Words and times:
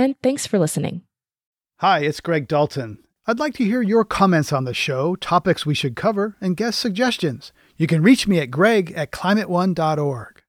and 0.00 0.16
thanks 0.22 0.46
for 0.46 0.58
listening. 0.58 1.02
Hi, 1.78 2.00
it's 2.00 2.20
Greg 2.20 2.48
Dalton. 2.48 2.98
I'd 3.26 3.38
like 3.38 3.54
to 3.54 3.64
hear 3.64 3.82
your 3.82 4.04
comments 4.04 4.52
on 4.52 4.64
the 4.64 4.74
show, 4.74 5.14
topics 5.16 5.64
we 5.64 5.74
should 5.74 5.94
cover, 5.94 6.36
and 6.40 6.56
guest 6.56 6.78
suggestions. 6.78 7.52
You 7.76 7.86
can 7.86 8.02
reach 8.02 8.26
me 8.26 8.38
at 8.40 8.50
greg 8.50 8.92
at 8.96 9.12
climateone.org. 9.12 10.42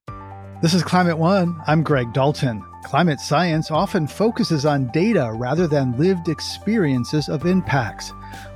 This 0.62 0.74
is 0.74 0.84
Climate 0.84 1.18
One. 1.18 1.60
I'm 1.68 1.84
Greg 1.84 2.14
Dalton. 2.14 2.64
Climate 2.84 3.20
science 3.20 3.72
often 3.72 4.08
focuses 4.08 4.66
on 4.66 4.92
data 4.92 5.32
rather 5.34 5.68
than 5.68 5.98
lived 5.98 6.30
experiences 6.30 7.30
of 7.30 7.46
impacts. 7.46 8.12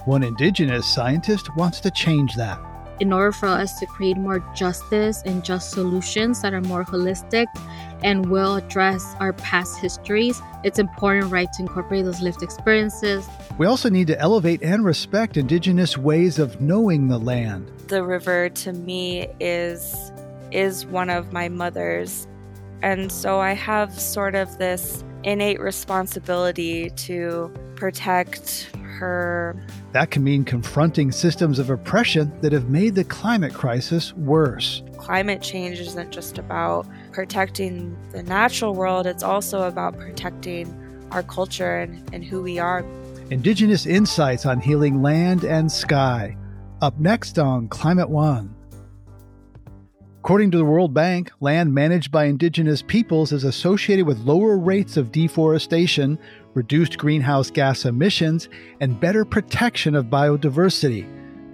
One 0.06 0.24
indigenous 0.24 0.88
scientist 0.88 1.56
wants 1.56 1.80
to 1.82 1.92
change 1.92 2.36
that. 2.36 2.60
In 3.00 3.12
order 3.12 3.32
for 3.32 3.48
us 3.48 3.78
to 3.80 3.86
create 3.86 4.18
more 4.18 4.40
justice 4.56 5.22
and 5.26 5.44
just 5.44 5.72
solutions 5.72 6.42
that 6.42 6.54
are 6.54 6.62
more 6.62 6.86
holistic 6.86 7.48
and 8.06 8.30
will 8.30 8.56
address 8.56 9.16
our 9.20 9.34
past 9.34 9.80
histories, 9.80 10.40
it's 10.64 10.78
important, 10.78 11.32
right, 11.32 11.52
to 11.54 11.64
incorporate 11.64 12.06
those 12.06 12.22
lived 12.22 12.44
experiences. 12.44 13.28
We 13.58 13.66
also 13.66 13.90
need 13.90 14.06
to 14.08 14.20
elevate 14.20 14.62
and 14.62 14.86
respect 14.86 15.38
indigenous 15.38 15.98
ways 15.98 16.38
of 16.38 16.62
knowing 16.62 17.08
the 17.08 17.18
land. 17.18 17.72
The 17.88 18.04
river 18.04 18.50
to 18.50 18.74
me 18.74 19.28
is 19.40 20.12
is 20.52 20.86
one 20.86 21.10
of 21.10 21.34
my 21.34 21.50
mothers. 21.50 22.28
And 22.84 23.12
so 23.12 23.40
I 23.40 23.54
have 23.54 24.00
sort 24.00 24.36
of 24.36 24.56
this 24.60 25.04
innate 25.24 25.60
responsibility 25.60 26.92
to 26.92 27.52
protect 27.76 28.70
her. 28.96 29.56
That 29.92 30.12
can 30.12 30.24
mean 30.24 30.44
confronting 30.44 31.12
systems 31.12 31.60
of 31.60 31.70
oppression 31.70 32.32
that 32.42 32.52
have 32.52 32.70
made 32.70 32.96
the 32.96 33.04
climate 33.04 33.54
crisis 33.54 34.14
worse. 34.14 34.82
Climate 34.98 35.42
change 35.42 35.80
isn't 35.80 36.12
just 36.12 36.38
about 36.38 36.88
protecting 37.12 37.96
the 38.12 38.24
natural 38.24 38.74
world, 38.74 39.06
it's 39.06 39.24
also 39.24 39.64
about 39.64 39.98
protecting 39.98 40.68
our 41.12 41.24
culture 41.24 41.78
and, 41.78 42.14
and 42.14 42.26
who 42.26 42.42
we 42.42 42.58
are. 42.58 42.86
Indigenous 43.30 43.86
insights 43.86 44.46
on 44.46 44.60
healing 44.60 45.02
land 45.02 45.44
and 45.44 45.72
sky. 45.72 46.38
Up 46.82 47.00
next 47.00 47.40
on 47.40 47.68
Climate 47.68 48.10
One. 48.10 48.55
According 50.26 50.50
to 50.50 50.58
the 50.58 50.66
World 50.66 50.92
Bank, 50.92 51.32
land 51.40 51.72
managed 51.72 52.12
by 52.12 52.26
indigenous 52.26 52.82
peoples 52.82 53.32
is 53.32 53.44
associated 53.44 54.08
with 54.08 54.26
lower 54.26 54.58
rates 54.58 54.98
of 54.98 55.12
deforestation, 55.12 56.18
reduced 56.56 56.98
greenhouse 56.98 57.52
gas 57.52 57.86
emissions, 57.86 58.50
and 58.80 59.00
better 59.00 59.24
protection 59.24 59.94
of 59.94 60.06
biodiversity. 60.06 61.08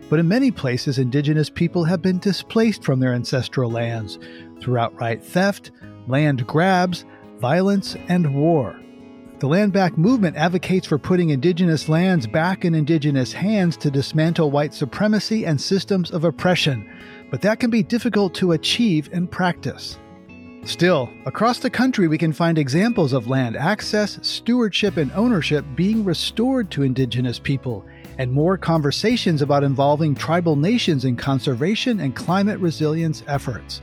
But 0.09 0.20
in 0.20 0.30
many 0.30 0.52
places, 0.52 1.00
indigenous 1.00 1.50
people 1.50 1.84
have 1.84 2.02
been 2.02 2.20
displaced 2.20 2.82
from 2.82 3.02
their 3.02 3.14
ancestral 3.14 3.70
lands 3.70 4.20
through 4.62 4.78
outright 4.78 5.22
theft, 5.22 5.72
land 6.08 6.48
grabs, 6.48 7.03
violence, 7.42 7.98
and 8.08 8.34
war. 8.34 8.80
The 9.40 9.48
Land 9.48 9.74
Back 9.74 9.98
movement 9.98 10.38
advocates 10.38 10.88
for 10.88 10.98
putting 10.98 11.32
indigenous 11.32 11.90
lands 11.90 12.26
back 12.26 12.64
in 12.64 12.76
indigenous 12.76 13.34
hands 13.34 13.76
to 13.78 13.92
dismantle 13.92 14.52
white 14.52 14.74
supremacy 14.74 15.46
and 15.46 15.59
systems 15.59 16.12
of 16.12 16.24
oppression 16.24 16.88
but 17.31 17.42
that 17.42 17.59
can 17.59 17.72
be 17.72 17.81
difficult 17.81 18.36
to 18.36 18.52
achieve 18.52 19.09
in 19.14 19.25
practice. 19.25 19.97
Still, 20.64 21.09
across 21.25 21.58
the 21.58 21.72
country, 21.72 22.08
we 22.08 22.19
can 22.19 22.31
find 22.31 22.59
examples 22.59 23.14
of 23.14 23.28
land 23.28 23.56
access, 23.56 24.19
stewardship, 24.22 24.97
and 24.97 25.12
ownership 25.14 25.66
being 25.74 26.06
restored 26.06 26.70
to 26.70 26.84
Indigenous 26.84 27.40
people, 27.40 27.84
and 28.20 28.31
more 28.31 28.59
conversations 28.59 29.41
about 29.41 29.64
involving 29.64 30.14
tribal 30.14 30.56
nations 30.56 31.03
in 31.03 31.16
conservation 31.16 32.02
and 32.02 32.16
climate 32.16 32.59
resilience 32.59 33.24
efforts. 33.28 33.81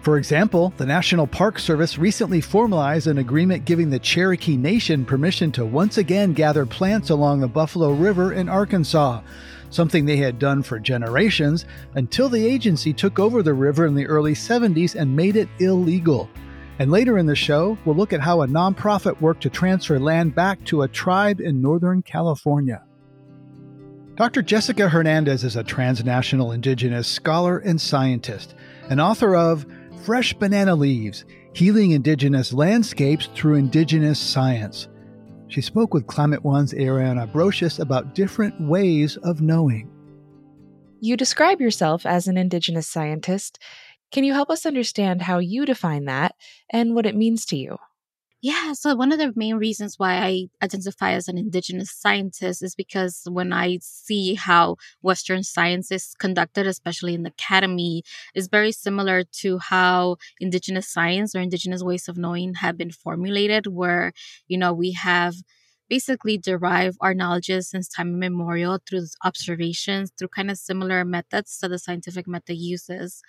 For 0.00 0.16
example, 0.16 0.72
the 0.78 0.86
National 0.86 1.26
Park 1.26 1.58
Service 1.58 1.98
recently 1.98 2.40
formalized 2.40 3.08
an 3.08 3.18
agreement 3.18 3.66
giving 3.66 3.90
the 3.90 3.98
Cherokee 3.98 4.56
Nation 4.56 5.04
permission 5.04 5.52
to 5.52 5.66
once 5.66 5.98
again 5.98 6.32
gather 6.32 6.64
plants 6.64 7.10
along 7.10 7.40
the 7.40 7.48
Buffalo 7.48 7.92
River 7.92 8.32
in 8.32 8.48
Arkansas, 8.48 9.20
something 9.70 10.04
they 10.04 10.16
had 10.16 10.38
done 10.38 10.62
for 10.62 10.78
generations 10.78 11.64
until 11.94 12.28
the 12.28 12.46
agency 12.46 12.92
took 12.92 13.18
over 13.18 13.42
the 13.42 13.54
river 13.54 13.86
in 13.86 13.94
the 13.94 14.06
early 14.06 14.34
70s 14.34 14.94
and 14.94 15.14
made 15.14 15.36
it 15.36 15.48
illegal. 15.58 16.28
And 16.78 16.90
later 16.90 17.18
in 17.18 17.26
the 17.26 17.34
show, 17.34 17.76
we'll 17.84 17.96
look 17.96 18.12
at 18.12 18.20
how 18.20 18.42
a 18.42 18.46
nonprofit 18.46 19.20
worked 19.20 19.42
to 19.42 19.50
transfer 19.50 19.98
land 19.98 20.34
back 20.34 20.64
to 20.66 20.82
a 20.82 20.88
tribe 20.88 21.40
in 21.40 21.60
Northern 21.60 22.02
California. 22.02 22.82
Dr. 24.14 24.42
Jessica 24.42 24.88
Hernandez 24.88 25.44
is 25.44 25.56
a 25.56 25.62
transnational 25.62 26.52
indigenous 26.52 27.06
scholar 27.06 27.58
and 27.58 27.80
scientist, 27.80 28.54
and 28.90 29.00
author 29.00 29.36
of 29.36 29.66
Fresh 30.04 30.34
Banana 30.34 30.74
Leaves 30.74 31.24
Healing 31.52 31.92
Indigenous 31.92 32.52
Landscapes 32.52 33.28
Through 33.34 33.54
Indigenous 33.54 34.18
Science. 34.18 34.88
She 35.48 35.60
spoke 35.62 35.94
with 35.94 36.06
Climate 36.06 36.44
One's 36.44 36.74
Ariana 36.74 37.30
Brocious 37.30 37.78
about 37.80 38.14
different 38.14 38.60
ways 38.60 39.16
of 39.18 39.40
knowing. 39.40 39.90
You 41.00 41.16
describe 41.16 41.60
yourself 41.60 42.04
as 42.04 42.28
an 42.28 42.36
Indigenous 42.36 42.86
scientist. 42.86 43.58
Can 44.12 44.24
you 44.24 44.34
help 44.34 44.50
us 44.50 44.66
understand 44.66 45.22
how 45.22 45.38
you 45.38 45.64
define 45.64 46.04
that 46.04 46.34
and 46.70 46.94
what 46.94 47.06
it 47.06 47.16
means 47.16 47.46
to 47.46 47.56
you? 47.56 47.78
Yeah, 48.40 48.72
so 48.74 48.94
one 48.94 49.10
of 49.10 49.18
the 49.18 49.32
main 49.34 49.56
reasons 49.56 49.98
why 49.98 50.14
I 50.18 50.46
identify 50.62 51.10
as 51.12 51.26
an 51.26 51.38
Indigenous 51.38 51.90
scientist 51.90 52.62
is 52.62 52.76
because 52.76 53.22
when 53.28 53.52
I 53.52 53.78
see 53.82 54.34
how 54.34 54.76
Western 55.02 55.42
science 55.42 55.90
is 55.90 56.14
conducted, 56.20 56.64
especially 56.64 57.14
in 57.14 57.24
the 57.24 57.30
academy, 57.30 58.04
is 58.36 58.46
very 58.46 58.70
similar 58.70 59.24
to 59.40 59.58
how 59.58 60.18
Indigenous 60.38 60.88
science 60.88 61.34
or 61.34 61.40
Indigenous 61.40 61.82
ways 61.82 62.06
of 62.06 62.16
knowing 62.16 62.54
have 62.54 62.78
been 62.78 62.92
formulated, 62.92 63.66
where, 63.66 64.12
you 64.46 64.56
know, 64.56 64.72
we 64.72 64.92
have 64.92 65.34
basically 65.88 66.38
derive 66.38 66.96
our 67.00 67.14
knowledges 67.14 67.70
since 67.70 67.88
time 67.88 68.22
immemorial 68.22 68.78
through 68.88 69.06
observations, 69.24 70.12
through 70.18 70.28
kind 70.28 70.50
of 70.50 70.58
similar 70.58 71.04
methods 71.04 71.58
that 71.60 71.68
the 71.68 71.78
scientific 71.78 72.26
method 72.28 72.56
uses. 72.56 73.22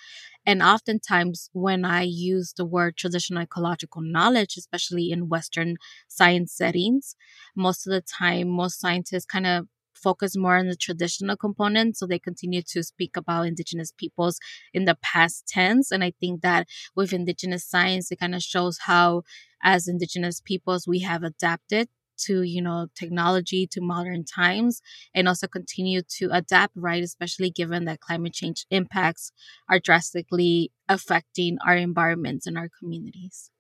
And 0.46 0.62
oftentimes, 0.64 1.50
when 1.54 1.86
I 1.86 2.04
use 2.04 2.54
the 2.56 2.66
word 2.66 2.98
traditional 2.98 3.44
ecological 3.44 4.02
knowledge, 4.02 4.58
especially 4.58 5.12
in 5.12 5.30
Western 5.30 5.78
science 6.08 6.54
settings, 6.54 7.16
most 7.56 7.86
of 7.86 7.92
the 7.92 8.02
time, 8.02 8.50
most 8.50 8.80
scientists 8.80 9.26
kind 9.26 9.46
of 9.48 9.68
focus 9.94 10.38
more 10.38 10.56
on 10.58 10.68
the 10.68 10.76
traditional 10.78 11.36
component. 11.36 11.98
So 11.98 12.08
they 12.08 12.20
continue 12.20 12.62
to 12.70 12.84
speak 12.84 13.18
about 13.18 13.48
Indigenous 13.48 13.92
peoples 13.92 14.40
in 14.74 14.86
the 14.86 14.98
past 15.02 15.46
tense. 15.48 15.92
And 15.92 16.04
I 16.04 16.14
think 16.22 16.42
that 16.42 16.68
with 16.96 17.12
Indigenous 17.12 17.66
science, 17.66 18.10
it 18.12 18.20
kind 18.20 18.34
of 18.34 18.42
shows 18.42 18.80
how, 18.86 19.24
as 19.62 19.88
Indigenous 19.90 20.40
peoples, 20.40 20.88
we 20.88 21.00
have 21.00 21.24
adapted 21.24 21.90
to 22.26 22.44
you 22.44 22.62
know 22.62 22.88
technology 22.96 23.68
to 23.68 23.82
modern 23.82 24.24
times 24.24 24.82
and 25.14 25.28
also 25.28 25.48
continue 25.48 26.02
to 26.18 26.30
adapt 26.32 26.74
right 26.76 27.04
especially 27.04 27.50
given 27.50 27.86
that 27.86 28.00
climate 28.00 28.34
change 28.34 28.66
impacts 28.70 29.32
are 29.70 29.80
drastically 29.80 30.72
affecting 30.88 31.58
our 31.66 31.76
environments 31.76 32.48
and 32.48 32.58
our 32.58 32.70
communities. 32.80 33.52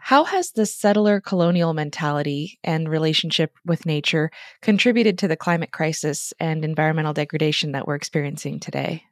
How 0.00 0.24
has 0.24 0.52
the 0.52 0.64
settler 0.64 1.20
colonial 1.20 1.74
mentality 1.74 2.58
and 2.62 2.88
relationship 2.88 3.52
with 3.66 3.84
nature 3.84 4.30
contributed 4.62 5.18
to 5.18 5.28
the 5.28 5.36
climate 5.36 5.72
crisis 5.72 6.32
and 6.38 6.64
environmental 6.64 7.12
degradation 7.12 7.72
that 7.72 7.86
we're 7.86 7.96
experiencing 7.96 8.60
today 8.60 9.02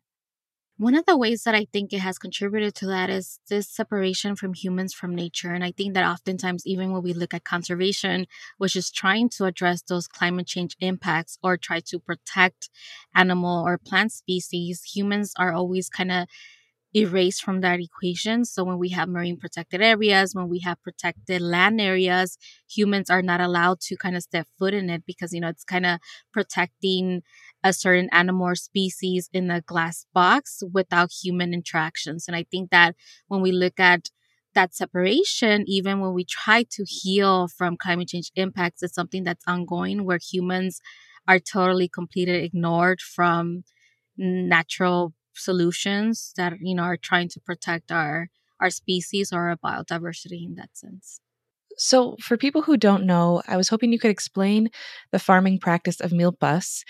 One 0.78 0.94
of 0.94 1.06
the 1.06 1.16
ways 1.16 1.44
that 1.44 1.54
I 1.54 1.64
think 1.72 1.92
it 1.94 2.00
has 2.00 2.18
contributed 2.18 2.74
to 2.76 2.86
that 2.88 3.08
is 3.08 3.38
this 3.48 3.66
separation 3.66 4.36
from 4.36 4.52
humans 4.52 4.92
from 4.92 5.14
nature. 5.14 5.52
And 5.54 5.64
I 5.64 5.72
think 5.72 5.94
that 5.94 6.04
oftentimes, 6.06 6.66
even 6.66 6.92
when 6.92 7.02
we 7.02 7.14
look 7.14 7.32
at 7.32 7.44
conservation, 7.44 8.26
which 8.58 8.76
is 8.76 8.90
trying 8.90 9.30
to 9.30 9.46
address 9.46 9.80
those 9.80 10.06
climate 10.06 10.46
change 10.46 10.76
impacts 10.80 11.38
or 11.42 11.56
try 11.56 11.80
to 11.80 11.98
protect 11.98 12.68
animal 13.14 13.64
or 13.64 13.78
plant 13.78 14.12
species, 14.12 14.82
humans 14.84 15.32
are 15.38 15.52
always 15.54 15.88
kind 15.88 16.12
of 16.12 16.28
erased 16.94 17.42
from 17.42 17.60
that 17.60 17.80
equation. 17.80 18.44
So 18.44 18.64
when 18.64 18.78
we 18.78 18.88
have 18.90 19.08
marine 19.08 19.36
protected 19.36 19.82
areas, 19.82 20.34
when 20.34 20.48
we 20.48 20.60
have 20.60 20.82
protected 20.82 21.42
land 21.42 21.80
areas, 21.80 22.38
humans 22.68 23.10
are 23.10 23.22
not 23.22 23.40
allowed 23.40 23.80
to 23.82 23.96
kind 23.96 24.16
of 24.16 24.22
step 24.22 24.46
foot 24.58 24.72
in 24.72 24.88
it 24.88 25.04
because, 25.06 25.32
you 25.32 25.40
know, 25.40 25.48
it's 25.48 25.64
kind 25.64 25.84
of 25.84 25.98
protecting 26.32 27.22
a 27.62 27.72
certain 27.72 28.08
animal 28.12 28.46
or 28.46 28.54
species 28.54 29.28
in 29.32 29.50
a 29.50 29.60
glass 29.60 30.06
box 30.14 30.62
without 30.72 31.10
human 31.12 31.52
interactions. 31.52 32.26
And 32.28 32.36
I 32.36 32.44
think 32.50 32.70
that 32.70 32.94
when 33.28 33.42
we 33.42 33.52
look 33.52 33.78
at 33.78 34.08
that 34.54 34.74
separation, 34.74 35.64
even 35.66 36.00
when 36.00 36.14
we 36.14 36.24
try 36.24 36.62
to 36.70 36.84
heal 36.86 37.48
from 37.48 37.76
climate 37.76 38.08
change 38.08 38.30
impacts, 38.36 38.82
it's 38.82 38.94
something 38.94 39.24
that's 39.24 39.44
ongoing 39.46 40.04
where 40.04 40.18
humans 40.18 40.80
are 41.28 41.38
totally 41.38 41.88
completely 41.88 42.44
ignored 42.44 43.00
from 43.00 43.64
natural 44.16 45.12
solutions 45.38 46.32
that 46.36 46.54
you 46.60 46.74
know 46.74 46.84
are 46.84 46.96
trying 46.96 47.28
to 47.30 47.40
protect 47.40 47.92
our 47.92 48.28
our 48.60 48.70
species 48.70 49.32
or 49.32 49.48
our 49.48 49.56
biodiversity 49.56 50.44
in 50.44 50.54
that 50.56 50.76
sense. 50.76 51.20
So, 51.78 52.16
for 52.22 52.38
people 52.38 52.62
who 52.62 52.76
don't 52.76 53.04
know, 53.04 53.42
I 53.46 53.56
was 53.56 53.68
hoping 53.68 53.92
you 53.92 53.98
could 53.98 54.10
explain 54.10 54.70
the 55.12 55.18
farming 55.18 55.58
practice 55.58 56.00
of 56.00 56.10
milpas 56.10 56.84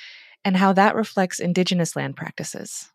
and 0.44 0.56
how 0.56 0.72
that 0.74 0.94
reflects 0.94 1.40
indigenous 1.40 1.96
land 1.96 2.14
practices. 2.14 2.88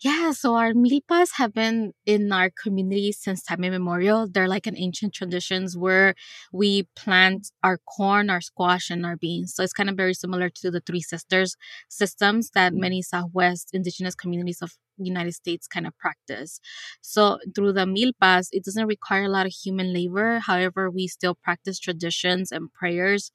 Yeah, 0.00 0.32
so 0.32 0.56
our 0.56 0.72
milpas 0.72 1.30
have 1.36 1.54
been 1.54 1.92
in 2.04 2.30
our 2.30 2.50
community 2.50 3.12
since 3.12 3.42
time 3.42 3.64
immemorial. 3.64 4.28
They're 4.28 4.48
like 4.48 4.66
an 4.66 4.76
ancient 4.76 5.14
traditions 5.14 5.76
where 5.76 6.14
we 6.52 6.86
plant 6.94 7.50
our 7.62 7.78
corn, 7.78 8.28
our 8.28 8.42
squash, 8.42 8.90
and 8.90 9.06
our 9.06 9.16
beans. 9.16 9.54
So 9.54 9.62
it's 9.62 9.72
kind 9.72 9.88
of 9.88 9.96
very 9.96 10.12
similar 10.12 10.50
to 10.50 10.70
the 10.70 10.80
Three 10.80 11.00
Sisters 11.00 11.56
systems 11.88 12.50
that 12.50 12.74
mm. 12.74 12.80
many 12.80 13.00
Southwest 13.00 13.70
indigenous 13.72 14.14
communities 14.14 14.60
of 14.60 14.72
United 14.98 15.32
States 15.34 15.66
kind 15.66 15.86
of 15.86 15.96
practice. 15.98 16.60
So 17.00 17.38
through 17.54 17.72
the 17.74 17.86
milpas, 17.86 18.48
it 18.52 18.64
doesn't 18.64 18.86
require 18.86 19.24
a 19.24 19.28
lot 19.28 19.46
of 19.46 19.52
human 19.52 19.92
labor. 19.92 20.40
However, 20.40 20.90
we 20.90 21.06
still 21.08 21.34
practice 21.34 21.78
traditions 21.78 22.52
and 22.52 22.72
prayers, 22.72 23.30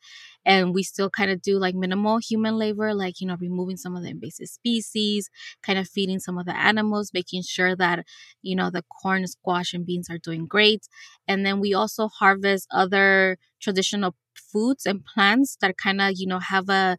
and 0.45 0.73
we 0.73 0.83
still 0.83 1.09
kind 1.09 1.31
of 1.31 1.41
do 1.41 1.57
like 1.57 1.75
minimal 1.75 2.17
human 2.19 2.57
labor, 2.57 2.93
like 2.93 3.21
you 3.21 3.27
know 3.27 3.37
removing 3.39 3.77
some 3.77 3.95
of 3.95 4.03
the 4.03 4.09
invasive 4.09 4.47
species, 4.47 5.29
kind 5.63 5.79
of 5.79 5.87
feeding 5.87 6.19
some 6.19 6.37
of 6.37 6.45
the 6.45 6.55
animals, 6.57 7.11
making 7.13 7.43
sure 7.43 7.75
that 7.75 8.05
you 8.41 8.55
know 8.55 8.69
the 8.69 8.83
corn, 9.01 9.25
squash, 9.27 9.73
and 9.73 9.85
beans 9.85 10.09
are 10.09 10.17
doing 10.17 10.45
great, 10.47 10.87
and 11.27 11.45
then 11.45 11.59
we 11.59 11.73
also 11.73 12.07
harvest 12.07 12.67
other 12.71 13.37
traditional 13.61 14.15
foods 14.35 14.85
and 14.85 15.05
plants 15.05 15.57
that 15.61 15.77
kind 15.77 16.01
of 16.01 16.13
you 16.15 16.27
know 16.27 16.39
have 16.39 16.69
a 16.69 16.97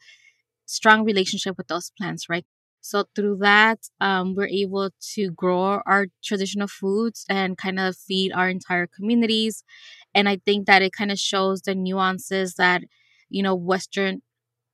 strong 0.67 1.05
relationship 1.05 1.57
with 1.59 1.69
those 1.69 1.93
plants, 1.99 2.29
right? 2.29 2.47
So 2.83 3.05
through 3.15 3.39
that, 3.39 3.79
um, 4.01 4.35
we're 4.35 4.49
able 4.49 4.91
to 5.15 5.31
grow 5.31 5.81
our 5.87 6.09
traditional 6.23 6.69
foods 6.69 7.25
and 7.29 7.57
kind 7.57 7.79
of 7.81 7.97
feed 7.97 8.33
our 8.33 8.49
entire 8.49 8.87
communities. 8.89 9.65
And 10.15 10.29
I 10.29 10.39
think 10.45 10.67
that 10.67 10.83
it 10.83 10.93
kind 10.93 11.13
of 11.13 11.19
shows 11.19 11.63
the 11.63 11.75
nuances 11.75 12.55
that, 12.57 12.83
you 13.31 13.43
know, 13.43 13.55
Western 13.55 14.23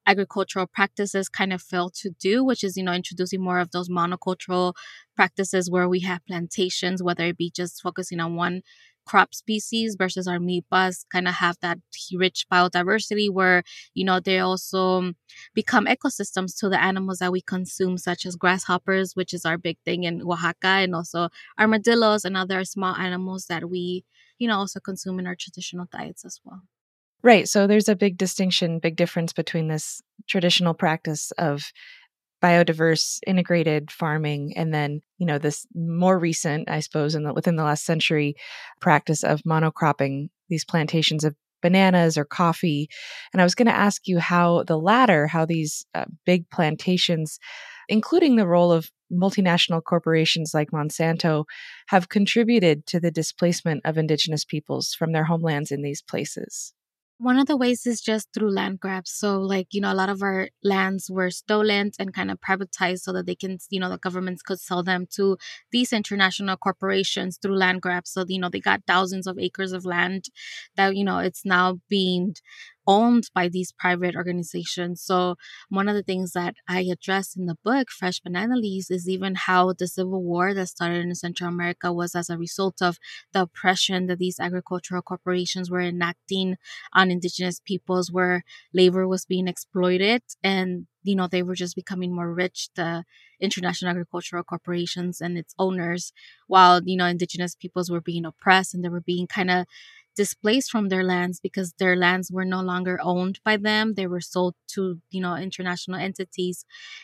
agricultural 0.07 0.67
practices 0.67 1.29
kind 1.29 1.53
of 1.53 1.61
fail 1.61 1.91
to 1.91 2.11
do, 2.19 2.43
which 2.45 2.65
is, 2.65 2.77
you 2.77 2.83
know, 2.83 2.93
introducing 2.93 3.43
more 3.43 3.59
of 3.59 3.71
those 3.73 3.91
monocultural 3.91 4.73
practices 5.15 5.71
where 5.71 5.89
we 5.89 6.01
have 6.01 6.25
plantations, 6.27 7.03
whether 7.03 7.25
it 7.27 7.37
be 7.37 7.51
just 7.55 7.83
focusing 7.83 8.19
on 8.21 8.35
one 8.35 8.63
crop 9.09 9.35
species 9.35 9.97
versus 9.99 10.29
our 10.29 10.39
milpas 10.39 11.05
kind 11.11 11.27
of 11.27 11.35
have 11.35 11.57
that 11.63 11.79
rich 12.15 12.47
biodiversity 12.53 13.31
where 13.31 13.63
you 13.95 14.05
know 14.05 14.21
they 14.21 14.39
also 14.39 14.99
um, 14.99 15.17
become 15.55 15.87
ecosystems 15.87 16.59
to 16.59 16.69
the 16.69 16.81
animals 16.81 17.19
that 17.19 17.33
we 17.33 17.41
consume 17.41 17.97
such 17.97 18.27
as 18.27 18.37
grasshoppers 18.37 19.17
which 19.17 19.33
is 19.33 19.45
our 19.45 19.57
big 19.57 19.79
thing 19.85 20.05
in 20.05 20.21
oaxaca 20.23 20.75
and 20.85 20.95
also 20.95 21.29
armadillos 21.59 22.25
and 22.25 22.37
other 22.37 22.65
small 22.65 22.95
animals 22.97 23.47
that 23.47 23.71
we 23.71 24.05
you 24.39 24.47
know 24.47 24.59
also 24.59 24.79
consume 24.79 25.19
in 25.19 25.27
our 25.27 25.37
traditional 25.37 25.87
diets 25.91 26.25
as 26.25 26.41
well 26.45 26.63
Right. 27.23 27.49
So 27.49 27.67
there's 27.67 27.89
a 27.89 27.97
big 27.97 28.17
distinction, 28.17 28.79
big 28.79 28.95
difference 28.95 29.33
between 29.33 29.67
this 29.67 30.01
traditional 30.29 30.73
practice 30.73 31.33
of 31.33 31.73
biodiverse 32.43 33.19
integrated 33.27 33.91
farming 33.91 34.57
and 34.57 34.73
then 34.73 35.01
you 35.19 35.27
know 35.27 35.39
this 35.39 35.67
more 35.75 36.19
recent 36.19 36.71
i 36.71 36.81
suppose 36.81 37.15
in 37.15 37.25
the, 37.25 37.33
within 37.33 37.57
the 37.57 37.65
last 37.65 37.85
century 37.85 38.35
practice 38.81 39.25
of 39.25 39.43
monocropping 39.43 40.29
these 40.49 40.65
plantations 40.65 41.25
of 41.25 41.35
bananas 41.61 42.17
or 42.17 42.25
coffee. 42.25 42.89
And 43.33 43.41
i 43.41 43.45
was 43.45 43.55
going 43.55 43.67
to 43.67 43.75
ask 43.75 44.07
you 44.07 44.19
how 44.19 44.63
the 44.65 44.79
latter 44.79 45.27
how 45.27 45.45
these 45.45 45.85
uh, 45.95 46.05
big 46.25 46.49
plantations 46.51 47.39
including 47.89 48.37
the 48.37 48.47
role 48.47 48.71
of 48.71 48.91
multinational 49.11 49.83
corporations 49.83 50.53
like 50.53 50.71
monsanto 50.71 51.45
have 51.89 52.11
contributed 52.11 52.87
to 52.87 53.01
the 53.01 53.11
displacement 53.11 53.81
of 53.85 53.97
indigenous 53.97 54.45
peoples 54.45 54.95
from 54.95 55.13
their 55.13 55.25
homelands 55.25 55.73
in 55.73 55.83
these 55.83 56.03
places 56.03 56.75
one 57.19 57.39
of 57.39 57.47
the 57.47 57.57
ways 57.57 57.85
is 57.87 58.01
just 58.01 58.33
through 58.33 58.51
land 58.53 58.79
grabs. 58.81 59.11
So, 59.11 59.41
like, 59.41 59.69
you 59.73 59.81
know, 59.81 59.93
a 59.93 59.95
lot 59.95 60.09
of 60.09 60.23
our 60.23 60.51
lands 60.63 61.11
were 61.11 61.31
stolen 61.31 61.91
and 61.99 62.15
kind 62.15 62.31
of 62.31 62.41
privatized 62.41 63.01
so 63.01 63.13
that 63.13 63.27
they 63.27 63.35
can, 63.35 63.59
you 63.71 63.81
know, 63.81 63.91
the 63.91 63.99
governments 63.99 64.43
could 64.43 64.61
sell 64.61 64.83
them 64.85 65.07
to 65.13 65.37
these 65.73 65.93
international 65.93 66.57
corporations 66.57 67.37
through 67.37 67.57
land 67.57 67.83
grabs. 67.83 68.11
So, 68.11 68.25
you 68.29 68.39
know, 68.41 68.49
they 68.49 68.61
got 68.61 68.83
thousands 68.87 69.27
of 69.27 69.39
acres 69.39 69.73
of 69.73 69.85
land 69.85 70.27
that, 70.77 70.97
you 70.97 71.05
know, 71.05 71.19
it's 71.19 71.45
now 71.45 71.81
being 71.89 72.37
owned 72.89 73.31
by 73.35 73.49
these 73.49 73.71
private 73.73 74.17
organizations. 74.17 75.03
So, 75.03 75.37
one 75.69 75.89
of 75.89 75.95
the 75.95 76.03
things 76.03 76.33
that 76.33 76.57
I 76.69 76.81
address 76.91 77.37
in 77.37 77.47
the 77.47 77.59
book, 77.63 77.91
Fresh 77.91 78.21
Banana 78.21 78.57
Leaves, 78.57 78.91
is 78.91 79.09
even 79.09 79.37
how 79.37 79.75
the 79.75 79.87
Civil 79.87 80.25
War 80.25 80.55
that 80.55 80.69
started 80.69 81.05
in 81.05 81.15
Central 81.15 81.51
America 81.51 81.93
was 81.93 82.17
as 82.17 82.31
a 82.31 82.39
result 82.39 82.83
of 82.83 82.99
the 83.33 83.43
oppression 83.43 84.07
that 84.07 84.19
these 84.19 84.41
agricultural 84.41 85.03
corporations 85.03 85.71
were 85.71 85.83
enacting 85.83 86.57
on 86.93 87.11
indigenous 87.11 87.61
peoples, 87.65 88.11
where 88.11 88.43
labor 88.73 89.07
was 89.07 89.25
being 89.25 89.49
exploited 89.49 90.23
and 90.43 90.87
you 91.05 91.15
know 91.15 91.29
they 91.29 91.43
were 91.43 91.55
just 91.55 91.77
becoming 91.77 92.15
more 92.15 92.33
rich 92.35 92.69
the 92.75 93.05
international 93.41 93.91
agricultural 93.91 94.43
corporations 94.43 95.21
and 95.21 95.39
its 95.39 95.55
owners 95.59 96.13
while 96.49 96.83
you 96.85 96.97
know 96.97 97.07
indigenous 97.07 97.55
peoples 97.55 97.89
were 97.91 98.01
being 98.01 98.25
oppressed 98.25 98.75
and 98.75 98.85
they 98.85 98.89
were 98.89 99.01
being 99.01 99.27
kind 99.27 99.51
of 99.51 99.65
displaced 100.23 100.71
from 100.73 100.89
their 100.89 101.05
lands 101.15 101.41
because 101.41 101.69
their 101.79 101.97
lands 101.97 102.27
were 102.37 102.45
no 102.45 102.61
longer 102.61 102.99
owned 103.03 103.37
by 103.49 103.57
them. 103.57 103.95
They 103.95 104.07
were 104.15 104.21
sold 104.35 104.55
to 104.75 104.83
you 105.11 105.21
know 105.25 105.35
international 105.37 105.99
entities. 106.09 106.59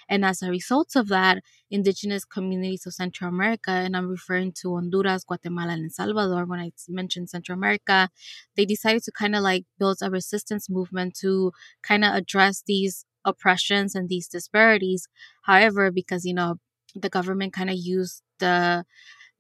And 0.09 0.25
as 0.25 0.43
a 0.43 0.51
result 0.51 0.91
of 0.97 1.09
that 1.09 1.37
indigenous 1.71 2.25
communities 2.37 2.87
of 2.87 2.95
central 2.95 3.29
america 3.29 3.71
and 3.85 3.97
i'm 3.97 4.09
referring 4.09 4.53
to 4.61 4.75
honduras 4.77 5.25
guatemala 5.25 5.73
and 5.73 5.93
salvador 5.93 6.45
when 6.45 6.61
i 6.61 6.71
mentioned 6.89 7.29
central 7.31 7.57
america 7.61 8.09
they 8.57 8.65
decided 8.65 9.03
to 9.03 9.13
kind 9.13 9.35
of 9.35 9.43
like 9.43 9.65
build 9.79 9.99
a 10.03 10.11
resistance 10.11 10.69
movement 10.71 11.15
to 11.23 11.53
kind 11.83 12.05
of 12.05 12.15
address 12.15 12.63
these 12.67 13.05
oppressions 13.27 13.95
and 13.95 14.09
these 14.11 14.29
disparities. 14.29 15.09
However 15.45 15.91
because 15.91 16.25
you 16.25 16.35
know 16.35 16.57
the 16.95 17.09
government 17.09 17.53
kind 17.53 17.71
of 17.71 17.77
used 17.77 18.23
the 18.39 18.85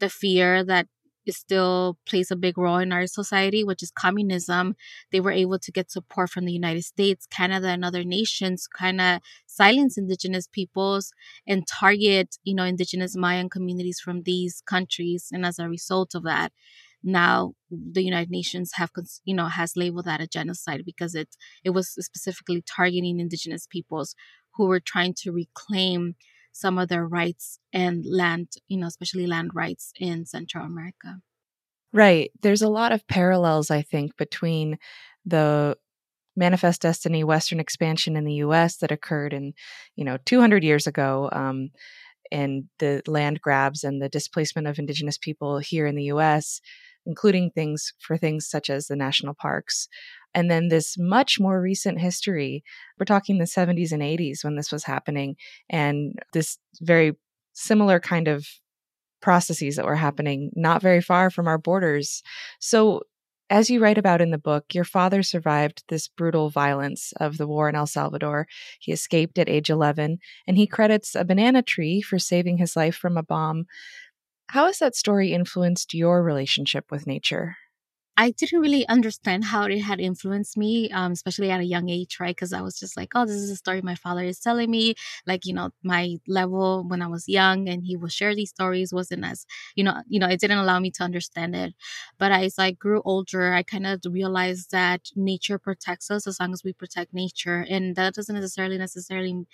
the 0.01 0.09
fear 0.11 0.65
that 0.65 0.87
it 1.27 1.35
still 1.35 1.99
plays 2.07 2.31
a 2.31 2.37
big 2.37 2.59
role 2.59 2.79
in 2.79 2.93
our 2.93 3.07
society, 3.07 3.65
which 3.65 3.83
is 3.83 3.91
communism. 3.91 4.77
They 5.13 5.21
were 5.21 5.33
able 5.33 5.59
to 5.59 5.73
get 5.73 5.91
support 5.91 6.31
from 6.31 6.45
the 6.45 6.53
United 6.53 6.85
States, 6.85 7.27
Canada, 7.27 7.69
and 7.69 7.85
other 7.85 8.05
nations, 8.05 8.67
kind 8.67 9.01
of 9.01 9.21
silence 9.47 9.97
indigenous 9.97 10.47
peoples 10.47 11.13
and 11.47 11.67
target, 11.67 12.37
you 12.45 12.55
know, 12.55 12.65
indigenous 12.65 13.17
Mayan 13.17 13.49
communities 13.49 14.01
from 14.01 14.23
these 14.23 14.63
countries. 14.67 15.29
And 15.33 15.47
as 15.47 15.59
a 15.59 15.69
result 15.69 16.15
of 16.15 16.25
that, 16.25 16.53
now 17.03 17.53
the 17.71 18.03
United 18.03 18.31
Nations 18.31 18.73
have, 18.75 18.91
you 19.25 19.35
know, 19.35 19.47
has 19.47 19.77
labeled 19.77 20.07
that 20.07 20.21
a 20.21 20.27
genocide 20.27 20.83
because 20.87 21.15
it 21.15 21.29
it 21.63 21.71
was 21.71 21.89
specifically 21.91 22.63
targeting 22.63 23.21
indigenous 23.21 23.67
peoples 23.67 24.15
who 24.55 24.67
were 24.67 24.81
trying 24.81 25.15
to 25.19 25.33
reclaim 25.33 26.15
some 26.55 26.79
of 26.79 26.89
their 26.89 27.07
rights 27.07 27.59
and 27.73 28.07
land, 28.07 28.53
you 28.69 28.79
know, 28.79 28.87
especially 28.87 29.27
land 29.27 29.51
rights 29.55 29.93
in 29.99 30.25
Central 30.25 30.65
America. 30.65 31.21
Right. 31.93 32.31
There's 32.43 32.63
a 32.63 32.69
lot 32.69 32.93
of 32.93 33.07
parallels, 33.09 33.71
I 33.71 33.83
think, 33.83 34.17
between 34.17 34.79
the 35.27 35.77
manifest 36.37 36.83
destiny 36.83 37.25
western 37.25 37.61
expansion 37.61 38.17
in 38.17 38.25
the 38.25 38.37
us 38.37 38.77
that 38.79 38.91
occurred 38.91 39.33
in 39.33 39.53
you 39.95 40.05
know 40.05 40.19
200 40.25 40.65
years 40.65 40.87
ago 40.87 41.29
um, 41.31 41.71
and 42.33 42.65
the 42.81 43.03
land 43.07 43.41
grabs 43.41 43.85
and 43.85 44.03
the 44.03 44.09
displacement 44.09 44.67
of 44.67 44.79
indigenous 44.79 45.17
people 45.17 45.59
here 45.59 45.87
in 45.87 45.95
the 45.95 46.07
us 46.07 46.61
including 47.07 47.51
things 47.51 47.93
for 47.99 48.17
things 48.17 48.49
such 48.49 48.71
as 48.71 48.87
the 48.87 48.97
national 48.97 49.35
parks 49.35 49.89
and 50.35 50.51
then 50.51 50.69
this 50.69 50.97
much 50.99 51.39
more 51.39 51.61
recent 51.61 52.01
history, 52.01 52.65
we're 52.99 53.05
talking 53.05 53.39
the 53.39 53.45
70s 53.45 53.93
and 53.93 54.03
80s 54.03 54.43
when 54.43 54.57
this 54.57 54.73
was 54.73 54.85
happening, 54.85 55.37
and 55.71 56.19
this 56.33 56.59
very 56.81 57.17
similar 57.53 58.01
kind 58.01 58.27
of 58.27 58.47
processes 59.23 59.77
that 59.77 59.87
were 59.87 59.97
happening 59.97 60.51
not 60.55 60.83
very 60.83 61.01
far 61.01 61.31
from 61.31 61.47
our 61.47 61.59
borders. 61.59 62.23
So, 62.59 63.03
as 63.51 63.69
you 63.69 63.79
write 63.79 63.99
about 63.99 64.23
in 64.23 64.31
the 64.31 64.39
book, 64.39 64.75
your 64.75 64.85
father 64.85 65.23
survived 65.23 65.85
this 65.89 66.09
brutal 66.09 66.49
violence 66.49 67.13
of 67.21 67.37
the 67.37 67.47
war 67.47 67.69
in 67.69 67.75
El 67.75 67.87
Salvador. 67.87 68.47
He 68.81 68.91
escaped 68.91 69.39
at 69.39 69.51
age 69.51 69.69
11, 69.69 70.19
and 70.47 70.57
he 70.57 70.67
credits 70.67 71.15
a 71.15 71.27
banana 71.27 71.63
tree 71.63 72.01
for 72.01 72.19
saving 72.19 72.57
his 72.57 72.75
life 72.75 72.97
from 72.97 73.19
a 73.19 73.23
bomb. 73.23 73.67
How 74.49 74.69
has 74.69 74.79
that 74.79 74.97
story 74.97 75.35
influenced 75.35 75.93
your 75.93 76.23
relationship 76.23 76.91
with 76.91 77.07
nature? 77.07 77.59
I 78.17 78.31
didn't 78.31 78.61
really 78.61 78.87
understand 78.87 79.43
how 79.45 79.65
it 79.65 79.81
had 79.81 79.99
influenced 79.99 80.57
me, 80.57 80.89
um, 80.93 81.11
especially 81.11 81.51
at 81.51 81.59
a 81.59 81.65
young 81.65 81.89
age, 81.89 82.19
right? 82.21 82.35
Because 82.35 82.53
I 82.53 82.61
was 82.61 82.79
just 82.79 82.97
like, 82.97 83.11
oh, 83.17 83.27
this 83.27 83.35
is 83.35 83.51
a 83.51 83.57
story 83.57 83.83
my 83.83 83.97
father 83.97 84.23
is 84.23 84.39
telling 84.39 84.71
me. 84.71 84.95
Like, 85.27 85.45
you 85.45 85.53
know, 85.53 85.71
my 85.83 86.19
level 86.29 86.85
when 86.87 87.03
I 87.03 87.09
was 87.09 87.29
young 87.29 87.69
and 87.69 87.83
he 87.85 87.97
would 87.97 88.13
share 88.13 88.33
these 88.37 88.51
stories 88.51 88.93
wasn't 88.93 89.25
as, 89.25 89.47
you 89.75 89.83
know, 89.83 89.95
you 90.07 90.21
know, 90.21 90.29
it 90.29 90.39
didn't 90.39 90.59
allow 90.59 90.79
me 90.79 90.93
to 90.93 91.03
understand 91.03 91.57
it. 91.57 91.75
But 92.17 92.31
as 92.31 92.57
I 92.57 92.71
grew 92.71 93.03
older, 93.05 93.53
I 93.53 93.65
kind 93.65 93.85
of 93.87 94.01
realized 94.09 94.71
that 94.71 95.01
nature 95.17 95.59
protects 95.59 96.09
us 96.09 96.29
as 96.29 96.39
long 96.39 96.53
as 96.53 96.63
we 96.63 96.73
protect 96.73 97.13
nature. 97.15 97.67
And 97.69 97.97
that 97.97 98.15
doesn't 98.15 98.35
necessarily 98.35 98.79
necessarily 98.79 99.45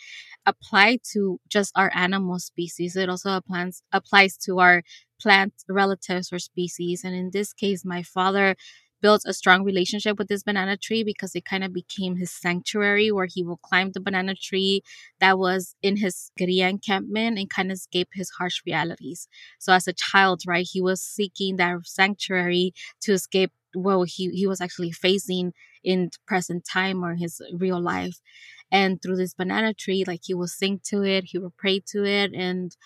apply 0.47 0.99
to 1.13 1.41
just 1.49 1.73
our 1.77 1.91
animal 1.95 2.39
species. 2.39 2.97
It 2.97 3.09
also 3.09 3.33
applies 3.37 3.83
applies 3.93 4.37
to 4.39 4.59
our 4.61 4.83
plant 5.21 5.55
relatives 5.69 6.33
or 6.33 6.39
species. 6.39 7.05
And 7.05 7.15
in 7.15 7.31
this 7.33 7.53
case, 7.53 7.85
my 7.85 8.03
father 8.03 8.57
built 9.01 9.23
a 9.27 9.33
strong 9.33 9.65
relationship 9.65 10.19
with 10.19 10.29
this 10.29 10.43
banana 10.43 10.77
tree 10.77 11.03
because 11.03 11.35
it 11.35 11.45
kind 11.45 11.65
of 11.65 11.73
became 11.73 12.17
his 12.17 12.31
sanctuary 12.31 13.11
where 13.11 13.29
he 13.29 13.43
will 13.43 13.57
climb 13.57 13.93
the 13.93 14.01
banana 14.01 14.35
tree 14.35 14.83
that 15.21 15.39
was 15.39 15.75
in 15.83 15.97
his 15.97 16.31
guerrilla 16.39 16.69
encampment 16.69 17.39
and 17.39 17.51
kind 17.51 17.71
of 17.71 17.77
escape 17.77 18.09
his 18.13 18.31
harsh 18.39 18.61
realities. 18.67 19.29
So 19.59 19.73
as 19.73 19.89
a 19.89 19.93
child, 19.93 20.43
right, 20.47 20.69
he 20.71 20.81
was 20.81 21.03
seeking 21.03 21.57
that 21.57 21.79
sanctuary 21.85 22.73
to 23.03 23.13
escape 23.13 23.53
what 23.75 24.09
he, 24.09 24.31
he 24.31 24.47
was 24.47 24.61
actually 24.61 24.93
facing 24.93 25.53
in 25.83 26.11
present 26.27 26.65
time 26.71 27.05
or 27.05 27.15
his 27.15 27.41
real 27.57 27.81
life. 27.81 28.21
And 28.73 29.01
through 29.01 29.17
this 29.17 29.35
banana 29.35 29.75
tree, 29.75 30.05
like 30.07 30.21
he 30.25 30.35
will 30.35 30.47
sing 30.47 30.81
to 30.85 31.03
it, 31.03 31.25
he 31.27 31.39
will 31.39 31.55
pray 31.57 31.81
to 31.89 32.05
it, 32.05 32.33
and 32.35 32.77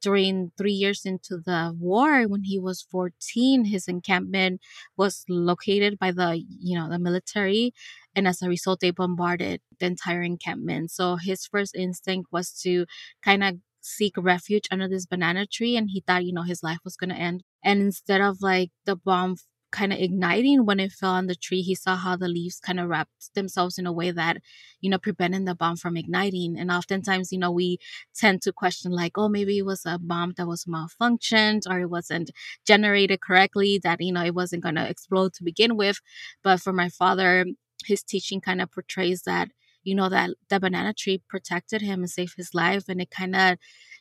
during 0.00 0.52
three 0.56 0.72
years 0.72 1.04
into 1.04 1.36
the 1.38 1.74
war 1.78 2.24
when 2.26 2.44
he 2.44 2.58
was 2.58 2.82
14 2.82 3.64
his 3.66 3.86
encampment 3.88 4.60
was 4.96 5.24
located 5.28 5.98
by 5.98 6.10
the 6.12 6.42
you 6.48 6.78
know 6.78 6.88
the 6.88 6.98
military 6.98 7.72
and 8.14 8.26
as 8.26 8.42
a 8.42 8.48
result 8.48 8.80
they 8.80 8.90
bombarded 8.90 9.60
the 9.78 9.86
entire 9.86 10.22
encampment. 10.22 10.90
So 10.90 11.16
his 11.16 11.46
first 11.46 11.74
instinct 11.74 12.30
was 12.32 12.52
to 12.62 12.86
kind 13.22 13.42
of 13.44 13.56
seek 13.82 14.12
refuge 14.18 14.66
under 14.70 14.88
this 14.88 15.06
banana 15.06 15.46
tree 15.46 15.76
and 15.76 15.88
he 15.90 16.02
thought 16.06 16.24
you 16.24 16.32
know 16.32 16.42
his 16.42 16.62
life 16.62 16.78
was 16.84 16.96
going 16.96 17.10
to 17.10 17.16
end. 17.16 17.42
And 17.64 17.80
instead 17.80 18.20
of 18.20 18.38
like 18.42 18.70
the 18.84 18.96
bomb 18.96 19.36
kind 19.70 19.92
of 19.92 19.98
igniting 19.98 20.66
when 20.66 20.80
it 20.80 20.92
fell 20.92 21.10
on 21.12 21.26
the 21.26 21.34
tree 21.34 21.62
he 21.62 21.74
saw 21.74 21.96
how 21.96 22.16
the 22.16 22.28
leaves 22.28 22.60
kind 22.60 22.80
of 22.80 22.88
wrapped 22.88 23.34
themselves 23.34 23.78
in 23.78 23.86
a 23.86 23.92
way 23.92 24.10
that 24.10 24.38
you 24.80 24.90
know 24.90 24.98
preventing 24.98 25.44
the 25.44 25.54
bomb 25.54 25.76
from 25.76 25.96
igniting. 25.96 26.58
And 26.58 26.70
oftentimes 26.70 27.32
you 27.32 27.38
know 27.38 27.50
we 27.50 27.78
tend 28.14 28.42
to 28.42 28.52
question 28.52 28.92
like 28.92 29.12
oh 29.16 29.28
maybe 29.28 29.58
it 29.58 29.66
was 29.66 29.82
a 29.86 29.98
bomb 29.98 30.34
that 30.36 30.46
was 30.48 30.64
malfunctioned 30.64 31.62
or 31.68 31.80
it 31.80 31.90
wasn't 31.90 32.30
generated 32.66 33.20
correctly 33.20 33.80
that 33.82 34.00
you 34.00 34.12
know 34.12 34.24
it 34.24 34.34
wasn't 34.34 34.62
going 34.62 34.76
to 34.76 34.88
explode 34.88 35.32
to 35.34 35.44
begin 35.44 35.76
with. 35.76 36.00
But 36.42 36.60
for 36.60 36.72
my 36.72 36.88
father 36.88 37.46
his 37.86 38.02
teaching 38.02 38.40
kind 38.40 38.60
of 38.60 38.70
portrays 38.70 39.22
that 39.22 39.48
you 39.84 39.94
know 39.94 40.08
that 40.08 40.30
the 40.48 40.60
banana 40.60 40.92
tree 40.94 41.22
protected 41.28 41.80
him 41.82 42.00
and 42.00 42.10
saved 42.10 42.34
his 42.36 42.54
life 42.54 42.84
and 42.88 43.00
it 43.00 43.10
kind 43.10 43.34
of 43.34 43.56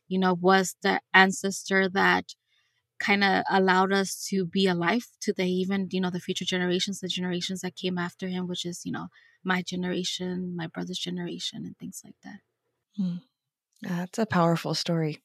you 0.08 0.20
know 0.20 0.34
was 0.34 0.76
the 0.84 1.00
ancestor 1.14 1.88
that 1.90 2.34
kind 3.00 3.24
of 3.24 3.44
allowed 3.50 3.92
us 3.92 4.28
to 4.30 4.46
be 4.46 4.68
alive 4.68 5.08
to 5.22 5.34
the 5.34 5.46
even 5.46 5.88
you 5.92 6.02
know 6.02 6.10
the 6.10 6.20
future 6.20 6.46
generations 6.46 7.00
the 7.00 7.08
generations 7.08 7.62
that 7.62 7.76
came 7.76 7.98
after 7.98 8.28
him 8.28 8.48
which 8.48 8.66
is 8.66 8.82
you 8.86 8.92
know 8.92 9.08
my 9.44 9.62
generation 9.62 10.56
my 10.56 10.68
brother's 10.68 11.00
generation 11.00 11.64
and 11.66 11.78
things 11.78 12.02
like 12.04 12.16
that. 12.24 12.40
Hmm. 12.98 13.18
that's 13.82 14.20
a 14.20 14.26
powerful 14.26 14.74
story. 14.74 15.22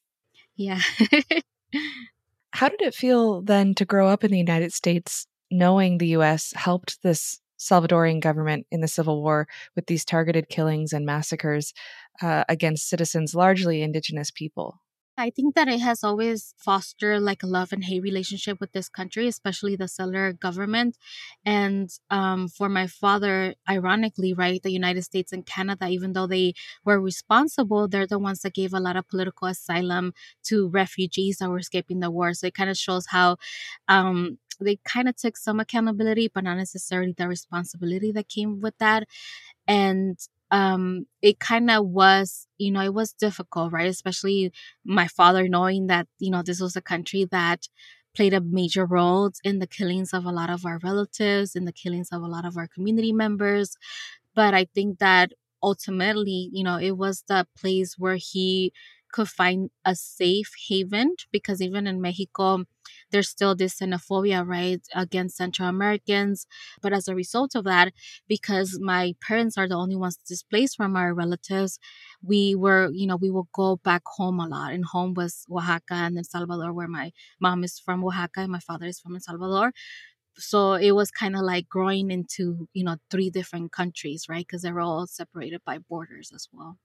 Yeah. 0.55 0.79
How 2.53 2.69
did 2.69 2.81
it 2.81 2.95
feel 2.95 3.41
then 3.41 3.75
to 3.75 3.85
grow 3.85 4.07
up 4.07 4.23
in 4.23 4.31
the 4.31 4.37
united 4.37 4.71
states 4.71 5.27
knowing 5.51 5.97
the 5.97 6.07
us 6.07 6.53
helped 6.55 7.01
this 7.03 7.41
salvadorian 7.59 8.21
government 8.21 8.65
in 8.71 8.81
the 8.81 8.87
civil 8.87 9.21
war 9.21 9.47
with 9.75 9.87
these 9.87 10.05
targeted 10.05 10.49
killings 10.49 10.93
and 10.93 11.05
massacres 11.05 11.73
uh, 12.21 12.43
against 12.49 12.89
citizens 12.89 13.35
largely 13.35 13.81
indigenous 13.81 14.31
people 14.31 14.81
I 15.17 15.29
think 15.29 15.55
that 15.55 15.69
it 15.69 15.79
has 15.79 16.03
always 16.03 16.53
fostered 16.57 17.21
like 17.21 17.41
a 17.41 17.47
love 17.47 17.71
and 17.71 17.85
hate 17.85 18.01
relationship 18.03 18.59
with 18.59 18.73
this 18.73 18.89
country, 18.89 19.29
especially 19.29 19.77
the 19.77 19.87
settler 19.87 20.33
government. 20.33 20.97
And 21.45 21.89
um, 22.09 22.49
for 22.49 22.67
my 22.67 22.87
father, 22.87 23.55
ironically, 23.69 24.33
right, 24.33 24.61
the 24.61 24.71
United 24.73 25.03
States 25.03 25.31
and 25.31 25.45
Canada, 25.45 25.87
even 25.87 26.11
though 26.11 26.27
they 26.27 26.53
were 26.83 26.99
responsible, 26.99 27.87
they're 27.87 28.05
the 28.05 28.19
ones 28.19 28.41
that 28.41 28.53
gave 28.53 28.73
a 28.73 28.79
lot 28.81 28.97
of 28.97 29.07
political 29.07 29.47
asylum 29.47 30.13
to 30.47 30.67
refugees 30.67 31.37
that 31.37 31.49
were 31.49 31.59
escaping 31.59 32.01
the 32.01 32.11
war. 32.11 32.33
So 32.33 32.47
it 32.47 32.53
kind 32.53 32.69
of 32.69 32.75
shows 32.75 33.05
how 33.07 33.37
um, 33.87 34.37
they 34.59 34.79
kind 34.83 35.07
of 35.07 35.15
took 35.15 35.37
some 35.37 35.61
accountability, 35.61 36.29
but 36.33 36.43
not 36.43 36.57
necessarily 36.57 37.13
the 37.17 37.29
responsibility 37.29 38.11
that 38.11 38.27
came 38.27 38.59
with 38.59 38.77
that. 38.79 39.07
And 39.67 40.19
um 40.51 41.05
it 41.21 41.39
kind 41.39 41.71
of 41.71 41.85
was 41.87 42.47
you 42.57 42.71
know 42.71 42.81
it 42.81 42.93
was 42.93 43.13
difficult 43.13 43.71
right? 43.73 43.87
Especially 43.89 44.51
my 44.85 45.07
father 45.07 45.47
knowing 45.47 45.87
that 45.87 46.07
you 46.19 46.29
know 46.31 46.41
this 46.43 46.61
was 46.61 46.75
a 46.75 46.81
country 46.81 47.25
that 47.31 47.67
played 48.15 48.33
a 48.33 48.41
major 48.41 48.85
role 48.85 49.31
in 49.43 49.59
the 49.59 49.67
killings 49.67 50.13
of 50.13 50.25
a 50.25 50.31
lot 50.31 50.49
of 50.49 50.65
our 50.65 50.79
relatives 50.83 51.55
in 51.55 51.65
the 51.65 51.73
killings 51.73 52.09
of 52.11 52.21
a 52.21 52.27
lot 52.27 52.45
of 52.45 52.55
our 52.57 52.67
community 52.67 53.11
members. 53.13 53.75
But 54.35 54.53
i 54.53 54.65
think 54.75 54.99
that 54.99 55.31
ultimately 55.63 56.49
you 56.53 56.63
know 56.63 56.77
it 56.77 56.97
was 56.97 57.23
the 57.27 57.47
place 57.57 57.95
where 57.97 58.17
he 58.17 58.71
could 59.15 59.29
find 59.29 59.69
a 59.85 59.95
safe 59.95 60.51
haven 60.67 61.15
because 61.31 61.61
even 61.61 61.87
in 61.87 62.01
Mexico, 62.01 62.65
there's 63.11 63.29
still 63.29 63.55
this 63.55 63.79
xenophobia, 63.79 64.45
right, 64.45 64.81
against 64.93 65.37
Central 65.37 65.69
Americans. 65.69 66.45
But 66.81 66.91
as 66.91 67.07
a 67.07 67.15
result 67.15 67.55
of 67.55 67.63
that, 67.63 67.93
because 68.27 68.77
my 68.81 69.15
parents 69.25 69.57
are 69.57 69.69
the 69.69 69.75
only 69.75 69.95
ones 69.95 70.17
displaced 70.17 70.75
from 70.75 70.97
our 70.97 71.13
relatives, 71.13 71.79
we 72.21 72.55
were, 72.55 72.89
you 72.91 73.07
know, 73.07 73.15
we 73.15 73.31
will 73.31 73.47
go 73.53 73.77
back 73.77 74.03
home 74.05 74.41
a 74.41 74.47
lot. 74.47 74.73
And 74.73 74.83
home 74.83 75.13
was 75.13 75.45
Oaxaca 75.49 75.93
and 75.93 76.17
El 76.17 76.25
Salvador, 76.25 76.73
where 76.73 76.89
my 76.89 77.13
mom 77.39 77.63
is 77.63 77.79
from 77.79 78.03
Oaxaca 78.03 78.41
and 78.41 78.51
my 78.51 78.59
father 78.59 78.87
is 78.87 78.99
from 78.99 79.15
El 79.15 79.21
Salvador 79.21 79.71
so 80.37 80.73
it 80.73 80.91
was 80.91 81.11
kind 81.11 81.33
of 81.33 81.43
like 81.43 81.69
growing 81.69 82.11
into 82.11 82.67
you 82.73 82.83
know 82.83 82.97
three 83.09 83.29
different 83.29 83.71
countries 83.71 84.25
right 84.27 84.45
because 84.45 84.63
they're 84.63 84.81
all 84.81 85.07
separated 85.07 85.61
by 85.65 85.77
borders 85.77 86.33
as 86.35 86.49
well 86.51 86.77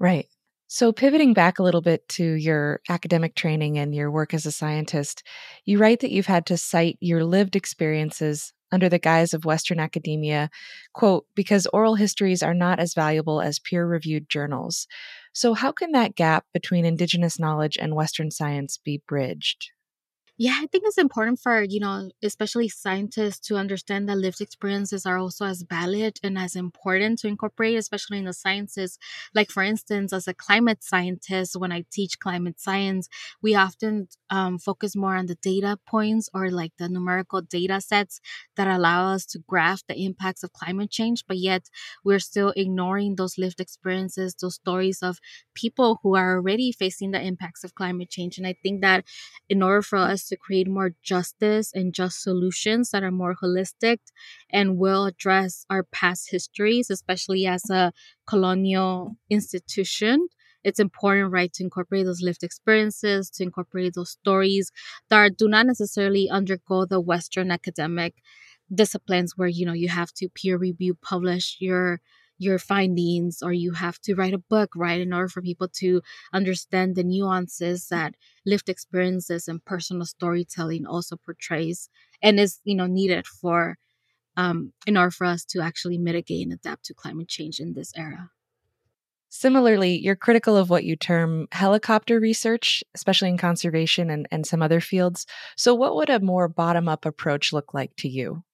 right 0.00 0.26
so, 0.74 0.90
pivoting 0.90 1.34
back 1.34 1.58
a 1.58 1.62
little 1.62 1.82
bit 1.82 2.08
to 2.08 2.24
your 2.24 2.80
academic 2.88 3.34
training 3.34 3.76
and 3.76 3.94
your 3.94 4.10
work 4.10 4.32
as 4.32 4.46
a 4.46 4.50
scientist, 4.50 5.22
you 5.66 5.76
write 5.76 6.00
that 6.00 6.10
you've 6.10 6.24
had 6.24 6.46
to 6.46 6.56
cite 6.56 6.96
your 6.98 7.24
lived 7.24 7.56
experiences 7.56 8.54
under 8.72 8.88
the 8.88 8.98
guise 8.98 9.34
of 9.34 9.44
Western 9.44 9.78
academia, 9.78 10.48
quote, 10.94 11.26
because 11.34 11.66
oral 11.74 11.96
histories 11.96 12.42
are 12.42 12.54
not 12.54 12.80
as 12.80 12.94
valuable 12.94 13.42
as 13.42 13.58
peer 13.58 13.86
reviewed 13.86 14.30
journals. 14.30 14.86
So, 15.34 15.52
how 15.52 15.72
can 15.72 15.92
that 15.92 16.14
gap 16.14 16.46
between 16.54 16.86
Indigenous 16.86 17.38
knowledge 17.38 17.76
and 17.76 17.94
Western 17.94 18.30
science 18.30 18.78
be 18.82 19.02
bridged? 19.06 19.72
Yeah, 20.38 20.58
I 20.60 20.66
think 20.66 20.84
it's 20.86 20.98
important 20.98 21.38
for, 21.40 21.62
you 21.62 21.78
know, 21.78 22.10
especially 22.22 22.68
scientists 22.68 23.38
to 23.48 23.56
understand 23.56 24.08
that 24.08 24.16
lived 24.16 24.40
experiences 24.40 25.06
are 25.06 25.18
also 25.18 25.44
as 25.44 25.62
valid 25.62 26.18
and 26.22 26.38
as 26.38 26.56
important 26.56 27.18
to 27.20 27.28
incorporate, 27.28 27.76
especially 27.78 28.18
in 28.18 28.24
the 28.24 28.32
sciences. 28.32 28.98
Like, 29.34 29.50
for 29.50 29.62
instance, 29.62 30.12
as 30.12 30.26
a 30.26 30.34
climate 30.34 30.82
scientist, 30.82 31.54
when 31.56 31.70
I 31.70 31.84
teach 31.92 32.18
climate 32.18 32.58
science, 32.58 33.08
we 33.42 33.54
often 33.54 34.08
um, 34.30 34.58
focus 34.58 34.96
more 34.96 35.16
on 35.16 35.26
the 35.26 35.36
data 35.36 35.78
points 35.86 36.28
or 36.34 36.50
like 36.50 36.72
the 36.78 36.88
numerical 36.88 37.42
data 37.42 37.80
sets 37.80 38.20
that 38.56 38.66
allow 38.66 39.12
us 39.12 39.26
to 39.26 39.38
graph 39.46 39.82
the 39.86 40.02
impacts 40.04 40.42
of 40.42 40.52
climate 40.54 40.90
change. 40.90 41.24
But 41.28 41.38
yet, 41.38 41.68
we're 42.04 42.18
still 42.18 42.52
ignoring 42.56 43.14
those 43.16 43.36
lived 43.38 43.60
experiences, 43.60 44.34
those 44.40 44.54
stories 44.56 45.02
of 45.02 45.18
people 45.54 46.00
who 46.02 46.16
are 46.16 46.36
already 46.36 46.72
facing 46.72 47.10
the 47.12 47.20
impacts 47.22 47.62
of 47.64 47.74
climate 47.74 48.10
change. 48.10 48.38
And 48.38 48.46
I 48.46 48.54
think 48.62 48.80
that 48.80 49.04
in 49.48 49.62
order 49.62 49.82
for 49.82 49.98
us 49.98 50.21
to 50.28 50.36
create 50.36 50.68
more 50.68 50.90
justice 51.02 51.72
and 51.74 51.94
just 51.94 52.22
solutions 52.22 52.90
that 52.90 53.02
are 53.02 53.10
more 53.10 53.34
holistic 53.42 53.98
and 54.50 54.78
will 54.78 55.06
address 55.06 55.64
our 55.70 55.82
past 55.84 56.30
histories, 56.30 56.90
especially 56.90 57.46
as 57.46 57.68
a 57.70 57.92
colonial 58.26 59.16
institution. 59.30 60.28
It's 60.64 60.78
important, 60.78 61.32
right, 61.32 61.52
to 61.54 61.64
incorporate 61.64 62.06
those 62.06 62.22
lived 62.22 62.44
experiences, 62.44 63.30
to 63.30 63.42
incorporate 63.42 63.94
those 63.94 64.10
stories 64.10 64.70
that 65.08 65.36
do 65.36 65.48
not 65.48 65.66
necessarily 65.66 66.28
undergo 66.30 66.84
the 66.86 67.00
Western 67.00 67.50
academic 67.50 68.14
disciplines 68.72 69.36
where, 69.36 69.48
you 69.48 69.66
know, 69.66 69.72
you 69.72 69.88
have 69.88 70.12
to 70.14 70.28
peer 70.28 70.56
review, 70.56 70.94
publish 70.94 71.56
your 71.60 72.00
your 72.42 72.58
findings 72.58 73.42
or 73.42 73.52
you 73.52 73.72
have 73.72 73.98
to 74.00 74.14
write 74.14 74.34
a 74.34 74.38
book 74.38 74.70
right 74.74 75.00
in 75.00 75.12
order 75.12 75.28
for 75.28 75.40
people 75.40 75.68
to 75.68 76.02
understand 76.32 76.96
the 76.96 77.04
nuances 77.04 77.88
that 77.88 78.14
lived 78.44 78.68
experiences 78.68 79.48
and 79.48 79.64
personal 79.64 80.04
storytelling 80.04 80.84
also 80.86 81.16
portrays 81.16 81.88
and 82.22 82.40
is 82.40 82.60
you 82.64 82.74
know 82.74 82.86
needed 82.86 83.26
for 83.26 83.78
um, 84.36 84.72
in 84.86 84.96
order 84.96 85.10
for 85.10 85.26
us 85.26 85.44
to 85.44 85.60
actually 85.60 85.98
mitigate 85.98 86.44
and 86.44 86.52
adapt 86.52 86.84
to 86.84 86.94
climate 86.94 87.28
change 87.28 87.60
in 87.60 87.74
this 87.74 87.92
era 87.96 88.30
Similarly, 89.34 89.98
you're 89.98 90.14
critical 90.14 90.58
of 90.58 90.68
what 90.68 90.84
you 90.84 90.94
term 90.94 91.48
helicopter 91.52 92.20
research, 92.20 92.84
especially 92.94 93.30
in 93.30 93.38
conservation 93.38 94.10
and, 94.10 94.28
and 94.30 94.46
some 94.46 94.60
other 94.60 94.78
fields. 94.78 95.24
So, 95.56 95.74
what 95.74 95.96
would 95.96 96.10
a 96.10 96.20
more 96.20 96.48
bottom 96.48 96.86
up 96.86 97.06
approach 97.06 97.50
look 97.50 97.72
like 97.72 97.96
to 97.96 98.10
you? 98.10 98.44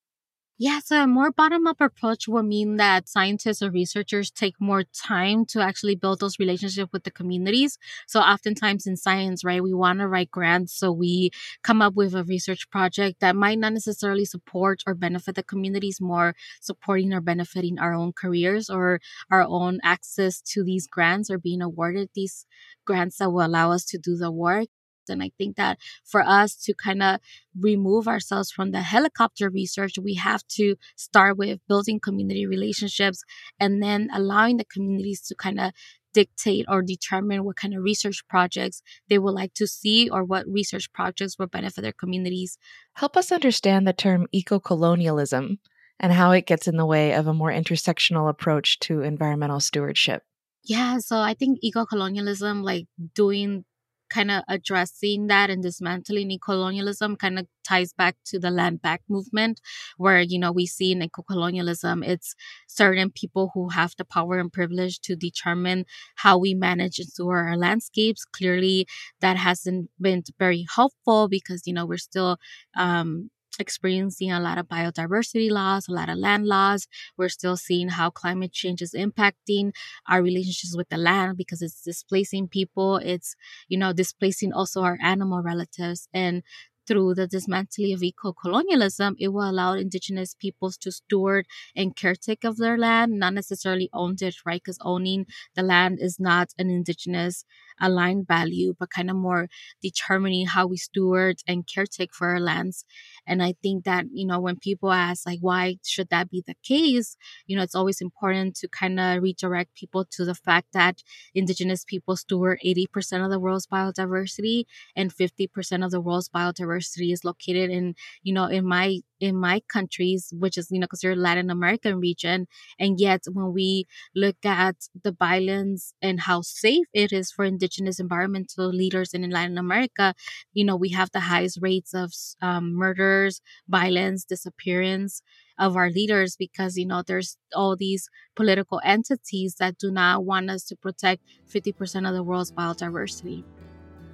Yeah, 0.60 0.80
so 0.84 1.04
a 1.04 1.06
more 1.06 1.30
bottom 1.30 1.68
up 1.68 1.80
approach 1.80 2.26
will 2.26 2.42
mean 2.42 2.78
that 2.78 3.08
scientists 3.08 3.62
or 3.62 3.70
researchers 3.70 4.28
take 4.28 4.60
more 4.60 4.82
time 4.82 5.44
to 5.46 5.60
actually 5.60 5.94
build 5.94 6.18
those 6.18 6.40
relationships 6.40 6.90
with 6.92 7.04
the 7.04 7.12
communities. 7.12 7.78
So 8.08 8.18
oftentimes 8.20 8.84
in 8.84 8.96
science, 8.96 9.44
right, 9.44 9.62
we 9.62 9.72
want 9.72 10.00
to 10.00 10.08
write 10.08 10.32
grants. 10.32 10.72
So 10.74 10.90
we 10.90 11.30
come 11.62 11.80
up 11.80 11.94
with 11.94 12.12
a 12.12 12.24
research 12.24 12.68
project 12.70 13.20
that 13.20 13.36
might 13.36 13.58
not 13.60 13.72
necessarily 13.72 14.24
support 14.24 14.82
or 14.84 14.94
benefit 14.94 15.36
the 15.36 15.44
communities, 15.44 16.00
more 16.00 16.34
supporting 16.60 17.12
or 17.12 17.20
benefiting 17.20 17.78
our 17.78 17.94
own 17.94 18.12
careers 18.12 18.68
or 18.68 19.00
our 19.30 19.42
own 19.44 19.78
access 19.84 20.40
to 20.42 20.64
these 20.64 20.88
grants 20.88 21.30
or 21.30 21.38
being 21.38 21.62
awarded 21.62 22.10
these 22.16 22.46
grants 22.84 23.18
that 23.18 23.30
will 23.30 23.46
allow 23.46 23.70
us 23.70 23.84
to 23.84 23.98
do 23.98 24.16
the 24.16 24.32
work. 24.32 24.66
And 25.08 25.22
I 25.22 25.30
think 25.38 25.56
that 25.56 25.78
for 26.04 26.22
us 26.22 26.54
to 26.64 26.74
kind 26.74 27.02
of 27.02 27.20
remove 27.58 28.08
ourselves 28.08 28.50
from 28.50 28.70
the 28.70 28.82
helicopter 28.82 29.50
research, 29.50 29.94
we 30.02 30.14
have 30.14 30.46
to 30.56 30.76
start 30.96 31.36
with 31.36 31.60
building 31.68 32.00
community 32.00 32.46
relationships 32.46 33.22
and 33.58 33.82
then 33.82 34.08
allowing 34.12 34.56
the 34.56 34.64
communities 34.64 35.20
to 35.22 35.34
kind 35.34 35.60
of 35.60 35.72
dictate 36.14 36.64
or 36.68 36.82
determine 36.82 37.44
what 37.44 37.56
kind 37.56 37.74
of 37.74 37.82
research 37.82 38.22
projects 38.28 38.82
they 39.08 39.18
would 39.18 39.34
like 39.34 39.54
to 39.54 39.66
see 39.66 40.08
or 40.08 40.24
what 40.24 40.46
research 40.48 40.92
projects 40.92 41.38
will 41.38 41.46
benefit 41.46 41.82
their 41.82 41.92
communities. 41.92 42.58
Help 42.94 43.16
us 43.16 43.30
understand 43.30 43.86
the 43.86 43.92
term 43.92 44.26
eco 44.32 44.58
colonialism 44.58 45.58
and 46.00 46.12
how 46.12 46.30
it 46.32 46.46
gets 46.46 46.68
in 46.68 46.76
the 46.76 46.86
way 46.86 47.12
of 47.12 47.26
a 47.26 47.34
more 47.34 47.50
intersectional 47.50 48.28
approach 48.28 48.78
to 48.80 49.02
environmental 49.02 49.60
stewardship. 49.60 50.22
Yeah, 50.64 50.98
so 50.98 51.18
I 51.18 51.34
think 51.34 51.58
eco 51.62 51.86
colonialism, 51.86 52.62
like 52.62 52.86
doing 53.14 53.64
kind 54.08 54.30
of 54.30 54.42
addressing 54.48 55.26
that 55.28 55.50
and 55.50 55.62
dismantling 55.62 56.38
colonialism 56.42 57.16
kind 57.16 57.38
of 57.38 57.46
ties 57.66 57.92
back 57.92 58.16
to 58.24 58.38
the 58.38 58.50
land 58.50 58.80
back 58.80 59.02
movement 59.08 59.60
where 59.96 60.20
you 60.20 60.38
know 60.38 60.50
we 60.52 60.66
see 60.66 60.92
in 60.92 61.02
eco-colonialism 61.02 62.02
it's 62.02 62.34
certain 62.66 63.10
people 63.10 63.50
who 63.54 63.68
have 63.68 63.92
the 63.98 64.04
power 64.04 64.38
and 64.38 64.52
privilege 64.52 65.00
to 65.00 65.14
determine 65.16 65.84
how 66.16 66.38
we 66.38 66.54
manage 66.54 66.98
and 66.98 67.08
store 67.08 67.46
our 67.48 67.56
landscapes. 67.56 68.24
Clearly 68.24 68.86
that 69.20 69.36
hasn't 69.36 69.90
been 70.00 70.22
very 70.38 70.66
helpful 70.74 71.28
because 71.28 71.62
you 71.66 71.72
know 71.72 71.86
we're 71.86 71.98
still 71.98 72.38
um, 72.76 73.30
experiencing 73.58 74.30
a 74.30 74.40
lot 74.40 74.58
of 74.58 74.68
biodiversity 74.68 75.50
loss, 75.50 75.88
a 75.88 75.92
lot 75.92 76.08
of 76.08 76.18
land 76.18 76.46
loss. 76.46 76.86
We're 77.16 77.28
still 77.28 77.56
seeing 77.56 77.88
how 77.90 78.10
climate 78.10 78.52
change 78.52 78.82
is 78.82 78.92
impacting 78.92 79.72
our 80.08 80.22
relationships 80.22 80.76
with 80.76 80.88
the 80.88 80.96
land 80.98 81.36
because 81.36 81.62
it's 81.62 81.82
displacing 81.82 82.48
people. 82.48 82.96
It's, 82.96 83.34
you 83.68 83.78
know, 83.78 83.92
displacing 83.92 84.52
also 84.52 84.82
our 84.82 84.98
animal 85.02 85.42
relatives. 85.42 86.08
And 86.12 86.42
through 86.88 87.14
the 87.14 87.28
dismantling 87.28 87.92
of 87.92 88.02
eco-colonialism, 88.02 89.14
it 89.18 89.28
will 89.28 89.48
allow 89.48 89.74
indigenous 89.74 90.34
peoples 90.34 90.76
to 90.78 90.90
steward 90.90 91.46
and 91.76 91.94
caretake 91.94 92.44
of 92.44 92.56
their 92.56 92.78
land, 92.78 93.18
not 93.18 93.34
necessarily 93.34 93.90
own 93.92 94.16
it, 94.20 94.36
right? 94.46 94.62
Because 94.62 94.78
owning 94.80 95.26
the 95.54 95.62
land 95.62 95.98
is 96.00 96.18
not 96.18 96.48
an 96.58 96.70
indigenous 96.70 97.44
aligned 97.80 98.26
value, 98.26 98.74
but 98.78 98.90
kind 98.90 99.10
of 99.10 99.16
more 99.16 99.48
determining 99.82 100.46
how 100.46 100.66
we 100.66 100.76
steward 100.76 101.36
and 101.46 101.66
caretake 101.66 102.12
for 102.12 102.28
our 102.28 102.40
lands. 102.40 102.84
And 103.26 103.42
I 103.42 103.54
think 103.62 103.84
that, 103.84 104.06
you 104.12 104.26
know, 104.26 104.40
when 104.40 104.56
people 104.56 104.90
ask, 104.90 105.26
like, 105.26 105.38
why 105.40 105.76
should 105.84 106.08
that 106.08 106.30
be 106.30 106.42
the 106.46 106.56
case? 106.64 107.16
You 107.46 107.56
know, 107.56 107.62
it's 107.62 107.74
always 107.74 108.00
important 108.00 108.56
to 108.56 108.68
kind 108.68 108.98
of 108.98 109.22
redirect 109.22 109.74
people 109.74 110.04
to 110.12 110.24
the 110.24 110.34
fact 110.34 110.68
that 110.72 111.02
Indigenous 111.34 111.84
people 111.84 112.16
steward 112.16 112.58
80% 112.64 113.24
of 113.24 113.30
the 113.30 113.38
world's 113.38 113.66
biodiversity 113.66 114.64
and 114.96 115.14
50% 115.14 115.84
of 115.84 115.90
the 115.90 116.00
world's 116.00 116.28
biodiversity 116.28 116.77
is 116.80 117.24
located 117.24 117.70
in, 117.70 117.94
you 118.22 118.32
know, 118.32 118.46
in 118.46 118.66
my 118.66 119.00
in 119.20 119.36
my 119.36 119.60
countries, 119.72 120.32
which 120.36 120.56
is, 120.56 120.68
you 120.70 120.78
know, 120.78 120.86
considered 120.86 121.18
Latin 121.18 121.50
American 121.50 121.98
region. 121.98 122.46
And 122.78 123.00
yet 123.00 123.22
when 123.32 123.52
we 123.52 123.86
look 124.14 124.36
at 124.44 124.76
the 125.02 125.12
violence 125.12 125.92
and 126.00 126.20
how 126.20 126.42
safe 126.42 126.86
it 126.92 127.12
is 127.12 127.32
for 127.32 127.44
indigenous 127.44 127.98
environmental 127.98 128.68
leaders 128.68 129.14
in 129.14 129.28
Latin 129.30 129.58
America, 129.58 130.14
you 130.52 130.64
know, 130.64 130.76
we 130.76 130.90
have 130.90 131.10
the 131.10 131.20
highest 131.20 131.58
rates 131.60 131.94
of 131.94 132.12
um, 132.40 132.74
murders, 132.74 133.40
violence, 133.68 134.24
disappearance 134.24 135.22
of 135.58 135.76
our 135.76 135.90
leaders 135.90 136.36
because, 136.36 136.76
you 136.76 136.86
know, 136.86 137.02
there's 137.04 137.36
all 137.54 137.76
these 137.76 138.08
political 138.36 138.80
entities 138.84 139.56
that 139.58 139.78
do 139.78 139.90
not 139.90 140.24
want 140.24 140.50
us 140.50 140.64
to 140.64 140.76
protect 140.76 141.22
50% 141.52 142.08
of 142.08 142.14
the 142.14 142.22
world's 142.22 142.52
biodiversity. 142.52 143.44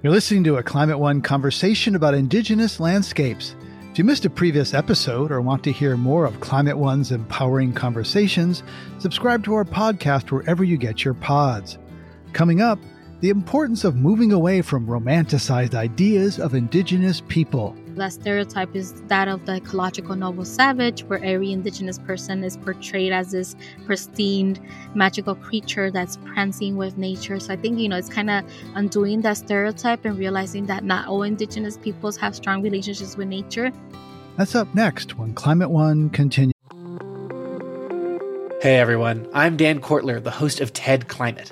You're 0.05 0.13
listening 0.13 0.43
to 0.43 0.57
a 0.57 0.61
Climate 0.61 0.99
One 0.99 1.19
conversation 1.19 1.95
about 1.95 2.13
indigenous 2.13 2.79
landscapes. 2.79 3.55
If 3.89 3.97
you 3.97 4.03
missed 4.03 4.23
a 4.23 4.29
previous 4.29 4.75
episode 4.75 5.31
or 5.31 5.41
want 5.41 5.63
to 5.63 5.71
hear 5.71 5.97
more 5.97 6.25
of 6.25 6.39
Climate 6.41 6.77
One's 6.77 7.11
empowering 7.11 7.73
conversations, 7.73 8.61
subscribe 8.99 9.43
to 9.45 9.55
our 9.55 9.65
podcast 9.65 10.29
wherever 10.29 10.63
you 10.63 10.77
get 10.77 11.03
your 11.03 11.15
pods. 11.15 11.79
Coming 12.33 12.61
up, 12.61 12.77
the 13.25 13.31
importance 13.31 13.83
of 13.83 13.95
moving 13.95 14.31
away 14.31 14.61
from 14.61 14.85
romanticized 14.85 15.73
ideas 15.73 16.39
of 16.39 16.53
indigenous 16.53 17.21
people. 17.21 17.75
That 17.95 18.13
stereotype 18.13 18.75
is 18.75 19.01
that 19.07 19.27
of 19.27 19.47
the 19.47 19.55
ecological 19.55 20.15
noble 20.15 20.45
savage, 20.45 21.03
where 21.05 21.17
every 21.23 21.51
indigenous 21.51 21.97
person 21.97 22.43
is 22.43 22.55
portrayed 22.55 23.11
as 23.11 23.31
this 23.31 23.55
pristine, 23.83 24.59
magical 24.93 25.33
creature 25.33 25.89
that's 25.89 26.17
prancing 26.17 26.77
with 26.77 26.99
nature. 26.99 27.39
So 27.39 27.53
I 27.53 27.55
think, 27.55 27.79
you 27.79 27.89
know, 27.89 27.97
it's 27.97 28.09
kind 28.09 28.29
of 28.29 28.45
undoing 28.75 29.21
that 29.21 29.37
stereotype 29.37 30.05
and 30.05 30.19
realizing 30.19 30.67
that 30.67 30.83
not 30.83 31.07
all 31.07 31.23
indigenous 31.23 31.77
peoples 31.77 32.17
have 32.17 32.35
strong 32.35 32.61
relationships 32.61 33.17
with 33.17 33.27
nature. 33.27 33.71
That's 34.37 34.53
up 34.53 34.75
next 34.75 35.17
when 35.17 35.33
Climate 35.33 35.71
One 35.71 36.11
continues. 36.11 36.53
Hey 38.61 38.75
everyone, 38.75 39.27
I'm 39.33 39.57
Dan 39.57 39.81
Kwartler, 39.81 40.23
the 40.23 40.29
host 40.29 40.61
of 40.61 40.73
TED 40.73 41.07
Climate. 41.07 41.51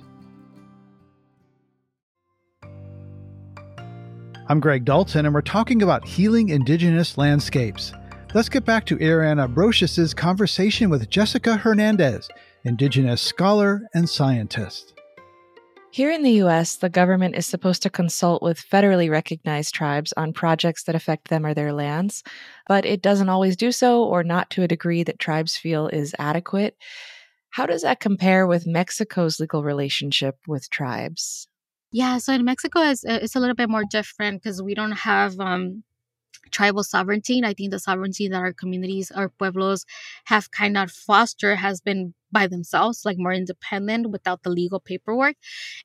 I'm 4.51 4.59
Greg 4.59 4.83
Dalton, 4.83 5.25
and 5.25 5.33
we're 5.33 5.39
talking 5.39 5.81
about 5.81 6.05
healing 6.05 6.49
indigenous 6.49 7.17
landscapes. 7.17 7.93
Let's 8.33 8.49
get 8.49 8.65
back 8.65 8.85
to 8.87 8.97
Ariana 8.97 9.47
Brocious' 9.47 10.13
conversation 10.13 10.89
with 10.89 11.09
Jessica 11.09 11.55
Hernandez, 11.55 12.27
Indigenous 12.65 13.21
scholar 13.21 13.87
and 13.93 14.09
scientist. 14.09 14.93
Here 15.91 16.11
in 16.11 16.21
the 16.21 16.43
US, 16.43 16.75
the 16.75 16.89
government 16.89 17.37
is 17.37 17.47
supposed 17.47 17.81
to 17.83 17.89
consult 17.89 18.43
with 18.43 18.59
federally 18.69 19.09
recognized 19.09 19.73
tribes 19.73 20.11
on 20.17 20.33
projects 20.33 20.83
that 20.83 20.95
affect 20.95 21.29
them 21.29 21.45
or 21.45 21.53
their 21.53 21.71
lands, 21.71 22.21
but 22.67 22.85
it 22.85 23.01
doesn't 23.01 23.29
always 23.29 23.55
do 23.55 23.71
so, 23.71 24.03
or 24.03 24.21
not 24.21 24.49
to 24.49 24.63
a 24.63 24.67
degree 24.67 25.03
that 25.03 25.17
tribes 25.17 25.55
feel 25.55 25.87
is 25.87 26.13
adequate. 26.19 26.75
How 27.51 27.67
does 27.67 27.83
that 27.83 28.01
compare 28.01 28.45
with 28.45 28.67
Mexico's 28.67 29.39
legal 29.39 29.63
relationship 29.63 30.35
with 30.45 30.69
tribes? 30.69 31.47
Yeah, 31.91 32.17
so 32.19 32.33
in 32.33 32.45
Mexico, 32.45 32.79
it's, 32.81 33.03
it's 33.05 33.35
a 33.35 33.39
little 33.39 33.55
bit 33.55 33.69
more 33.69 33.83
different 33.89 34.41
because 34.41 34.61
we 34.61 34.73
don't 34.75 34.91
have 34.93 35.37
um, 35.39 35.83
tribal 36.51 36.83
sovereignty. 36.83 37.41
I 37.45 37.53
think 37.53 37.71
the 37.71 37.79
sovereignty 37.79 38.27
that 38.29 38.37
our 38.37 38.53
communities, 38.53 39.11
our 39.11 39.29
pueblos 39.29 39.85
have 40.25 40.51
kind 40.51 40.77
of 40.77 40.91
fostered 40.91 41.59
has 41.59 41.81
been 41.81 42.13
by 42.31 42.47
themselves, 42.47 43.05
like 43.05 43.17
more 43.19 43.33
independent 43.33 44.09
without 44.11 44.43
the 44.43 44.51
legal 44.51 44.79
paperwork. 44.79 45.35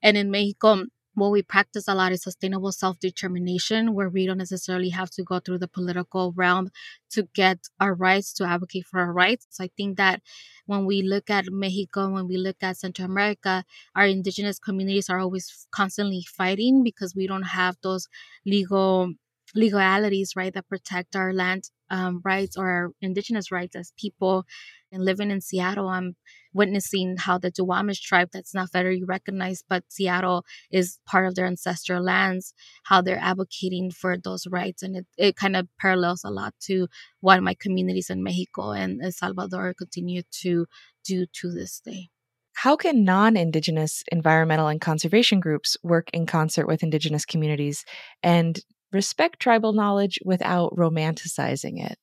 And 0.02 0.16
in 0.16 0.30
Mexico, 0.30 0.84
what 1.16 1.32
we 1.32 1.42
practice 1.42 1.88
a 1.88 1.94
lot 1.94 2.12
is 2.12 2.22
sustainable 2.22 2.72
self 2.72 2.98
determination, 3.00 3.94
where 3.94 4.08
we 4.10 4.26
don't 4.26 4.38
necessarily 4.38 4.90
have 4.90 5.10
to 5.12 5.24
go 5.24 5.40
through 5.40 5.58
the 5.58 5.68
political 5.68 6.32
realm 6.36 6.70
to 7.10 7.28
get 7.34 7.58
our 7.80 7.94
rights, 7.94 8.32
to 8.34 8.44
advocate 8.44 8.86
for 8.86 9.00
our 9.00 9.12
rights. 9.12 9.46
So 9.50 9.64
I 9.64 9.70
think 9.76 9.96
that 9.96 10.20
when 10.66 10.84
we 10.84 11.02
look 11.02 11.30
at 11.30 11.46
Mexico, 11.50 12.10
when 12.10 12.28
we 12.28 12.36
look 12.36 12.56
at 12.62 12.76
Central 12.76 13.10
America, 13.10 13.64
our 13.94 14.06
indigenous 14.06 14.58
communities 14.58 15.08
are 15.10 15.18
always 15.18 15.66
constantly 15.72 16.22
fighting 16.36 16.82
because 16.84 17.14
we 17.16 17.26
don't 17.26 17.44
have 17.44 17.76
those 17.82 18.08
legal 18.44 19.12
legalities, 19.54 20.34
right, 20.36 20.52
that 20.54 20.68
protect 20.68 21.16
our 21.16 21.32
land 21.32 21.70
um, 21.90 22.20
rights 22.24 22.56
or 22.56 22.92
indigenous 23.00 23.50
rights 23.50 23.76
as 23.76 23.92
people. 23.98 24.44
And 24.92 25.04
living 25.04 25.30
in 25.30 25.40
Seattle, 25.40 25.88
I'm 25.88 26.16
witnessing 26.54 27.16
how 27.18 27.38
the 27.38 27.50
Duwamish 27.50 28.00
tribe, 28.00 28.28
that's 28.32 28.54
not 28.54 28.70
federally 28.70 29.02
recognized, 29.04 29.64
but 29.68 29.84
Seattle 29.88 30.44
is 30.70 30.98
part 31.06 31.26
of 31.26 31.34
their 31.34 31.46
ancestral 31.46 32.02
lands, 32.02 32.54
how 32.84 33.02
they're 33.02 33.18
advocating 33.20 33.90
for 33.90 34.16
those 34.16 34.46
rights. 34.46 34.82
And 34.82 34.96
it, 34.96 35.06
it 35.18 35.36
kind 35.36 35.56
of 35.56 35.68
parallels 35.80 36.22
a 36.24 36.30
lot 36.30 36.54
to 36.62 36.88
what 37.20 37.42
my 37.42 37.54
communities 37.58 38.10
in 38.10 38.22
Mexico 38.22 38.70
and 38.70 39.02
El 39.02 39.12
Salvador 39.12 39.74
continue 39.74 40.22
to 40.42 40.66
do 41.04 41.26
to 41.40 41.50
this 41.52 41.80
day. 41.84 42.08
How 42.56 42.74
can 42.74 43.04
non 43.04 43.36
Indigenous 43.36 44.02
environmental 44.10 44.68
and 44.68 44.80
conservation 44.80 45.40
groups 45.40 45.76
work 45.82 46.08
in 46.14 46.24
concert 46.24 46.66
with 46.66 46.82
Indigenous 46.82 47.26
communities? 47.26 47.84
And 48.22 48.58
respect 48.92 49.40
tribal 49.40 49.72
knowledge 49.72 50.18
without 50.24 50.74
romanticizing 50.76 51.84
it? 51.84 51.98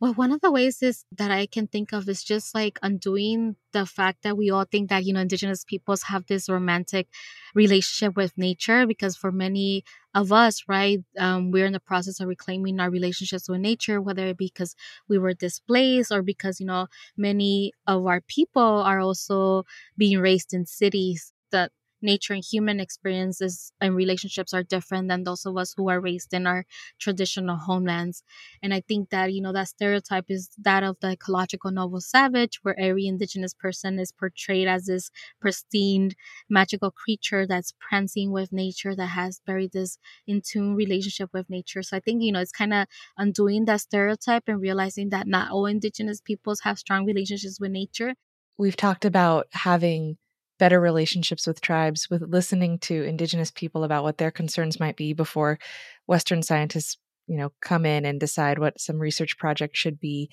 Well, 0.00 0.14
one 0.14 0.32
of 0.32 0.40
the 0.40 0.50
ways 0.50 0.82
is 0.82 1.04
that 1.16 1.30
I 1.30 1.46
can 1.46 1.68
think 1.68 1.92
of 1.92 2.08
is 2.08 2.24
just 2.24 2.56
like 2.56 2.76
undoing 2.82 3.54
the 3.72 3.86
fact 3.86 4.24
that 4.24 4.36
we 4.36 4.50
all 4.50 4.64
think 4.64 4.90
that, 4.90 5.04
you 5.04 5.12
know, 5.12 5.20
indigenous 5.20 5.64
peoples 5.64 6.02
have 6.04 6.26
this 6.26 6.48
romantic 6.48 7.06
relationship 7.54 8.16
with 8.16 8.36
nature 8.36 8.84
because 8.84 9.16
for 9.16 9.30
many 9.30 9.84
of 10.12 10.32
us, 10.32 10.64
right, 10.66 10.98
um, 11.20 11.52
we're 11.52 11.66
in 11.66 11.72
the 11.72 11.78
process 11.78 12.18
of 12.18 12.26
reclaiming 12.26 12.80
our 12.80 12.90
relationships 12.90 13.48
with 13.48 13.60
nature, 13.60 14.00
whether 14.00 14.26
it 14.26 14.36
be 14.36 14.46
because 14.46 14.74
we 15.08 15.18
were 15.18 15.34
displaced 15.34 16.10
or 16.10 16.20
because, 16.20 16.58
you 16.58 16.66
know, 16.66 16.88
many 17.16 17.72
of 17.86 18.04
our 18.04 18.20
people 18.22 18.82
are 18.82 18.98
also 18.98 19.64
being 19.96 20.18
raised 20.18 20.52
in 20.52 20.66
cities 20.66 21.32
that 21.52 21.70
nature 22.02 22.34
and 22.34 22.44
human 22.44 22.80
experiences 22.80 23.72
and 23.80 23.94
relationships 23.94 24.52
are 24.52 24.62
different 24.62 25.08
than 25.08 25.24
those 25.24 25.46
of 25.46 25.56
us 25.56 25.74
who 25.76 25.88
are 25.88 26.00
raised 26.00 26.34
in 26.34 26.46
our 26.46 26.64
traditional 26.98 27.56
homelands. 27.56 28.22
And 28.62 28.74
I 28.74 28.80
think 28.80 29.10
that, 29.10 29.32
you 29.32 29.40
know, 29.40 29.52
that 29.52 29.68
stereotype 29.68 30.26
is 30.28 30.50
that 30.58 30.82
of 30.82 30.96
the 31.00 31.12
ecological 31.12 31.70
noble 31.70 32.00
savage, 32.00 32.58
where 32.62 32.78
every 32.78 33.06
indigenous 33.06 33.54
person 33.54 33.98
is 33.98 34.12
portrayed 34.12 34.68
as 34.68 34.86
this 34.86 35.10
pristine, 35.40 36.12
magical 36.50 36.90
creature 36.90 37.46
that's 37.46 37.74
prancing 37.80 38.32
with 38.32 38.52
nature, 38.52 38.94
that 38.96 39.06
has 39.06 39.40
very 39.46 39.68
this 39.72 39.98
in 40.26 40.40
tune 40.40 40.74
relationship 40.74 41.30
with 41.32 41.48
nature. 41.48 41.82
So 41.82 41.96
I 41.96 42.00
think, 42.00 42.22
you 42.22 42.32
know, 42.32 42.40
it's 42.40 42.52
kind 42.52 42.74
of 42.74 42.86
undoing 43.16 43.64
that 43.66 43.80
stereotype 43.80 44.44
and 44.46 44.60
realizing 44.60 45.10
that 45.10 45.26
not 45.26 45.50
all 45.50 45.66
indigenous 45.66 46.20
peoples 46.20 46.60
have 46.60 46.78
strong 46.78 47.04
relationships 47.04 47.60
with 47.60 47.70
nature. 47.70 48.14
We've 48.58 48.76
talked 48.76 49.04
about 49.04 49.46
having 49.52 50.18
better 50.62 50.80
relationships 50.80 51.44
with 51.44 51.60
tribes, 51.60 52.08
with 52.08 52.22
listening 52.22 52.78
to 52.78 53.02
indigenous 53.02 53.50
people 53.50 53.82
about 53.82 54.04
what 54.04 54.18
their 54.18 54.30
concerns 54.30 54.78
might 54.78 54.94
be 54.94 55.12
before 55.12 55.58
Western 56.06 56.40
scientists, 56.40 56.98
you 57.26 57.36
know, 57.36 57.50
come 57.60 57.84
in 57.84 58.04
and 58.04 58.20
decide 58.20 58.60
what 58.60 58.80
some 58.80 59.00
research 59.00 59.36
project 59.38 59.76
should 59.76 59.98
be. 59.98 60.30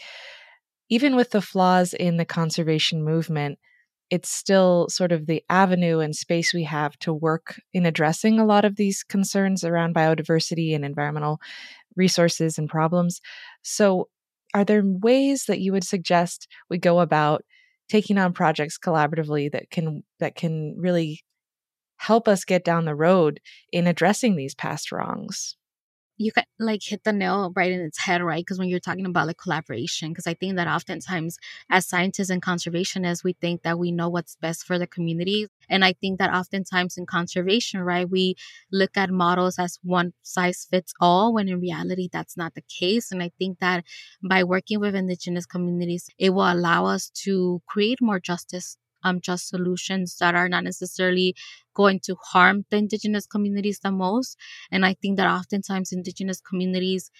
Even 0.87 1.15
with 1.15 1.31
the 1.31 1.41
flaws 1.41 1.95
in 1.95 2.17
the 2.17 2.25
conservation 2.25 3.03
movement, 3.03 3.57
it's 4.11 4.29
still 4.29 4.85
sort 4.87 5.11
of 5.11 5.25
the 5.25 5.43
avenue 5.49 5.97
and 5.97 6.15
space 6.15 6.53
we 6.53 6.65
have 6.65 6.95
to 6.99 7.11
work 7.11 7.59
in 7.73 7.87
addressing 7.87 8.39
a 8.39 8.45
lot 8.45 8.65
of 8.65 8.75
these 8.75 9.01
concerns 9.01 9.63
around 9.63 9.95
biodiversity 9.95 10.75
and 10.75 10.85
environmental 10.85 11.41
resources 11.95 12.59
and 12.59 12.69
problems. 12.69 13.19
So, 13.63 14.09
are 14.53 14.63
there 14.63 14.83
ways 14.85 15.45
that 15.47 15.59
you 15.59 15.71
would 15.71 15.83
suggest 15.83 16.47
we 16.69 16.77
go 16.77 16.99
about 16.99 17.43
taking 17.89 18.17
on 18.17 18.33
projects 18.33 18.77
collaboratively 18.77 19.51
that 19.51 19.69
can 19.69 20.03
that 20.19 20.35
can 20.35 20.75
really 20.77 21.23
help 21.97 22.27
us 22.27 22.45
get 22.45 22.63
down 22.63 22.85
the 22.85 22.95
road 22.95 23.39
in 23.71 23.87
addressing 23.87 24.35
these 24.35 24.55
past 24.55 24.91
wrongs 24.91 25.57
you 26.19 26.33
can 26.33 26.43
like 26.59 26.81
hit 26.83 27.05
the 27.05 27.13
nail 27.13 27.51
right 27.55 27.71
in 27.71 27.79
its 27.79 27.97
head, 27.97 28.21
right? 28.21 28.41
Because 28.41 28.59
when 28.59 28.67
you're 28.67 28.81
talking 28.81 29.05
about 29.05 29.27
like 29.27 29.37
collaboration, 29.37 30.09
because 30.09 30.27
I 30.27 30.33
think 30.33 30.57
that 30.57 30.67
oftentimes 30.67 31.37
as 31.71 31.87
scientists 31.87 32.29
and 32.29 32.41
conservationists, 32.41 33.23
we 33.23 33.33
think 33.33 33.63
that 33.63 33.79
we 33.79 33.93
know 33.93 34.09
what's 34.09 34.35
best 34.35 34.65
for 34.65 34.77
the 34.77 34.85
community. 34.85 35.47
And 35.69 35.85
I 35.85 35.93
think 35.93 36.19
that 36.19 36.33
oftentimes 36.33 36.97
in 36.97 37.05
conservation, 37.05 37.79
right, 37.79 38.07
we 38.09 38.35
look 38.69 38.97
at 38.97 39.09
models 39.09 39.57
as 39.57 39.79
one 39.81 40.11
size 40.21 40.67
fits 40.69 40.93
all, 40.99 41.33
when 41.33 41.47
in 41.47 41.61
reality, 41.61 42.09
that's 42.11 42.35
not 42.35 42.53
the 42.53 42.63
case. 42.63 43.13
And 43.13 43.23
I 43.23 43.31
think 43.39 43.59
that 43.59 43.85
by 44.21 44.43
working 44.43 44.81
with 44.81 44.95
indigenous 44.95 45.45
communities, 45.45 46.09
it 46.19 46.31
will 46.31 46.51
allow 46.51 46.85
us 46.85 47.09
to 47.23 47.61
create 47.65 48.01
more 48.01 48.19
justice 48.19 48.77
um, 49.03 49.21
just 49.21 49.49
solutions 49.49 50.17
that 50.19 50.35
are 50.35 50.49
not 50.49 50.63
necessarily 50.63 51.35
going 51.73 51.99
to 52.01 52.15
harm 52.31 52.65
the 52.69 52.77
indigenous 52.77 53.25
communities 53.25 53.79
the 53.79 53.91
most. 53.91 54.37
And 54.71 54.85
I 54.85 54.93
think 54.93 55.17
that 55.17 55.27
oftentimes 55.27 55.91
indigenous 55.91 56.41
communities 56.41 57.11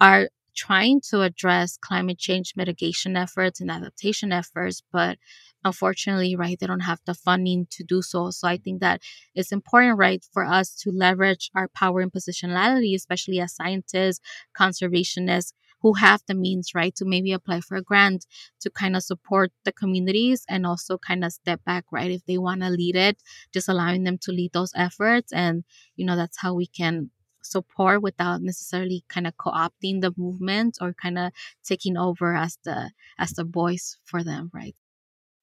are 0.00 0.28
trying 0.56 1.00
to 1.10 1.20
address 1.20 1.76
climate 1.76 2.18
change 2.18 2.54
mitigation 2.56 3.16
efforts 3.16 3.60
and 3.60 3.70
adaptation 3.70 4.32
efforts, 4.32 4.82
but 4.90 5.18
unfortunately, 5.64 6.34
right, 6.34 6.58
they 6.58 6.66
don't 6.66 6.80
have 6.80 7.00
the 7.04 7.14
funding 7.14 7.66
to 7.70 7.84
do 7.84 8.00
so. 8.00 8.30
So 8.30 8.48
I 8.48 8.56
think 8.56 8.80
that 8.80 9.02
it's 9.34 9.52
important, 9.52 9.98
right, 9.98 10.24
for 10.32 10.44
us 10.44 10.74
to 10.82 10.90
leverage 10.90 11.50
our 11.54 11.68
power 11.68 12.00
and 12.00 12.10
positionality, 12.10 12.94
especially 12.94 13.40
as 13.40 13.54
scientists, 13.54 14.20
conservationists, 14.58 15.52
who 15.82 15.94
have 15.94 16.22
the 16.26 16.34
means, 16.34 16.74
right, 16.74 16.94
to 16.96 17.04
maybe 17.04 17.32
apply 17.32 17.60
for 17.60 17.76
a 17.76 17.82
grant 17.82 18.26
to 18.60 18.70
kind 18.70 18.96
of 18.96 19.02
support 19.02 19.52
the 19.64 19.72
communities 19.72 20.44
and 20.48 20.66
also 20.66 20.98
kind 20.98 21.24
of 21.24 21.32
step 21.32 21.64
back, 21.64 21.84
right, 21.92 22.10
if 22.10 22.24
they 22.26 22.38
want 22.38 22.62
to 22.62 22.70
lead 22.70 22.96
it, 22.96 23.22
just 23.52 23.68
allowing 23.68 24.04
them 24.04 24.18
to 24.18 24.32
lead 24.32 24.52
those 24.52 24.72
efforts. 24.74 25.32
And, 25.32 25.64
you 25.96 26.06
know, 26.06 26.16
that's 26.16 26.40
how 26.40 26.54
we 26.54 26.66
can 26.66 27.10
support 27.42 28.02
without 28.02 28.42
necessarily 28.42 29.04
kind 29.08 29.26
of 29.26 29.36
co-opting 29.36 30.00
the 30.00 30.12
movement 30.16 30.78
or 30.80 30.94
kind 31.00 31.18
of 31.18 31.32
taking 31.64 31.96
over 31.96 32.34
as 32.34 32.58
the 32.64 32.90
as 33.18 33.30
the 33.30 33.44
voice 33.44 33.98
for 34.04 34.22
them 34.22 34.50
right? 34.52 34.74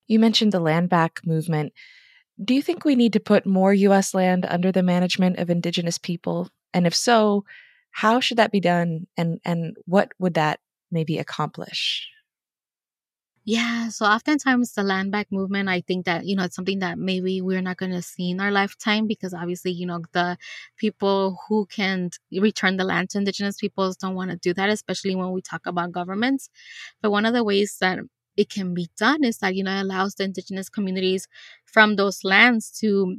You 0.07 0.19
mentioned 0.19 0.51
the 0.51 0.59
land 0.59 0.89
back 0.89 1.21
movement. 1.25 1.73
Do 2.43 2.53
you 2.53 2.61
think 2.61 2.83
we 2.83 2.95
need 2.95 3.13
to 3.13 3.19
put 3.19 3.45
more 3.45 3.73
US 3.73 4.13
land 4.13 4.45
under 4.49 4.71
the 4.71 4.83
management 4.83 5.37
of 5.39 5.49
indigenous 5.49 5.97
people? 5.97 6.49
And 6.73 6.85
if 6.85 6.95
so 6.95 7.45
how 7.93 8.19
should 8.19 8.38
that 8.38 8.51
be 8.51 8.60
done 8.62 9.08
and 9.17 9.39
and 9.45 9.77
what 9.86 10.12
would 10.19 10.36
that 10.36 10.60
maybe 10.91 11.17
accomplish 11.19 12.10
yeah, 13.45 13.89
so 13.89 14.06
oftentimes 14.06 14.71
the 14.71 14.84
land 14.84 15.12
back 15.12 15.29
movement, 15.29 15.67
I 15.67 15.82
think 15.82 16.06
that, 16.06 16.25
you 16.25 16.34
know, 16.34 16.43
it's 16.45 16.56
something 16.56 16.79
that 16.79 16.97
maybe 16.97 17.41
we're 17.41 17.62
not 17.62 17.75
going 17.75 17.91
to 17.91 18.01
see 18.01 18.29
in 18.32 18.39
our 18.39 18.51
lifetime 18.51 19.06
because 19.06 19.34
obviously, 19.34 19.71
you 19.71 19.86
know, 19.86 20.01
the 20.13 20.38
people 20.77 21.38
who 21.49 21.65
can 21.65 22.12
return 22.32 22.77
the 22.77 22.86
land 22.86 23.10
to 23.10 23.17
indigenous 23.17 23.58
peoples 23.58 23.97
don't 23.97 24.15
want 24.15 24.32
to 24.32 24.38
do 24.38 24.53
that, 24.53 24.69
especially 24.69 25.13
when 25.15 25.32
we 25.34 25.41
talk 25.41 25.65
about 25.65 25.91
governments. 25.91 26.49
But 27.01 27.12
one 27.12 27.25
of 27.25 27.34
the 27.34 27.43
ways 27.43 27.75
that 27.82 27.99
it 28.38 28.49
can 28.49 28.73
be 28.73 28.88
done 28.97 29.25
is 29.25 29.39
that, 29.39 29.56
you 29.56 29.63
know, 29.65 29.75
it 29.75 29.82
allows 29.82 30.15
the 30.15 30.23
indigenous 30.23 30.69
communities 30.69 31.27
from 31.65 31.97
those 31.97 32.23
lands 32.23 32.71
to 32.79 33.17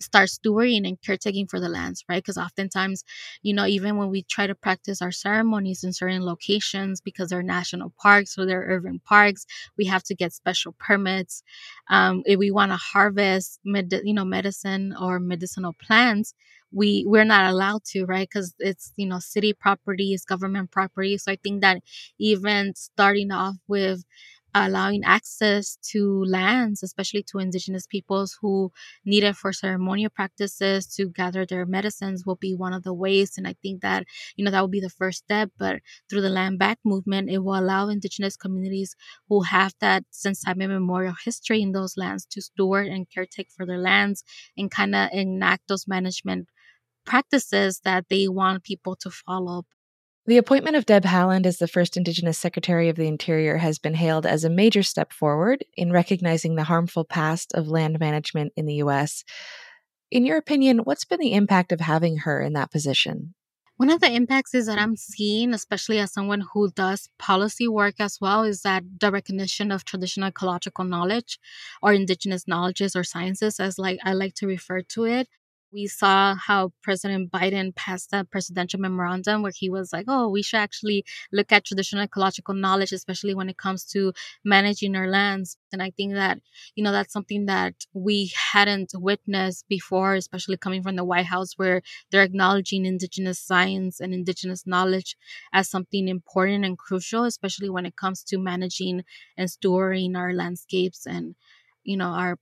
start 0.00 0.28
stewarding 0.28 0.86
and 0.86 1.00
caretaking 1.00 1.46
for 1.46 1.60
the 1.60 1.68
lands, 1.68 2.04
right? 2.08 2.22
Because 2.22 2.36
oftentimes, 2.36 3.04
you 3.42 3.54
know, 3.54 3.66
even 3.66 3.96
when 3.96 4.10
we 4.10 4.22
try 4.22 4.46
to 4.46 4.54
practice 4.54 5.00
our 5.00 5.12
ceremonies 5.12 5.84
in 5.84 5.92
certain 5.92 6.24
locations 6.24 7.00
because 7.00 7.30
they're 7.30 7.42
national 7.42 7.92
parks 8.00 8.36
or 8.36 8.44
they're 8.46 8.66
urban 8.68 9.00
parks, 9.04 9.46
we 9.78 9.86
have 9.86 10.02
to 10.04 10.14
get 10.14 10.32
special 10.32 10.72
permits. 10.78 11.42
Um, 11.88 12.22
if 12.26 12.38
we 12.38 12.50
want 12.50 12.72
to 12.72 12.76
harvest, 12.76 13.60
med- 13.64 14.00
you 14.04 14.14
know, 14.14 14.24
medicine 14.24 14.94
or 15.00 15.18
medicinal 15.20 15.74
plants, 15.74 16.34
we 16.72 17.04
we're 17.06 17.24
not 17.24 17.50
allowed 17.52 17.84
to, 17.84 18.04
right? 18.04 18.28
Because 18.28 18.54
it's 18.58 18.92
you 18.96 19.06
know 19.06 19.18
city 19.20 19.52
property, 19.52 20.12
is 20.12 20.24
government 20.24 20.70
property. 20.70 21.16
So 21.18 21.30
I 21.32 21.36
think 21.42 21.60
that 21.60 21.82
even 22.18 22.74
starting 22.74 23.30
off 23.30 23.56
with 23.68 24.04
allowing 24.54 25.02
access 25.04 25.76
to 25.90 26.24
lands, 26.24 26.82
especially 26.82 27.24
to 27.24 27.38
indigenous 27.38 27.86
peoples 27.86 28.38
who 28.40 28.70
need 29.04 29.24
it 29.24 29.36
for 29.36 29.52
ceremonial 29.52 30.10
practices 30.10 30.86
to 30.94 31.08
gather 31.08 31.44
their 31.44 31.66
medicines 31.66 32.24
will 32.24 32.36
be 32.36 32.54
one 32.54 32.72
of 32.72 32.82
the 32.84 32.94
ways. 32.94 33.36
And 33.36 33.46
I 33.48 33.54
think 33.62 33.82
that, 33.82 34.04
you 34.36 34.44
know, 34.44 34.50
that 34.50 34.62
would 34.62 34.70
be 34.70 34.80
the 34.80 34.88
first 34.90 35.18
step. 35.18 35.50
But 35.58 35.80
through 36.08 36.20
the 36.22 36.30
land 36.30 36.58
back 36.58 36.78
movement, 36.84 37.30
it 37.30 37.38
will 37.38 37.58
allow 37.58 37.88
indigenous 37.88 38.36
communities 38.36 38.94
who 39.28 39.42
have 39.42 39.74
that 39.80 40.04
since 40.10 40.42
time 40.42 40.60
immemorial 40.60 41.14
history 41.24 41.60
in 41.62 41.72
those 41.72 41.96
lands 41.96 42.26
to 42.30 42.40
steward 42.42 42.86
and 42.86 43.06
caretake 43.10 43.50
for 43.50 43.66
their 43.66 43.78
lands 43.78 44.24
and 44.56 44.70
kind 44.70 44.94
of 44.94 45.08
enact 45.12 45.68
those 45.68 45.86
management 45.88 46.48
practices 47.06 47.80
that 47.84 48.08
they 48.10 48.28
want 48.28 48.64
people 48.64 48.96
to 48.96 49.10
follow. 49.10 49.64
The 50.26 50.38
appointment 50.38 50.74
of 50.74 50.86
Deb 50.86 51.04
Haaland 51.04 51.44
as 51.44 51.58
the 51.58 51.68
first 51.68 51.98
Indigenous 51.98 52.38
Secretary 52.38 52.88
of 52.88 52.96
the 52.96 53.06
Interior 53.06 53.58
has 53.58 53.78
been 53.78 53.92
hailed 53.92 54.24
as 54.24 54.42
a 54.42 54.48
major 54.48 54.82
step 54.82 55.12
forward 55.12 55.66
in 55.76 55.92
recognizing 55.92 56.54
the 56.54 56.64
harmful 56.64 57.04
past 57.04 57.52
of 57.52 57.68
land 57.68 58.00
management 58.00 58.54
in 58.56 58.64
the 58.64 58.76
U.S. 58.76 59.22
In 60.10 60.24
your 60.24 60.38
opinion, 60.38 60.78
what's 60.78 61.04
been 61.04 61.20
the 61.20 61.34
impact 61.34 61.72
of 61.72 61.80
having 61.80 62.18
her 62.18 62.40
in 62.40 62.54
that 62.54 62.70
position? 62.70 63.34
One 63.76 63.90
of 63.90 64.00
the 64.00 64.10
impacts 64.10 64.54
is 64.54 64.64
that 64.64 64.78
I'm 64.78 64.96
seeing, 64.96 65.52
especially 65.52 65.98
as 65.98 66.14
someone 66.14 66.44
who 66.54 66.70
does 66.70 67.10
policy 67.18 67.68
work 67.68 67.96
as 67.98 68.18
well, 68.18 68.44
is 68.44 68.62
that 68.62 68.82
the 69.00 69.10
recognition 69.10 69.70
of 69.70 69.84
traditional 69.84 70.28
ecological 70.28 70.86
knowledge 70.86 71.38
or 71.82 71.92
indigenous 71.92 72.48
knowledges 72.48 72.96
or 72.96 73.04
sciences, 73.04 73.60
as 73.60 73.78
like 73.78 73.98
I 74.02 74.14
like 74.14 74.34
to 74.36 74.46
refer 74.46 74.80
to 74.80 75.04
it, 75.04 75.28
we 75.74 75.88
saw 75.88 76.36
how 76.36 76.72
President 76.82 77.32
Biden 77.32 77.74
passed 77.74 78.10
a 78.12 78.24
presidential 78.24 78.78
memorandum 78.78 79.42
where 79.42 79.52
he 79.54 79.68
was 79.68 79.92
like, 79.92 80.04
oh, 80.06 80.28
we 80.28 80.40
should 80.40 80.58
actually 80.58 81.04
look 81.32 81.50
at 81.50 81.64
traditional 81.64 82.04
ecological 82.04 82.54
knowledge, 82.54 82.92
especially 82.92 83.34
when 83.34 83.48
it 83.48 83.58
comes 83.58 83.84
to 83.86 84.12
managing 84.44 84.94
our 84.94 85.08
lands. 85.08 85.56
And 85.72 85.82
I 85.82 85.90
think 85.90 86.14
that, 86.14 86.38
you 86.76 86.84
know, 86.84 86.92
that's 86.92 87.12
something 87.12 87.46
that 87.46 87.74
we 87.92 88.32
hadn't 88.52 88.92
witnessed 88.94 89.66
before, 89.68 90.14
especially 90.14 90.56
coming 90.56 90.82
from 90.82 90.94
the 90.94 91.04
White 91.04 91.26
House, 91.26 91.54
where 91.56 91.82
they're 92.10 92.22
acknowledging 92.22 92.86
indigenous 92.86 93.40
science 93.40 93.98
and 93.98 94.14
indigenous 94.14 94.66
knowledge 94.66 95.16
as 95.52 95.68
something 95.68 96.06
important 96.06 96.64
and 96.64 96.78
crucial, 96.78 97.24
especially 97.24 97.68
when 97.68 97.84
it 97.84 97.96
comes 97.96 98.22
to 98.22 98.38
managing 98.38 99.02
and 99.36 99.50
storing 99.50 100.14
our 100.14 100.32
landscapes 100.32 101.04
and 101.04 101.34
you 101.82 101.96
know 101.96 102.06
our 102.06 102.38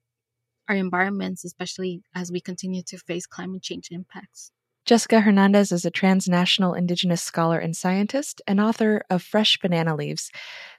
our 0.69 0.77
environments, 0.77 1.45
especially 1.45 2.03
as 2.15 2.33
we 2.33 2.41
continue 2.41 2.83
to 2.85 2.99
face 2.99 3.27
climate 3.27 3.63
change 3.63 3.89
impacts. 3.91 4.53
Jessica 4.85 5.21
Hernandez 5.21 5.71
is 5.71 5.85
a 5.85 5.91
transnational 5.93 6.75
Indigenous 6.75 7.23
scholar 7.23 7.59
and 7.59 7.77
scientist 7.77 8.43
and 8.49 8.61
author 8.61 9.05
of 9.09 9.23
Fresh 9.23 9.59
Banana 9.61 9.95
Leaves. 9.95 10.31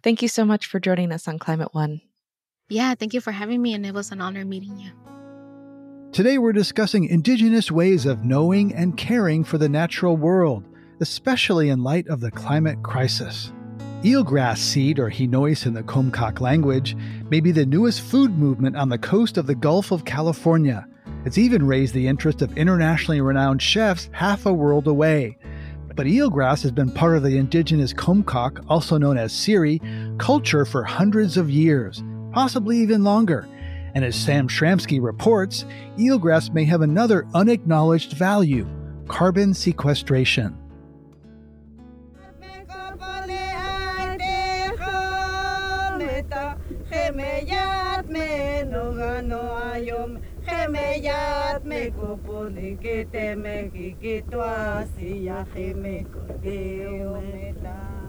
Thank 0.04 0.22
you 0.22 0.28
so 0.28 0.44
much 0.44 0.66
for 0.66 0.80
joining 0.80 1.14
us 1.14 1.28
on 1.28 1.40
Climate 1.40 1.74
One. 1.74 2.02
Yeah, 2.68 2.96
thank 2.96 3.14
you 3.14 3.22
for 3.22 3.32
having 3.32 3.62
me, 3.62 3.74
and 3.74 3.86
it 3.86 3.94
was 3.94 4.12
an 4.12 4.20
honor 4.20 4.44
meeting 4.44 4.78
you. 4.78 4.92
Today, 6.12 6.38
we're 6.38 6.54
discussing 6.54 7.06
Indigenous 7.06 7.72
ways 7.72 8.06
of 8.06 8.26
knowing 8.26 8.74
and 8.76 8.98
caring 8.98 9.44
for 9.44 9.58
the 9.58 9.70
natural 9.70 10.18
world, 10.18 10.66
especially 11.00 11.70
in 11.70 11.82
light 11.82 12.08
of 12.08 12.20
the 12.20 12.32
climate 12.32 12.84
crisis. 12.84 13.52
Eelgrass 14.04 14.58
seed, 14.58 15.00
or 15.00 15.10
hinois 15.10 15.66
in 15.66 15.74
the 15.74 15.82
Comcaac 15.82 16.42
language, 16.42 16.98
may 17.30 17.40
be 17.40 17.54
the 17.54 17.66
newest 17.66 18.02
food 18.02 18.38
movement 18.38 18.76
on 18.76 18.90
the 18.90 18.98
coast 18.98 19.38
of 19.38 19.48
the 19.48 19.56
Gulf 19.56 19.92
of 19.92 20.04
California. 20.04 20.86
It's 21.24 21.38
even 21.38 21.66
raised 21.66 21.94
the 21.94 22.10
interest 22.10 22.42
of 22.42 22.58
internationally 22.58 23.22
renowned 23.22 23.62
chefs 23.62 24.10
half 24.12 24.46
a 24.46 24.52
world 24.52 24.88
away. 24.88 25.38
But 25.96 26.08
eelgrass 26.08 26.64
has 26.64 26.72
been 26.72 26.92
part 26.92 27.16
of 27.16 27.24
the 27.24 27.38
indigenous 27.38 27.94
Comcaac, 27.94 28.66
also 28.68 28.98
known 28.98 29.18
as 29.18 29.32
Seri, 29.32 29.80
culture 30.18 30.66
for 30.66 30.84
hundreds 30.84 31.38
of 31.38 31.50
years, 31.50 32.04
possibly 32.34 32.80
even 32.80 33.06
longer. 33.06 33.48
And 33.96 34.04
as 34.04 34.18
Sam 34.18 34.50
Schramski 34.50 35.02
reports, 35.02 35.64
eelgrass 35.98 36.54
may 36.54 36.66
have 36.66 36.82
another 36.82 37.26
unacknowledged 37.34 38.14
value 38.14 38.68
carbon 39.08 39.54
sequestration. 39.54 40.58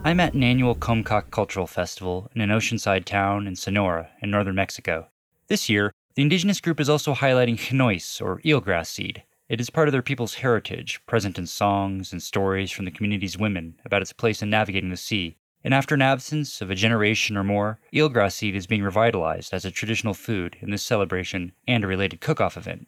I'm 0.04 0.20
at 0.20 0.34
an 0.34 0.44
annual 0.44 0.76
Comcaac 0.76 1.32
Cultural 1.32 1.66
Festival 1.66 2.30
in 2.32 2.40
an 2.40 2.50
oceanside 2.50 3.06
town 3.06 3.48
in 3.48 3.56
Sonora, 3.56 4.10
in 4.22 4.30
northern 4.30 4.54
Mexico. 4.54 5.08
This 5.48 5.68
year, 5.68 5.92
the 6.14 6.22
indigenous 6.22 6.60
group 6.60 6.78
is 6.78 6.88
also 6.88 7.12
highlighting 7.12 7.58
hinois, 7.58 8.22
or 8.22 8.40
eelgrass 8.42 8.86
seed. 8.86 9.24
It 9.48 9.60
is 9.60 9.68
part 9.68 9.88
of 9.88 9.92
their 9.92 10.00
people's 10.00 10.34
heritage, 10.34 11.00
present 11.06 11.38
in 11.38 11.48
songs 11.48 12.12
and 12.12 12.22
stories 12.22 12.70
from 12.70 12.84
the 12.84 12.92
community's 12.92 13.36
women 13.36 13.80
about 13.84 14.00
its 14.00 14.12
place 14.12 14.42
in 14.42 14.50
navigating 14.50 14.90
the 14.90 14.96
sea. 14.96 15.38
And 15.64 15.72
after 15.72 15.94
an 15.94 16.03
absence 16.03 16.61
of 16.61 16.70
a 16.70 16.74
generation 16.74 17.38
or 17.38 17.42
more, 17.42 17.79
eelgrass 17.90 18.33
seed 18.33 18.55
is 18.55 18.66
being 18.66 18.83
revitalized 18.83 19.55
as 19.55 19.64
a 19.64 19.70
traditional 19.70 20.12
food 20.12 20.59
in 20.61 20.70
this 20.70 20.83
celebration 20.83 21.53
and 21.66 21.83
a 21.83 21.87
related 21.87 22.20
cook 22.20 22.38
off 22.38 22.59
event. 22.59 22.87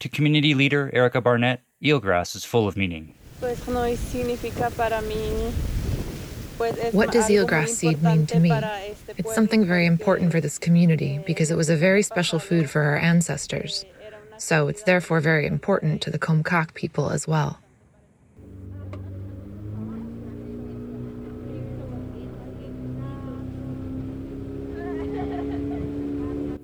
To 0.00 0.08
community 0.08 0.52
leader 0.52 0.90
Erica 0.92 1.20
Barnett, 1.20 1.62
eelgrass 1.80 2.34
is 2.34 2.44
full 2.44 2.66
of 2.66 2.76
meaning. 2.76 3.14
What 3.38 3.56
does 7.12 7.28
eelgrass 7.28 7.68
seed 7.68 8.02
mean 8.02 8.26
to 8.26 8.40
me? 8.40 8.50
It's 9.16 9.34
something 9.34 9.64
very 9.64 9.86
important 9.86 10.32
for 10.32 10.40
this 10.40 10.58
community 10.58 11.20
because 11.26 11.52
it 11.52 11.56
was 11.56 11.70
a 11.70 11.76
very 11.76 12.02
special 12.02 12.40
food 12.40 12.68
for 12.68 12.82
our 12.82 12.96
ancestors. 12.96 13.84
So 14.38 14.66
it's 14.68 14.82
therefore 14.82 15.20
very 15.20 15.46
important 15.46 16.02
to 16.02 16.10
the 16.10 16.18
Comcaac 16.18 16.74
people 16.74 17.10
as 17.10 17.28
well. 17.28 17.60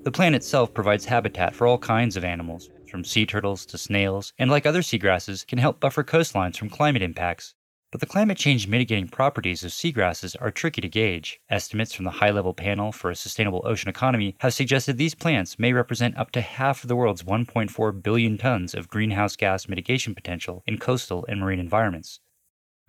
The 0.03 0.11
plant 0.11 0.35
itself 0.35 0.73
provides 0.73 1.05
habitat 1.05 1.55
for 1.55 1.65
all 1.65 1.77
kinds 1.77 2.17
of 2.17 2.25
animals, 2.25 2.69
from 2.91 3.05
sea 3.05 3.25
turtles 3.25 3.65
to 3.67 3.77
snails, 3.77 4.33
and 4.37 4.51
like 4.51 4.65
other 4.65 4.81
seagrasses, 4.81 5.47
can 5.47 5.59
help 5.59 5.79
buffer 5.79 6.03
coastlines 6.03 6.57
from 6.57 6.69
climate 6.69 7.01
impacts. 7.01 7.55
But 7.89 8.01
the 8.01 8.05
climate 8.05 8.37
change 8.37 8.67
mitigating 8.67 9.07
properties 9.07 9.63
of 9.63 9.71
seagrasses 9.71 10.35
are 10.41 10.51
tricky 10.51 10.81
to 10.81 10.89
gauge. 10.89 11.39
Estimates 11.49 11.93
from 11.93 12.03
the 12.03 12.11
High 12.11 12.31
Level 12.31 12.53
Panel 12.53 12.91
for 12.91 13.11
a 13.11 13.15
Sustainable 13.15 13.61
Ocean 13.63 13.87
Economy 13.87 14.35
have 14.39 14.53
suggested 14.53 14.97
these 14.97 15.15
plants 15.15 15.57
may 15.57 15.71
represent 15.71 16.17
up 16.17 16.31
to 16.31 16.41
half 16.41 16.83
of 16.83 16.89
the 16.89 16.97
world's 16.97 17.23
1.4 17.23 18.03
billion 18.03 18.37
tons 18.37 18.73
of 18.73 18.89
greenhouse 18.89 19.37
gas 19.37 19.69
mitigation 19.69 20.13
potential 20.13 20.63
in 20.67 20.79
coastal 20.79 21.23
and 21.29 21.39
marine 21.39 21.59
environments. 21.59 22.19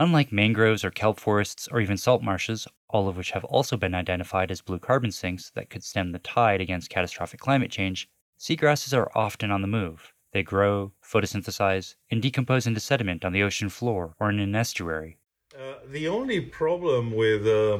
Unlike 0.00 0.32
mangroves 0.32 0.84
or 0.84 0.90
kelp 0.90 1.20
forests 1.20 1.68
or 1.68 1.80
even 1.80 1.96
salt 1.96 2.20
marshes, 2.20 2.66
all 2.88 3.08
of 3.08 3.16
which 3.16 3.30
have 3.30 3.44
also 3.44 3.76
been 3.76 3.94
identified 3.94 4.50
as 4.50 4.60
blue 4.60 4.80
carbon 4.80 5.12
sinks 5.12 5.50
that 5.50 5.70
could 5.70 5.84
stem 5.84 6.10
the 6.10 6.18
tide 6.18 6.60
against 6.60 6.90
catastrophic 6.90 7.38
climate 7.38 7.70
change, 7.70 8.08
seagrasses 8.36 8.96
are 8.96 9.10
often 9.14 9.52
on 9.52 9.62
the 9.62 9.68
move. 9.68 10.12
They 10.32 10.42
grow, 10.42 10.90
photosynthesize, 11.04 11.94
and 12.10 12.20
decompose 12.20 12.66
into 12.66 12.80
sediment 12.80 13.24
on 13.24 13.32
the 13.32 13.44
ocean 13.44 13.68
floor 13.68 14.16
or 14.18 14.30
in 14.30 14.40
an 14.40 14.56
estuary. 14.56 15.18
Uh, 15.56 15.74
the 15.86 16.08
only 16.08 16.40
problem 16.40 17.14
with 17.14 17.46
uh, 17.46 17.78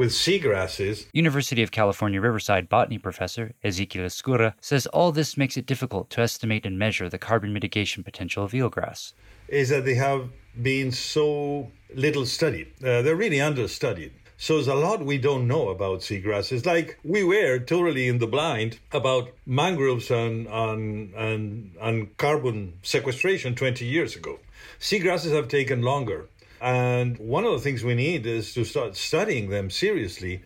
with 0.00 0.12
seagrasses. 0.12 1.04
University 1.12 1.62
of 1.62 1.70
California 1.70 2.18
Riverside 2.22 2.70
botany 2.70 2.96
professor 2.96 3.52
Exequiel 3.62 4.06
Ezcurra 4.06 4.54
says 4.58 4.86
all 4.86 5.12
this 5.12 5.36
makes 5.36 5.58
it 5.58 5.66
difficult 5.66 6.08
to 6.08 6.22
estimate 6.22 6.64
and 6.64 6.78
measure 6.78 7.10
the 7.10 7.18
carbon 7.18 7.52
mitigation 7.52 8.02
potential 8.02 8.42
of 8.42 8.52
eelgrass. 8.52 9.12
Is 9.48 9.68
that 9.68 9.84
they 9.84 9.96
have 9.96 10.30
been 10.62 10.90
so 10.90 11.70
little 11.94 12.24
studied. 12.24 12.68
Uh, 12.82 13.02
they're 13.02 13.14
really 13.14 13.42
understudied. 13.42 14.12
So 14.38 14.54
there's 14.54 14.68
a 14.68 14.74
lot 14.74 15.04
we 15.04 15.18
don't 15.18 15.46
know 15.46 15.68
about 15.68 16.00
seagrasses. 16.00 16.64
Like 16.64 16.98
we 17.04 17.22
were 17.22 17.58
totally 17.58 18.08
in 18.08 18.20
the 18.20 18.26
blind 18.26 18.78
about 18.92 19.28
mangroves 19.44 20.10
and, 20.10 20.46
and, 20.46 21.12
and, 21.12 21.72
and 21.78 22.16
carbon 22.16 22.72
sequestration 22.82 23.54
20 23.54 23.84
years 23.84 24.16
ago. 24.16 24.38
Seagrasses 24.78 25.34
have 25.34 25.48
taken 25.48 25.82
longer. 25.82 26.24
And 26.60 27.16
one 27.18 27.44
of 27.44 27.52
the 27.52 27.58
things 27.58 27.82
we 27.82 27.94
need 27.94 28.26
is 28.26 28.52
to 28.54 28.64
start 28.64 28.96
studying 28.96 29.48
them 29.48 29.70
seriously. 29.70 30.42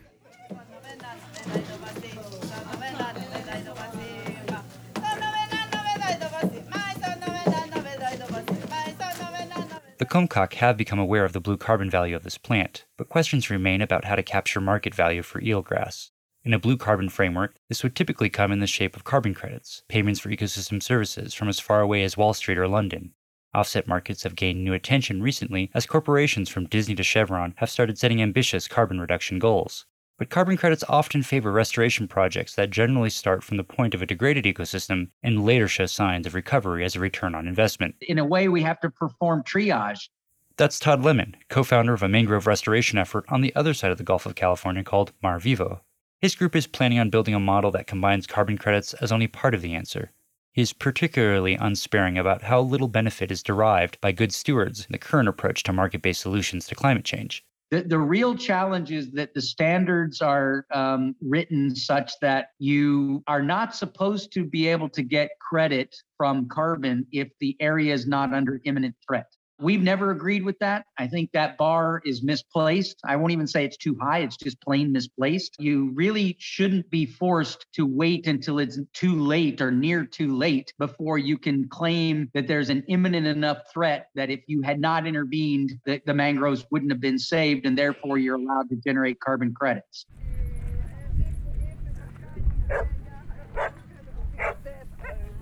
The 9.97 10.07
Comcaac 10.07 10.55
have 10.55 10.77
become 10.77 10.99
aware 10.99 11.25
of 11.25 11.33
the 11.33 11.41
blue 11.41 11.57
carbon 11.57 11.89
value 11.89 12.15
of 12.15 12.25
this 12.25 12.39
plant, 12.39 12.85
but 12.97 13.09
questions 13.09 13.51
remain 13.51 13.81
about 13.81 14.05
how 14.05 14.15
to 14.15 14.23
capture 14.23 14.61
market 14.61 14.95
value 14.95 15.23
for 15.23 15.41
eelgrass. 15.41 16.11
In 16.45 16.53
a 16.53 16.59
blue 16.59 16.77
carbon 16.77 17.09
framework, 17.09 17.57
this 17.69 17.83
would 17.83 17.97
typically 17.97 18.29
come 18.29 18.53
in 18.53 18.61
the 18.61 18.67
shape 18.67 18.97
of 18.97 19.05
carbon 19.05 19.35
credits, 19.35 19.83
payments 19.89 20.21
for 20.21 20.29
ecosystem 20.29 20.83
services 20.83 21.33
from 21.33 21.49
as 21.49 21.59
far 21.59 21.81
away 21.81 22.05
as 22.05 22.17
Wall 22.17 22.35
Street 22.35 22.59
or 22.59 22.69
London. 22.69 23.15
Offset 23.55 23.87
markets 23.87 24.25
have 24.25 24.35
gained 24.35 24.65
new 24.65 24.75
attention 24.75 25.23
recently 25.23 25.71
as 25.75 25.87
corporations 25.87 26.49
from 26.49 26.67
Disney 26.67 26.97
to 26.97 27.05
Chevron 27.05 27.55
have 27.59 27.71
started 27.71 27.97
setting 27.97 28.21
ambitious 28.21 28.67
carbon 28.67 29.01
reduction 29.01 29.39
goals. 29.39 29.87
But 30.19 30.29
carbon 30.29 30.57
credits 30.57 30.85
often 30.89 31.23
favor 31.23 31.53
restoration 31.53 32.09
projects 32.09 32.55
that 32.57 32.71
generally 32.71 33.11
start 33.11 33.45
from 33.45 33.57
the 33.57 33.65
point 33.65 33.95
of 33.95 34.03
a 34.03 34.07
degraded 34.07 34.45
ecosystem 34.45 35.11
and 35.23 35.45
later 35.45 35.69
show 35.69 35.87
signs 35.87 36.27
of 36.27 36.35
recovery 36.35 36.85
as 36.85 36.97
a 36.97 37.01
return 37.01 37.35
on 37.35 37.47
investment. 37.47 37.95
In 38.01 38.19
a 38.19 38.25
way, 38.25 38.49
we 38.49 38.63
have 38.63 38.81
to 38.81 38.91
perform 38.91 39.43
triage. 39.45 40.09
That's 40.57 40.79
Todd 40.79 41.03
Lemon, 41.03 41.37
co 41.49 41.63
founder 41.63 41.95
of 41.95 42.03
a 42.03 42.09
mangrove 42.09 42.47
restoration 42.47 42.99
effort 42.99 43.25
on 43.29 43.41
the 43.41 43.55
other 43.55 43.75
side 43.75 43.91
of 43.91 43.99
the 43.99 44.05
Gulf 44.05 44.27
of 44.27 44.35
California 44.35 44.85
called 44.85 45.13
Mar 45.23 45.39
Vivo. 45.39 45.81
His 46.21 46.37
group 46.37 46.57
is 46.57 46.67
planning 46.67 46.99
on 46.99 47.11
building 47.11 47.35
a 47.35 47.41
model 47.41 47.71
that 47.73 47.87
combines 47.87 48.27
carbon 48.27 48.57
credits 48.57 48.95
as 48.95 49.13
only 49.13 49.27
part 49.27 49.55
of 49.55 49.63
the 49.63 49.75
answer. 49.75 50.13
He 50.55 50.63
is 50.63 50.73
particularly 50.73 51.57
unsparing 51.57 52.17
about 52.17 52.43
how 52.43 52.61
little 52.61 52.87
benefit 52.87 53.33
is 53.33 53.43
derived 53.43 54.01
by 54.01 54.13
good 54.13 54.33
stewards 54.33 54.87
in 54.87 54.93
the 54.93 54.99
current 54.99 55.29
approach 55.29 55.65
to 55.65 55.73
market 55.73 56.01
based 56.01 56.21
solutions 56.21 56.69
to 56.69 56.77
climate 56.77 57.05
change 57.05 57.45
The, 57.73 57.83
the 57.83 57.99
real 57.99 58.37
challenge 58.37 58.93
is 58.93 59.11
that 59.13 59.35
the 59.35 59.43
standards 59.43 60.23
are 60.23 60.65
um, 60.73 61.17
written 61.21 61.75
such 61.75 62.13
that 62.21 62.51
you 62.61 63.25
are 63.27 63.43
not 63.43 63.75
supposed 63.75 64.33
to 64.35 64.45
be 64.45 64.69
able 64.69 64.89
to 64.91 65.03
get 65.03 65.31
credit 65.41 65.97
from 66.17 66.49
carbon 66.49 67.05
if 67.11 67.31
the 67.41 67.57
area 67.59 67.93
is 67.93 68.07
not 68.07 68.33
under 68.33 68.61
imminent 68.65 68.95
threat. 69.05 69.27
We've 69.61 69.83
never 69.83 70.11
agreed 70.11 70.45
with 70.45 70.59
that. 70.59 70.85
I 70.99 71.07
think 71.07 71.31
that 71.33 71.57
bar 71.57 72.03
is 72.05 72.25
misplaced. 72.25 72.97
I 73.05 73.15
won't 73.15 73.33
even 73.33 73.47
say 73.47 73.65
it's 73.65 73.77
too 73.77 73.97
high, 74.01 74.19
it's 74.19 74.37
just 74.37 74.61
plain 74.61 74.91
misplaced. 74.91 75.55
You 75.61 75.93
really 75.95 76.37
shouldn't 76.41 76.91
be 76.91 77.07
forced 77.07 77.65
to 77.75 77.87
wait 77.87 78.27
until 78.27 78.59
it's 78.59 78.81
too 78.93 79.21
late 79.21 79.61
or 79.61 79.71
near 79.71 80.05
too 80.05 80.37
late 80.37 80.73
before 80.79 81.19
you 81.19 81.39
can 81.39 81.69
claim 81.69 82.31
that 82.35 82.49
there's 82.49 82.69
an 82.69 82.83
imminent 82.89 83.29
enough 83.29 83.59
threat 83.73 84.09
that 84.17 84.29
if 84.29 84.41
you 84.49 84.63
had 84.63 84.81
not 84.81 85.07
intervened, 85.07 85.73
the, 85.87 86.03
the 86.05 86.15
mangroves 86.15 86.67
wouldn't 86.73 86.91
have 86.91 87.01
been 87.01 87.19
saved 87.19 87.65
and 87.65 87.79
therefore 87.79 88.19
you're 88.19 88.37
allowed 88.37 88.69
to 88.71 88.77
generate 88.77 89.21
carbon 89.21 89.55
credits. 89.55 90.07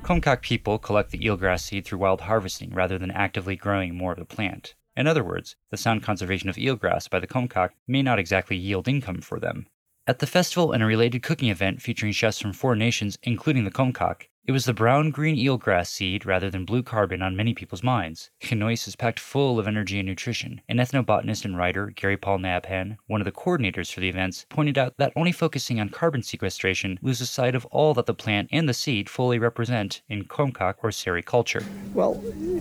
Comcaac 0.02 0.42
people 0.42 0.80
collect 0.80 1.12
the 1.12 1.18
eelgrass 1.18 1.60
seed 1.60 1.84
through 1.84 2.00
wild 2.00 2.22
harvesting 2.22 2.74
rather 2.74 2.98
than 2.98 3.12
actively 3.12 3.54
growing 3.54 3.94
more 3.94 4.12
of 4.12 4.18
the 4.18 4.24
plant. 4.24 4.74
In 4.96 5.06
other 5.06 5.22
words, 5.22 5.54
the 5.70 5.76
sound 5.76 6.02
conservation 6.02 6.48
of 6.48 6.56
eelgrass 6.56 7.08
by 7.08 7.20
the 7.20 7.26
Comcaac 7.28 7.70
may 7.86 8.02
not 8.02 8.18
exactly 8.18 8.56
yield 8.56 8.88
income 8.88 9.20
for 9.20 9.38
them. 9.38 9.68
At 10.04 10.18
the 10.18 10.26
festival 10.26 10.72
and 10.72 10.82
a 10.82 10.86
related 10.86 11.22
cooking 11.22 11.50
event 11.50 11.80
featuring 11.80 12.10
chefs 12.10 12.40
from 12.40 12.52
four 12.52 12.74
nations, 12.74 13.16
including 13.22 13.64
the 13.64 13.70
Comcaac, 13.70 14.26
it 14.44 14.50
was 14.50 14.64
the 14.64 14.74
brown 14.74 15.10
green 15.10 15.36
eelgrass 15.36 15.86
seed 15.86 16.26
rather 16.26 16.50
than 16.50 16.64
blue 16.64 16.82
carbon 16.82 17.22
on 17.22 17.36
many 17.36 17.54
people's 17.54 17.84
minds. 17.84 18.28
Chinois 18.40 18.88
is 18.88 18.96
packed 18.96 19.20
full 19.20 19.60
of 19.60 19.68
energy 19.68 20.00
and 20.00 20.08
nutrition. 20.08 20.60
An 20.68 20.78
ethnobotanist 20.78 21.44
and 21.44 21.56
writer, 21.56 21.92
Gary 21.94 22.16
Paul 22.16 22.38
Nabhan, 22.38 22.96
one 23.06 23.20
of 23.20 23.24
the 23.24 23.30
coordinators 23.30 23.92
for 23.92 24.00
the 24.00 24.08
events, 24.08 24.44
pointed 24.48 24.76
out 24.76 24.94
that 24.96 25.12
only 25.14 25.30
focusing 25.30 25.78
on 25.78 25.90
carbon 25.90 26.24
sequestration 26.24 26.98
loses 27.02 27.30
sight 27.30 27.54
of 27.54 27.64
all 27.66 27.94
that 27.94 28.06
the 28.06 28.14
plant 28.14 28.48
and 28.50 28.68
the 28.68 28.74
seed 28.74 29.08
fully 29.08 29.38
represent 29.38 30.02
in 30.08 30.24
Comcaac 30.24 30.74
or 30.82 30.90
Seri 30.90 31.22
culture. 31.22 31.62
Well, 31.94 32.14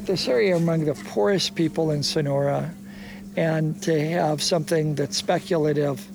the 0.06 0.18
Seri 0.18 0.52
are 0.52 0.58
among 0.58 0.86
the 0.86 0.94
poorest 0.94 1.56
people 1.56 1.90
in 1.90 2.04
Sonora, 2.04 2.72
and 3.36 3.82
to 3.82 4.08
have 4.12 4.44
something 4.44 4.94
that's 4.94 5.18
speculative 5.18 6.08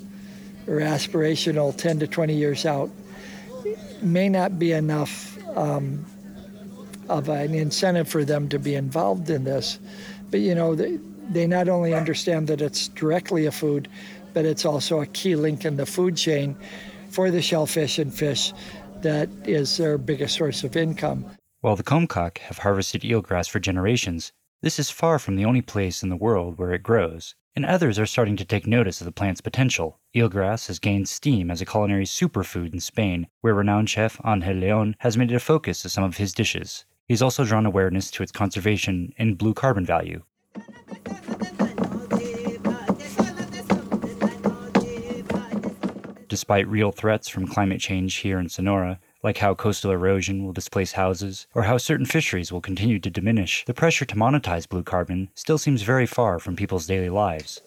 or 0.68 0.76
aspirational 0.76 1.76
10 1.76 1.98
to 1.98 2.06
20 2.06 2.34
years 2.34 2.64
out 2.64 2.88
may 4.00 4.28
not 4.28 4.60
be 4.60 4.70
enough 4.72 5.35
um, 5.56 6.04
of 7.08 7.28
an 7.28 7.54
incentive 7.54 8.08
for 8.08 8.24
them 8.24 8.48
to 8.48 8.58
be 8.58 8.74
involved 8.74 9.30
in 9.30 9.44
this. 9.44 9.78
But 10.30 10.40
you 10.40 10.54
know, 10.54 10.74
they, 10.74 10.98
they 11.30 11.46
not 11.46 11.68
only 11.68 11.94
understand 11.94 12.48
that 12.48 12.60
it's 12.60 12.88
directly 12.88 13.46
a 13.46 13.52
food, 13.52 13.88
but 14.34 14.44
it's 14.44 14.64
also 14.64 15.00
a 15.00 15.06
key 15.06 15.34
link 15.36 15.64
in 15.64 15.76
the 15.76 15.86
food 15.86 16.16
chain 16.16 16.56
for 17.10 17.30
the 17.30 17.42
shellfish 17.42 17.98
and 17.98 18.12
fish 18.12 18.52
that 19.02 19.28
is 19.44 19.76
their 19.76 19.98
biggest 19.98 20.36
source 20.36 20.64
of 20.64 20.76
income. 20.76 21.24
While 21.60 21.76
the 21.76 21.82
Comcaac 21.82 22.38
have 22.38 22.58
harvested 22.58 23.02
eelgrass 23.02 23.48
for 23.48 23.60
generations, 23.60 24.32
this 24.62 24.78
is 24.78 24.90
far 24.90 25.18
from 25.18 25.36
the 25.36 25.44
only 25.44 25.62
place 25.62 26.02
in 26.02 26.08
the 26.08 26.16
world 26.16 26.58
where 26.58 26.72
it 26.72 26.82
grows 26.82 27.34
and 27.56 27.64
others 27.64 27.98
are 27.98 28.04
starting 28.04 28.36
to 28.36 28.44
take 28.44 28.66
notice 28.66 29.00
of 29.00 29.06
the 29.06 29.12
plant's 29.12 29.40
potential. 29.40 29.98
Eelgrass 30.14 30.66
has 30.66 30.78
gained 30.78 31.08
steam 31.08 31.50
as 31.50 31.62
a 31.62 31.66
culinary 31.66 32.04
superfood 32.04 32.74
in 32.74 32.80
Spain, 32.80 33.26
where 33.40 33.54
renowned 33.54 33.88
chef 33.88 34.20
Angel 34.26 34.54
Leon 34.54 34.94
has 34.98 35.16
made 35.16 35.32
it 35.32 35.36
a 35.36 35.40
focus 35.40 35.84
of 35.86 35.90
some 35.90 36.04
of 36.04 36.18
his 36.18 36.34
dishes. 36.34 36.84
He's 37.08 37.22
also 37.22 37.46
drawn 37.46 37.64
awareness 37.64 38.10
to 38.12 38.22
its 38.22 38.30
conservation 38.30 39.14
and 39.16 39.38
blue 39.38 39.54
carbon 39.54 39.86
value. 39.86 40.22
Despite 46.28 46.68
real 46.68 46.92
threats 46.92 47.28
from 47.28 47.46
climate 47.46 47.80
change 47.80 48.16
here 48.16 48.38
in 48.38 48.50
Sonora, 48.50 49.00
like 49.22 49.38
how 49.38 49.54
coastal 49.54 49.90
erosion 49.90 50.44
will 50.44 50.52
displace 50.52 50.92
houses, 50.92 51.46
or 51.54 51.62
how 51.64 51.78
certain 51.78 52.06
fisheries 52.06 52.52
will 52.52 52.60
continue 52.60 52.98
to 52.98 53.10
diminish, 53.10 53.64
the 53.66 53.74
pressure 53.74 54.04
to 54.04 54.14
monetize 54.14 54.68
blue 54.68 54.82
carbon 54.82 55.28
still 55.34 55.58
seems 55.58 55.82
very 55.82 56.06
far 56.06 56.38
from 56.38 56.56
people's 56.56 56.86
daily 56.86 57.10
lives. 57.10 57.60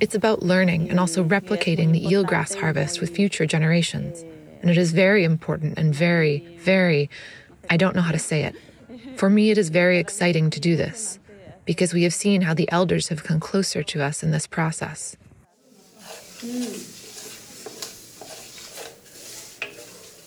It's 0.00 0.14
about 0.14 0.42
learning 0.42 0.90
and 0.90 1.00
also 1.00 1.24
replicating 1.24 1.92
the 1.92 2.04
eelgrass 2.04 2.54
harvest 2.56 3.00
with 3.00 3.10
future 3.10 3.46
generations. 3.46 4.24
And 4.62 4.70
it 4.70 4.78
is 4.78 4.92
very 4.92 5.24
important 5.24 5.76
and 5.76 5.94
very, 5.94 6.56
very, 6.60 7.10
I 7.68 7.76
don't 7.76 7.94
know 7.94 8.02
how 8.02 8.12
to 8.12 8.18
say 8.18 8.44
it. 8.44 8.56
For 9.16 9.28
me, 9.28 9.50
it 9.50 9.58
is 9.58 9.68
very 9.68 9.98
exciting 9.98 10.50
to 10.50 10.60
do 10.60 10.76
this 10.76 11.18
because 11.64 11.92
we 11.92 12.04
have 12.04 12.14
seen 12.14 12.42
how 12.42 12.54
the 12.54 12.70
elders 12.70 13.08
have 13.08 13.24
come 13.24 13.40
closer 13.40 13.82
to 13.82 14.02
us 14.02 14.22
in 14.22 14.30
this 14.30 14.46
process. 14.46 15.16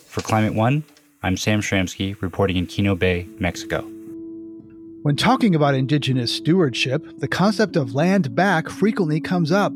For 0.07 0.21
Climate 0.21 0.53
One, 0.53 0.83
I'm 1.23 1.37
Sam 1.37 1.61
Schramski, 1.61 2.21
reporting 2.21 2.57
in 2.57 2.67
Kino 2.67 2.95
Bay, 2.95 3.27
Mexico. 3.39 3.81
When 5.01 5.15
talking 5.15 5.55
about 5.55 5.75
Indigenous 5.75 6.31
stewardship, 6.31 7.19
the 7.19 7.27
concept 7.27 7.75
of 7.75 7.95
land 7.95 8.35
back 8.35 8.69
frequently 8.69 9.19
comes 9.19 9.51
up 9.51 9.71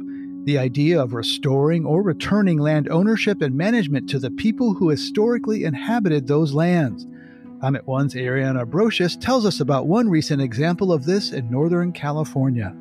the 0.46 0.58
idea 0.58 1.02
of 1.02 1.14
restoring 1.14 1.86
or 1.86 2.02
returning 2.02 2.58
land 2.58 2.90
ownership 2.90 3.42
and 3.42 3.56
management 3.56 4.10
to 4.10 4.20
the 4.20 4.32
people 4.32 4.74
who 4.74 4.90
historically 4.90 5.64
inhabited 5.64 6.28
those 6.28 6.54
lands. 6.54 7.06
Climate 7.60 7.86
One's 7.86 8.14
Ariana 8.14 8.66
Brocious 8.66 9.20
tells 9.20 9.46
us 9.46 9.60
about 9.60 9.88
one 9.88 10.10
recent 10.10 10.42
example 10.42 10.94
of 10.94 11.06
this 11.06 11.32
in 11.32 11.52
Northern 11.52 11.92
California. 11.92 12.74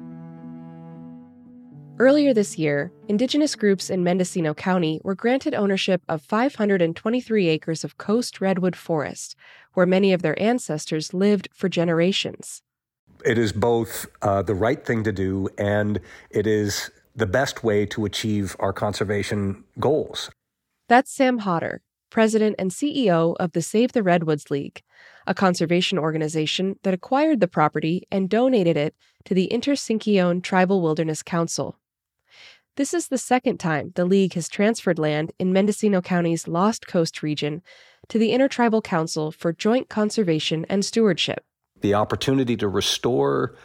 Earlier 1.99 2.33
this 2.33 2.57
year, 2.57 2.93
indigenous 3.09 3.57
groups 3.57 3.91
in 3.91 4.05
Mendocino 4.05 4.55
County 4.55 5.01
were 5.03 5.17
granted 5.17 5.53
ownership 5.53 6.01
of 6.09 6.23
523 6.23 7.49
acres 7.49 7.83
of 7.83 7.99
coast 7.99 8.41
redwood 8.41 8.77
forest, 8.77 9.35
where 9.75 9.85
many 9.85 10.13
of 10.13 10.23
their 10.23 10.41
ancestors 10.41 11.13
lived 11.13 11.49
for 11.53 11.69
generations. 11.69 12.63
It 13.25 13.37
is 13.37 13.53
both 13.53 14.07
uh, 14.23 14.43
the 14.43 14.55
right 14.55 14.85
thing 14.87 15.03
to 15.03 15.11
do 15.11 15.49
and 15.59 15.99
it 16.31 16.47
is 16.47 16.93
the 17.19 17.27
best 17.27 17.65
way 17.65 17.85
to 17.85 18.05
achieve 18.05 18.57
our 18.61 18.73
conservation 18.73 19.65
goals. 19.81 20.31
That's 20.89 21.13
Sam 21.13 21.39
Hodder, 21.39 21.83
president 22.11 22.57
and 22.59 22.71
CEO 22.71 23.35
of 23.41 23.53
the 23.53 23.61
Save 23.61 23.93
the 23.93 24.05
Redwoods 24.05 24.51
League, 24.51 24.83
a 25.27 25.35
conservation 25.35 25.99
organization 25.99 26.79
that 26.85 26.95
acquired 26.95 27.41
the 27.41 27.49
property 27.49 28.07
and 28.11 28.31
donated 28.31 28.77
it 28.77 28.95
to 29.25 29.35
the 29.35 29.49
Intersinkione 29.53 30.43
Tribal 30.43 30.81
Wilderness 30.81 31.23
Council. 31.25 31.77
This 32.77 32.95
is 32.95 33.09
the 33.09 33.19
second 33.19 33.59
time 33.59 33.93
the 33.97 34.05
League 34.05 34.35
has 34.35 34.49
transferred 34.49 35.01
land 35.01 35.33
in 35.41 35.53
Mendocino 35.53 36.01
County's 36.01 36.47
Lost 36.47 36.87
Coast 36.87 37.25
region 37.25 37.63
to 38.09 38.19
the 38.19 38.31
Intertribal 38.31 38.81
Council 38.81 39.33
for 39.33 39.53
Joint 39.53 39.89
Conservation 39.89 40.65
and 40.69 40.85
Stewardship. 40.85 41.45
The 41.81 41.95
opportunity 41.95 42.57
to 42.57 42.69
restore 42.69 43.57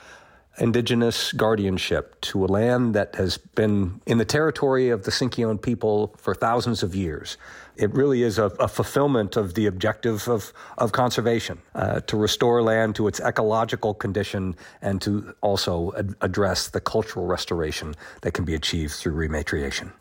indigenous 0.57 1.31
guardianship 1.33 2.19
to 2.21 2.45
a 2.45 2.47
land 2.47 2.93
that 2.93 3.15
has 3.15 3.37
been 3.37 4.01
in 4.05 4.17
the 4.17 4.25
territory 4.25 4.89
of 4.89 5.03
the 5.03 5.11
Sinkyone 5.11 5.61
people 5.61 6.13
for 6.17 6.35
thousands 6.35 6.83
of 6.83 6.95
years. 6.95 7.37
It 7.75 7.91
really 7.93 8.21
is 8.21 8.37
a, 8.37 8.45
a 8.59 8.67
fulfillment 8.67 9.35
of 9.35 9.55
the 9.55 9.65
objective 9.65 10.27
of, 10.27 10.53
of 10.77 10.91
conservation 10.91 11.59
uh, 11.73 12.01
to 12.01 12.17
restore 12.17 12.61
land 12.61 12.95
to 12.95 13.07
its 13.07 13.19
ecological 13.19 13.95
condition 13.95 14.55
and 14.81 15.01
to 15.01 15.33
also 15.41 15.91
ad- 15.97 16.13
address 16.21 16.69
the 16.69 16.79
cultural 16.79 17.25
restoration 17.25 17.95
that 18.21 18.33
can 18.33 18.45
be 18.45 18.53
achieved 18.53 18.93
through 18.93 19.13
rematriation. 19.13 19.91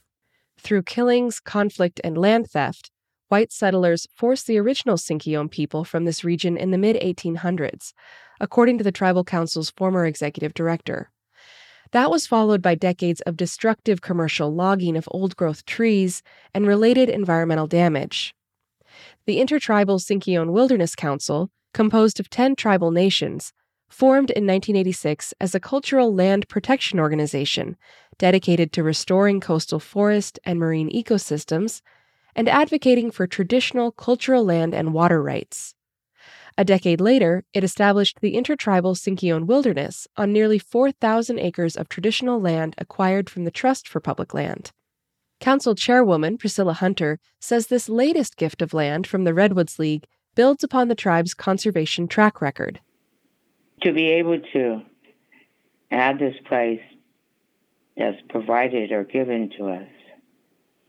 Through 0.58 0.82
killings, 0.82 1.40
conflict, 1.40 2.00
and 2.04 2.16
land 2.16 2.48
theft, 2.48 2.91
white 3.32 3.50
settlers 3.50 4.06
forced 4.14 4.46
the 4.46 4.58
original 4.58 4.98
Sinkyone 4.98 5.50
people 5.50 5.84
from 5.84 6.04
this 6.04 6.22
region 6.22 6.54
in 6.58 6.70
the 6.70 6.76
mid 6.76 6.96
1800s, 6.96 7.94
according 8.38 8.76
to 8.76 8.84
the 8.84 8.92
Tribal 8.92 9.24
Council's 9.24 9.70
former 9.70 10.04
executive 10.04 10.52
director. 10.52 11.10
That 11.92 12.10
was 12.10 12.26
followed 12.26 12.60
by 12.60 12.74
decades 12.74 13.22
of 13.22 13.38
destructive 13.38 14.02
commercial 14.02 14.54
logging 14.54 14.98
of 14.98 15.08
old 15.10 15.34
growth 15.34 15.64
trees 15.64 16.22
and 16.52 16.66
related 16.66 17.08
environmental 17.08 17.66
damage. 17.66 18.34
The 19.24 19.40
Intertribal 19.40 19.98
Sinkyone 19.98 20.52
Wilderness 20.52 20.94
Council, 20.94 21.50
composed 21.72 22.20
of 22.20 22.28
10 22.28 22.54
tribal 22.54 22.90
nations, 22.90 23.54
formed 23.88 24.30
in 24.30 24.46
1986 24.46 25.32
as 25.40 25.54
a 25.54 25.60
cultural 25.60 26.14
land 26.14 26.50
protection 26.50 27.00
organization 27.00 27.78
dedicated 28.18 28.74
to 28.74 28.82
restoring 28.82 29.40
coastal 29.40 29.80
forest 29.80 30.38
and 30.44 30.58
marine 30.58 30.90
ecosystems 30.90 31.80
and 32.34 32.48
advocating 32.48 33.10
for 33.10 33.26
traditional 33.26 33.92
cultural 33.92 34.44
land 34.44 34.74
and 34.74 34.94
water 34.94 35.22
rights. 35.22 35.74
A 36.58 36.64
decade 36.64 37.00
later, 37.00 37.44
it 37.54 37.64
established 37.64 38.20
the 38.20 38.34
intertribal 38.34 38.94
Sinkyone 38.94 39.46
Wilderness 39.46 40.06
on 40.16 40.32
nearly 40.32 40.58
4,000 40.58 41.38
acres 41.38 41.76
of 41.76 41.88
traditional 41.88 42.40
land 42.40 42.74
acquired 42.76 43.30
from 43.30 43.44
the 43.44 43.50
Trust 43.50 43.88
for 43.88 44.00
Public 44.00 44.34
Land. 44.34 44.72
Council 45.40 45.74
Chairwoman 45.74 46.36
Priscilla 46.38 46.74
Hunter 46.74 47.18
says 47.40 47.66
this 47.66 47.88
latest 47.88 48.36
gift 48.36 48.62
of 48.62 48.74
land 48.74 49.06
from 49.06 49.24
the 49.24 49.34
Redwoods 49.34 49.78
League 49.78 50.06
builds 50.34 50.62
upon 50.62 50.88
the 50.88 50.94
tribe's 50.94 51.34
conservation 51.34 52.06
track 52.06 52.40
record. 52.40 52.80
To 53.82 53.92
be 53.92 54.08
able 54.10 54.40
to 54.52 54.82
have 55.90 56.18
this 56.18 56.36
place 56.46 56.80
that's 57.96 58.20
provided 58.28 58.92
or 58.92 59.04
given 59.04 59.50
to 59.58 59.68
us 59.68 59.88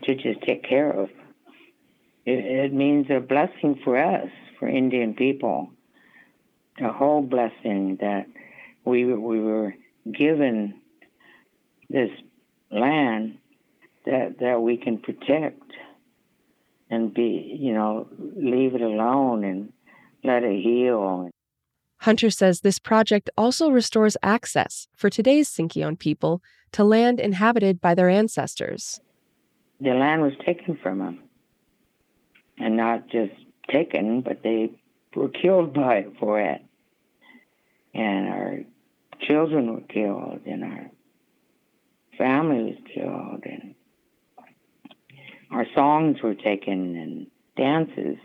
to 0.04 0.16
just 0.16 0.42
take 0.42 0.64
care 0.64 0.92
of, 0.92 1.10
it, 2.26 2.46
it 2.46 2.74
means 2.74 3.08
a 3.10 3.20
blessing 3.20 3.80
for 3.84 3.98
us, 3.98 4.30
for 4.60 4.68
Indian 4.68 5.14
people, 5.14 5.70
a 6.82 6.92
whole 6.92 7.22
blessing 7.22 7.98
that 8.02 8.28
we, 8.86 9.06
we 9.06 9.40
were 9.40 9.74
given 10.12 10.80
this 11.90 12.10
land 12.72 13.38
that, 14.06 14.40
that 14.40 14.62
we 14.62 14.78
can 14.78 14.98
protect 14.98 15.62
and 16.90 17.14
be, 17.14 17.58
you 17.60 17.74
know, 17.74 18.08
leave 18.36 18.76
it 18.76 18.82
alone 18.82 19.44
and 19.44 19.74
let 20.24 20.44
it 20.44 20.62
heal. 20.62 21.30
Hunter 22.02 22.30
says 22.30 22.62
this 22.62 22.80
project 22.80 23.30
also 23.38 23.70
restores 23.70 24.18
access 24.22 24.88
for 24.96 25.10
today's 25.10 25.50
Sinkyone 25.50 25.98
people 25.98 26.42
to 26.74 26.84
land 26.84 27.20
inhabited 27.20 27.80
by 27.80 27.96
their 27.96 28.10
ancestors. 28.10 29.00
The 29.80 29.92
land 29.92 30.22
was 30.22 30.34
taken 30.46 30.78
from 30.82 31.00
them. 31.00 31.24
And 32.58 32.78
not 32.78 33.08
just 33.10 33.34
taken, 33.70 34.22
but 34.22 34.44
they 34.44 34.72
were 35.16 35.30
killed 35.30 35.74
by 35.74 35.98
it 35.98 36.14
for 36.20 36.40
it. 36.40 36.62
And 37.94 38.28
our 38.28 38.60
children 39.22 39.74
were 39.74 39.82
killed, 39.82 40.42
and 40.46 40.64
our 40.64 40.90
family 42.18 42.64
was 42.64 42.78
killed, 42.94 43.44
and 43.46 43.76
our 45.52 45.66
songs 45.76 46.22
were 46.24 46.34
taken, 46.34 46.96
and 46.96 47.28
dances. 47.56 48.18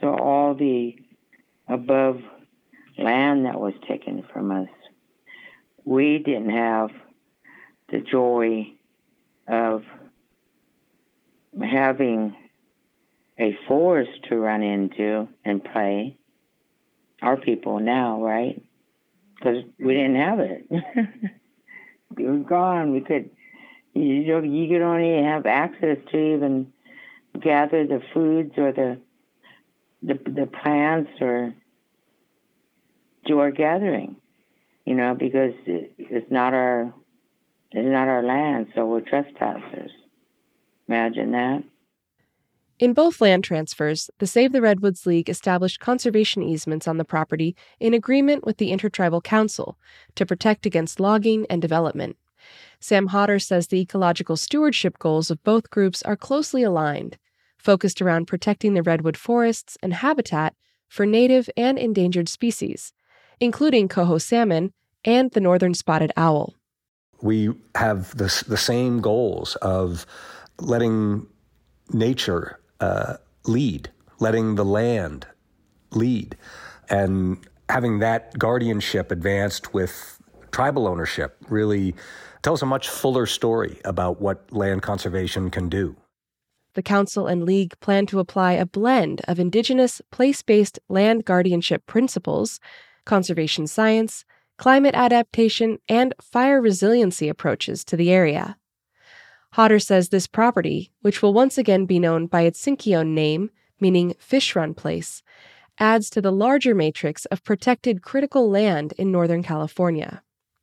So 0.00 0.08
all 0.14 0.54
the 0.54 0.96
above 1.68 2.20
land 2.98 3.46
that 3.46 3.58
was 3.58 3.72
taken 3.88 4.24
from 4.32 4.50
us, 4.50 4.68
we 5.84 6.18
didn't 6.18 6.50
have 6.50 6.90
the 7.90 8.00
joy 8.00 8.72
of 9.48 9.82
having 11.60 12.36
a 13.40 13.56
forest 13.66 14.10
to 14.28 14.36
run 14.36 14.62
into 14.62 15.26
and 15.44 15.64
play. 15.64 16.16
Our 17.22 17.36
people 17.36 17.80
now, 17.80 18.22
right? 18.22 18.62
Because 19.34 19.64
we 19.78 19.94
didn't 19.94 20.16
have 20.16 20.40
it. 20.40 20.66
we 22.16 22.24
were 22.24 22.38
gone. 22.38 22.92
We 22.92 23.00
could, 23.00 23.30
you 23.94 24.26
know, 24.26 24.42
you 24.42 24.68
could 24.68 24.82
only 24.82 25.22
have 25.22 25.46
access 25.46 25.96
to 26.12 26.34
even 26.34 26.72
gather 27.42 27.86
the 27.86 28.02
foods 28.12 28.52
or 28.56 28.72
the 28.72 29.00
the 30.02 30.14
the 30.14 30.46
plants 30.62 31.10
or 31.20 31.54
do 33.26 33.38
our 33.38 33.50
gathering, 33.50 34.16
you 34.84 34.94
know, 34.94 35.14
because 35.14 35.52
it's 35.66 36.30
not 36.30 36.54
our 36.54 36.92
it's 37.72 37.88
not 37.88 38.08
our 38.08 38.22
land, 38.22 38.68
so 38.74 38.86
we're 38.86 39.00
trespassers. 39.00 39.92
Imagine 40.88 41.32
that. 41.32 41.62
In 42.80 42.94
both 42.94 43.20
land 43.20 43.44
transfers, 43.44 44.08
the 44.20 44.26
Save 44.26 44.52
the 44.52 44.62
Redwoods 44.62 45.04
League 45.04 45.28
established 45.28 45.80
conservation 45.80 46.42
easements 46.42 46.88
on 46.88 46.96
the 46.96 47.04
property 47.04 47.54
in 47.78 47.92
agreement 47.92 48.46
with 48.46 48.56
the 48.56 48.72
Intertribal 48.72 49.20
Council 49.20 49.76
to 50.14 50.24
protect 50.24 50.64
against 50.64 50.98
logging 50.98 51.44
and 51.50 51.60
development. 51.60 52.16
Sam 52.80 53.08
Hodder 53.08 53.38
says 53.38 53.66
the 53.66 53.82
ecological 53.82 54.34
stewardship 54.34 54.98
goals 54.98 55.30
of 55.30 55.44
both 55.44 55.68
groups 55.68 56.00
are 56.04 56.16
closely 56.16 56.62
aligned, 56.62 57.18
focused 57.58 58.00
around 58.00 58.28
protecting 58.28 58.72
the 58.72 58.82
redwood 58.82 59.18
forests 59.18 59.76
and 59.82 59.92
habitat 59.92 60.54
for 60.88 61.04
native 61.04 61.50
and 61.58 61.78
endangered 61.78 62.30
species, 62.30 62.94
including 63.40 63.88
coho 63.88 64.16
salmon 64.16 64.72
and 65.04 65.32
the 65.32 65.40
northern 65.40 65.74
spotted 65.74 66.12
owl. 66.16 66.54
We 67.20 67.50
have 67.74 68.16
the, 68.16 68.42
the 68.48 68.56
same 68.56 69.02
goals 69.02 69.56
of 69.56 70.06
letting 70.58 71.26
nature 71.92 72.59
uh, 72.80 73.16
lead, 73.44 73.90
letting 74.18 74.54
the 74.54 74.64
land 74.64 75.26
lead, 75.92 76.36
and 76.88 77.38
having 77.68 78.00
that 78.00 78.38
guardianship 78.38 79.10
advanced 79.10 79.72
with 79.72 80.20
tribal 80.50 80.88
ownership 80.88 81.36
really 81.48 81.94
tells 82.42 82.62
a 82.62 82.66
much 82.66 82.88
fuller 82.88 83.26
story 83.26 83.80
about 83.84 84.20
what 84.20 84.50
land 84.52 84.82
conservation 84.82 85.50
can 85.50 85.68
do. 85.68 85.96
The 86.74 86.82
Council 86.82 87.26
and 87.26 87.44
League 87.44 87.78
plan 87.80 88.06
to 88.06 88.20
apply 88.20 88.52
a 88.52 88.66
blend 88.66 89.22
of 89.26 89.40
Indigenous 89.40 90.00
place 90.10 90.42
based 90.42 90.78
land 90.88 91.24
guardianship 91.24 91.84
principles, 91.86 92.60
conservation 93.04 93.66
science, 93.66 94.24
climate 94.56 94.94
adaptation, 94.94 95.78
and 95.88 96.14
fire 96.20 96.60
resiliency 96.60 97.28
approaches 97.28 97.84
to 97.84 97.96
the 97.96 98.12
area. 98.12 98.56
Hodder 99.52 99.80
says 99.80 100.08
this 100.08 100.26
property, 100.26 100.92
which 101.02 101.22
will 101.22 101.34
once 101.34 101.58
again 101.58 101.84
be 101.84 101.98
known 101.98 102.26
by 102.26 102.42
its 102.42 102.64
Sinkyone 102.64 103.08
name, 103.08 103.50
meaning 103.80 104.14
fish 104.18 104.54
run 104.54 104.74
place, 104.74 105.22
adds 105.78 106.08
to 106.10 106.20
the 106.20 106.30
larger 106.30 106.74
matrix 106.74 107.24
of 107.26 107.42
protected 107.42 108.02
critical 108.02 108.48
land 108.48 108.92
in 108.96 109.10
Northern 109.10 109.42
California. 109.42 110.22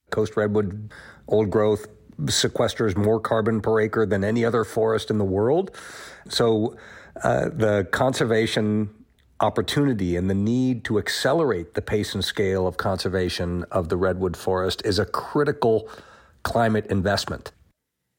Coast 0.10 0.38
redwood, 0.38 0.94
old 1.28 1.50
growth, 1.50 1.88
sequesters 2.26 2.96
more 2.96 3.20
carbon 3.20 3.62
per 3.62 3.82
acre 3.82 4.06
than 4.06 4.24
any 4.24 4.46
other 4.46 4.64
forest 4.64 5.10
in 5.10 5.18
the 5.18 5.26
world. 5.26 5.72
So 6.30 6.78
uh, 7.24 7.50
the 7.50 7.88
conservation 7.92 8.90
opportunity 9.40 10.16
and 10.16 10.30
the 10.30 10.36
need 10.36 10.84
to 10.86 10.98
accelerate 10.98 11.74
the 11.74 11.82
pace 11.82 12.16
and 12.16 12.24
scale 12.24 12.66
of 12.66 12.78
conservation 12.78 13.66
of 13.66 13.90
the 13.90 13.98
redwood 13.98 14.36
forest 14.36 14.82
is 14.84 14.98
a 14.98 15.06
critical 15.06 15.90
climate 16.44 16.88
investment. 16.88 17.52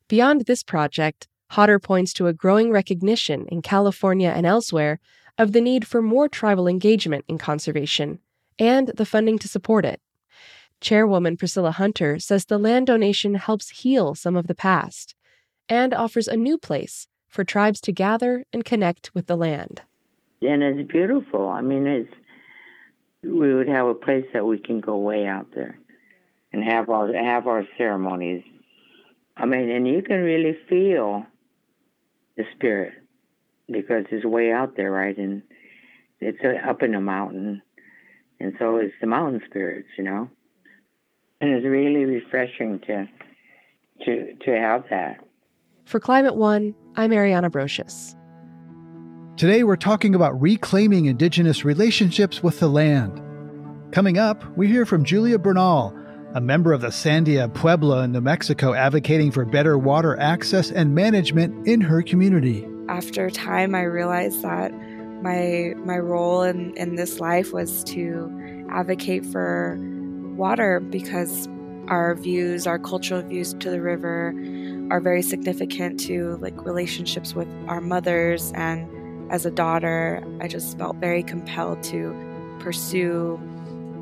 Beyond 0.08 0.46
this 0.46 0.62
project, 0.62 1.28
Hodder 1.50 1.78
points 1.78 2.12
to 2.14 2.26
a 2.26 2.32
growing 2.32 2.70
recognition 2.70 3.46
in 3.48 3.62
California 3.62 4.30
and 4.34 4.46
elsewhere 4.46 5.00
of 5.38 5.52
the 5.52 5.60
need 5.60 5.86
for 5.86 6.02
more 6.02 6.28
tribal 6.28 6.66
engagement 6.66 7.24
in 7.28 7.38
conservation 7.38 8.18
and 8.58 8.88
the 8.88 9.06
funding 9.06 9.38
to 9.38 9.48
support 9.48 9.84
it. 9.84 10.00
Chairwoman 10.80 11.36
Priscilla 11.36 11.72
Hunter 11.72 12.18
says 12.18 12.44
the 12.44 12.58
land 12.58 12.86
donation 12.86 13.34
helps 13.34 13.82
heal 13.82 14.14
some 14.14 14.36
of 14.36 14.46
the 14.46 14.54
past 14.54 15.14
and 15.68 15.92
offers 15.92 16.28
a 16.28 16.36
new 16.36 16.56
place 16.58 17.08
for 17.28 17.44
tribes 17.44 17.80
to 17.82 17.92
gather 17.92 18.44
and 18.52 18.64
connect 18.64 19.14
with 19.14 19.26
the 19.26 19.36
land. 19.36 19.82
And 20.40 20.62
it's 20.62 20.90
beautiful. 20.90 21.48
I 21.48 21.60
mean, 21.60 21.86
it's 21.86 22.12
we 23.22 23.54
would 23.54 23.68
have 23.68 23.86
a 23.86 23.94
place 23.94 24.24
that 24.32 24.46
we 24.46 24.58
can 24.58 24.80
go 24.80 24.96
way 24.96 25.26
out 25.26 25.48
there 25.54 25.78
and 26.52 26.62
have 26.62 26.88
our 26.88 27.12
have 27.12 27.46
our 27.46 27.66
ceremonies 27.76 28.44
I 29.38 29.46
mean, 29.46 29.70
and 29.70 29.86
you 29.86 30.02
can 30.02 30.20
really 30.22 30.56
feel 30.68 31.24
the 32.36 32.44
spirit 32.56 32.94
because 33.68 34.04
it's 34.10 34.24
way 34.24 34.50
out 34.50 34.76
there, 34.76 34.90
right? 34.90 35.16
And 35.16 35.42
it's 36.20 36.38
uh, 36.44 36.68
up 36.68 36.82
in 36.82 36.92
the 36.92 37.00
mountain. 37.00 37.62
And 38.40 38.54
so 38.58 38.76
it's 38.76 38.94
the 39.00 39.06
mountain 39.06 39.40
spirits, 39.48 39.88
you 39.96 40.04
know? 40.04 40.28
And 41.40 41.50
it's 41.50 41.64
really 41.64 42.04
refreshing 42.04 42.80
to 42.86 43.06
to 44.04 44.34
to 44.44 44.50
have 44.50 44.84
that. 44.90 45.18
For 45.84 46.00
Climate 46.00 46.36
One, 46.36 46.74
I'm 46.96 47.10
Ariana 47.10 47.50
Brocious. 47.50 48.14
Today 49.36 49.62
we're 49.62 49.76
talking 49.76 50.16
about 50.16 50.40
reclaiming 50.40 51.06
indigenous 51.06 51.64
relationships 51.64 52.42
with 52.42 52.58
the 52.58 52.68
land. 52.68 53.22
Coming 53.92 54.18
up, 54.18 54.44
we 54.56 54.66
hear 54.66 54.84
from 54.84 55.04
Julia 55.04 55.38
Bernal, 55.38 55.96
a 56.34 56.40
member 56.40 56.72
of 56.72 56.80
the 56.80 56.88
Sandia 56.88 57.52
Pueblo 57.52 58.00
in 58.00 58.12
New 58.12 58.20
Mexico 58.20 58.74
advocating 58.74 59.30
for 59.30 59.44
better 59.44 59.78
water 59.78 60.18
access 60.18 60.70
and 60.70 60.94
management 60.94 61.66
in 61.66 61.80
her 61.80 62.02
community. 62.02 62.66
After 62.88 63.30
time, 63.30 63.74
I 63.74 63.82
realized 63.82 64.42
that 64.42 64.72
my 65.22 65.74
my 65.78 65.98
role 65.98 66.42
in, 66.42 66.76
in 66.76 66.96
this 66.96 67.18
life 67.18 67.52
was 67.52 67.82
to 67.84 68.66
advocate 68.70 69.24
for 69.26 69.78
water 70.36 70.80
because 70.80 71.48
our 71.88 72.14
views, 72.14 72.66
our 72.66 72.78
cultural 72.78 73.22
views 73.22 73.54
to 73.54 73.70
the 73.70 73.80
river 73.80 74.34
are 74.90 75.00
very 75.00 75.22
significant 75.22 75.98
to 76.00 76.36
like 76.40 76.64
relationships 76.64 77.34
with 77.34 77.48
our 77.66 77.80
mothers 77.80 78.52
and 78.54 78.88
as 79.30 79.44
a 79.44 79.50
daughter, 79.50 80.22
I 80.40 80.48
just 80.48 80.78
felt 80.78 80.96
very 80.96 81.22
compelled 81.22 81.82
to 81.84 82.14
pursue 82.60 83.38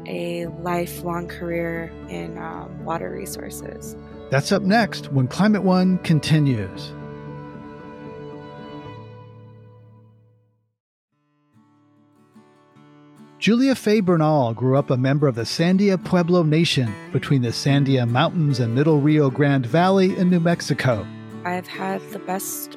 a 0.07 0.47
lifelong 0.63 1.29
career 1.29 1.91
in 2.09 2.39
um, 2.39 2.85
water 2.85 3.11
resources. 3.11 3.97
That's 4.31 4.53
up 4.53 4.63
next 4.63 5.13
when 5.13 5.29
Climate 5.29 5.63
One 5.63 5.99
continues. 5.99 6.93
Julia 13.39 13.77
Fay 13.77 14.01
Bernal 14.01 14.55
grew 14.55 14.77
up 14.77 14.91
a 14.91 14.97
member 14.97 15.29
of 15.29 15.37
the 15.37 15.43
Sandia 15.43 16.03
Pueblo 16.03 16.43
Nation 16.43 16.93
between 17.13 17.43
the 17.43 17.51
Sandia 17.51 18.09
Mountains 18.09 18.59
and 18.59 18.75
Middle 18.75 18.99
Rio 18.99 19.31
Grande 19.31 19.67
Valley 19.67 20.17
in 20.17 20.31
New 20.31 20.41
Mexico. 20.41 21.07
I've 21.45 21.69
had 21.69 22.01
the 22.11 22.19
best 22.19 22.77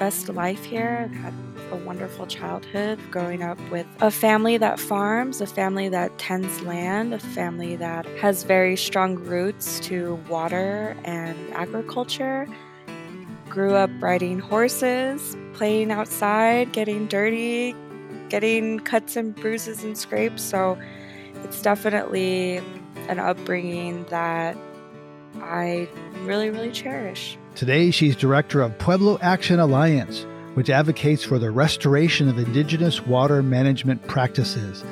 best 0.00 0.28
life 0.30 0.64
here. 0.64 1.08
I've 1.08 1.16
had 1.16 1.49
a 1.70 1.76
wonderful 1.76 2.26
childhood 2.26 2.98
growing 3.10 3.42
up 3.42 3.58
with 3.70 3.86
a 4.00 4.10
family 4.10 4.56
that 4.56 4.78
farms, 4.78 5.40
a 5.40 5.46
family 5.46 5.88
that 5.88 6.16
tends 6.18 6.60
land, 6.62 7.14
a 7.14 7.18
family 7.18 7.76
that 7.76 8.06
has 8.18 8.42
very 8.42 8.76
strong 8.76 9.16
roots 9.16 9.80
to 9.80 10.14
water 10.28 10.96
and 11.04 11.36
agriculture. 11.52 12.46
Grew 13.48 13.74
up 13.74 13.90
riding 14.00 14.38
horses, 14.38 15.36
playing 15.52 15.90
outside, 15.90 16.72
getting 16.72 17.06
dirty, 17.06 17.74
getting 18.28 18.78
cuts 18.80 19.16
and 19.16 19.34
bruises 19.34 19.82
and 19.82 19.98
scrapes. 19.98 20.42
So 20.42 20.78
it's 21.44 21.60
definitely 21.60 22.58
an 23.08 23.18
upbringing 23.18 24.04
that 24.06 24.56
I 25.40 25.88
really, 26.22 26.50
really 26.50 26.70
cherish. 26.70 27.36
Today, 27.54 27.90
she's 27.90 28.14
director 28.14 28.60
of 28.60 28.78
Pueblo 28.78 29.18
Action 29.20 29.58
Alliance, 29.58 30.24
which 30.54 30.70
advocates 30.70 31.24
for 31.24 31.38
the 31.38 31.50
restoration 31.50 32.28
of 32.28 32.38
indigenous 32.38 33.06
water 33.06 33.42
management 33.42 34.06
practices. 34.06 34.84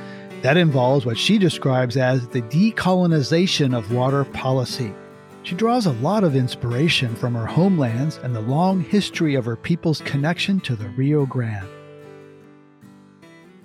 That 0.43 0.57
involves 0.57 1.05
what 1.05 1.19
she 1.19 1.39
describes 1.39 1.97
as 1.97 2.29
the 2.29 2.43
decolonization 2.43 3.77
of 3.77 3.93
water 3.93 4.25
policy. 4.25 4.95
She 5.43 5.55
draws 5.55 5.87
a 5.87 5.93
lot 5.93 6.25
of 6.25 6.37
inspiration 6.37 7.17
from 7.17 7.35
her 7.35 7.47
homelands 7.47 8.19
and 8.19 8.37
the 8.37 8.41
long 8.41 8.83
history 8.83 9.35
of 9.35 9.45
her 9.47 9.57
people's 9.57 10.01
connection 10.03 10.61
to 10.61 10.77
the 10.77 10.89
Rio 10.91 11.27
Grande. 11.27 11.69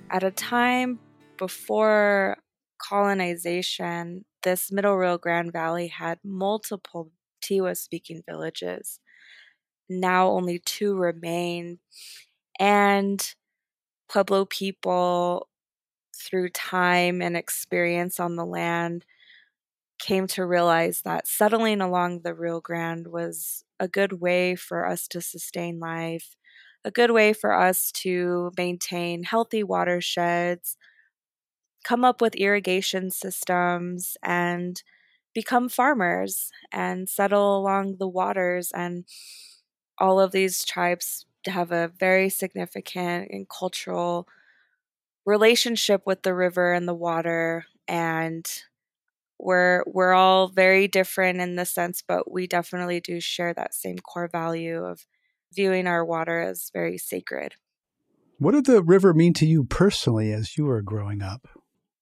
At 0.10 0.24
a 0.24 0.32
time 0.32 1.00
before 1.38 2.38
colonization, 2.82 4.26
this 4.44 4.72
Middle 4.72 4.96
Rio 4.96 5.18
Grande 5.18 5.52
Valley 5.52 5.88
had 5.88 6.20
multiple 6.24 7.12
Tiwa 7.44 7.76
speaking 7.76 8.24
villages. 8.28 9.00
Now 9.90 10.30
only 10.30 10.60
two 10.60 10.96
remain. 10.96 11.80
And 12.60 13.26
Pueblo 14.10 14.46
people, 14.46 15.50
through 16.16 16.50
time 16.50 17.22
and 17.22 17.38
experience 17.38 18.20
on 18.20 18.36
the 18.36 18.46
land, 18.46 19.06
came 20.00 20.28
to 20.28 20.46
realize 20.46 21.02
that 21.04 21.28
settling 21.28 21.82
along 21.82 22.22
the 22.22 22.34
Rio 22.34 22.60
Grande 22.60 23.08
was 23.08 23.64
a 23.80 23.88
good 23.88 24.14
way 24.22 24.56
for 24.56 24.86
us 24.86 25.08
to 25.10 25.22
sustain 25.22 25.80
life, 25.80 26.36
a 26.84 26.92
good 26.92 27.12
way 27.12 27.34
for 27.34 27.54
us 27.54 27.92
to 27.94 28.52
maintain 28.58 29.24
healthy 29.24 29.64
watersheds, 29.64 30.78
come 31.84 32.06
up 32.06 32.22
with 32.22 32.36
irrigation 32.36 33.12
systems, 33.12 34.18
and 34.24 34.84
become 35.34 35.68
farmers 35.70 36.52
and 36.72 37.10
settle 37.10 37.58
along 37.58 37.98
the 37.98 38.08
waters. 38.08 38.72
And 38.74 39.06
all 39.98 40.20
of 40.20 40.32
these 40.32 40.64
tribes 40.66 41.26
have 41.46 41.72
a 41.72 41.92
very 42.00 42.30
significant 42.30 43.30
and 43.32 43.48
cultural 43.50 44.28
relationship 45.26 46.04
with 46.06 46.24
the 46.24 46.34
river 46.34 46.74
and 46.74 46.88
the 46.88 46.94
water. 46.94 47.66
And 47.88 48.46
we're 49.40 49.84
we're 49.86 50.14
all 50.14 50.48
very 50.48 50.88
different 50.88 51.42
in 51.42 51.56
the 51.56 51.66
sense, 51.66 52.04
but 52.06 52.32
we 52.32 52.48
definitely 52.48 53.02
do 53.02 53.20
share 53.20 53.54
that 53.54 53.74
same 53.74 53.98
core 54.00 54.30
value 54.32 54.84
of 54.84 55.06
viewing 55.54 55.88
our 55.88 56.04
water 56.04 56.40
as 56.40 56.72
very 56.74 56.98
sacred. 56.98 57.56
What 58.40 58.54
did 58.54 58.66
the 58.66 58.82
river 58.82 59.14
mean 59.14 59.34
to 59.36 59.46
you 59.46 59.64
personally 59.64 60.32
as 60.34 60.58
you 60.58 60.66
were 60.66 60.82
growing 60.82 61.22
up? 61.22 61.48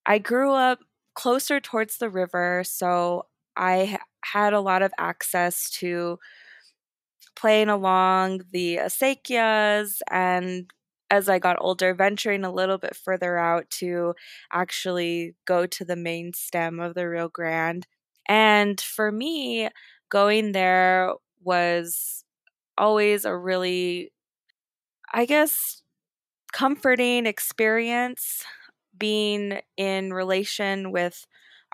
I 0.05 0.17
grew 0.17 0.53
up 0.53 0.79
closer 1.13 1.59
towards 1.59 1.97
the 1.97 2.09
river, 2.09 2.63
so 2.65 3.25
I 3.55 3.99
had 4.23 4.53
a 4.53 4.61
lot 4.61 4.81
of 4.81 4.93
access 4.97 5.69
to 5.71 6.19
playing 7.41 7.69
along 7.69 8.41
the 8.53 8.77
acequias 8.77 10.01
and 10.11 10.71
as 11.11 11.29
I 11.29 11.39
got 11.39 11.57
older, 11.59 11.93
venturing 11.93 12.45
a 12.45 12.53
little 12.53 12.77
bit 12.77 12.95
further 12.95 13.37
out 13.37 13.69
to 13.79 14.15
actually 14.53 15.35
go 15.45 15.65
to 15.67 15.85
the 15.85 15.97
main 15.97 16.33
stem 16.33 16.79
of 16.79 16.95
the 16.95 17.09
Rio 17.09 17.29
Grande. 17.29 17.85
And 18.29 18.79
for 18.79 19.11
me, 19.11 19.69
going 20.09 20.53
there 20.53 21.13
was 21.43 22.25
always 22.77 23.25
a 23.25 23.35
really, 23.37 24.11
I 25.13 25.25
guess, 25.25 25.81
comforting 26.53 27.25
experience 27.27 28.45
being 28.97 29.61
in 29.77 30.13
relation 30.13 30.91
with 30.91 31.25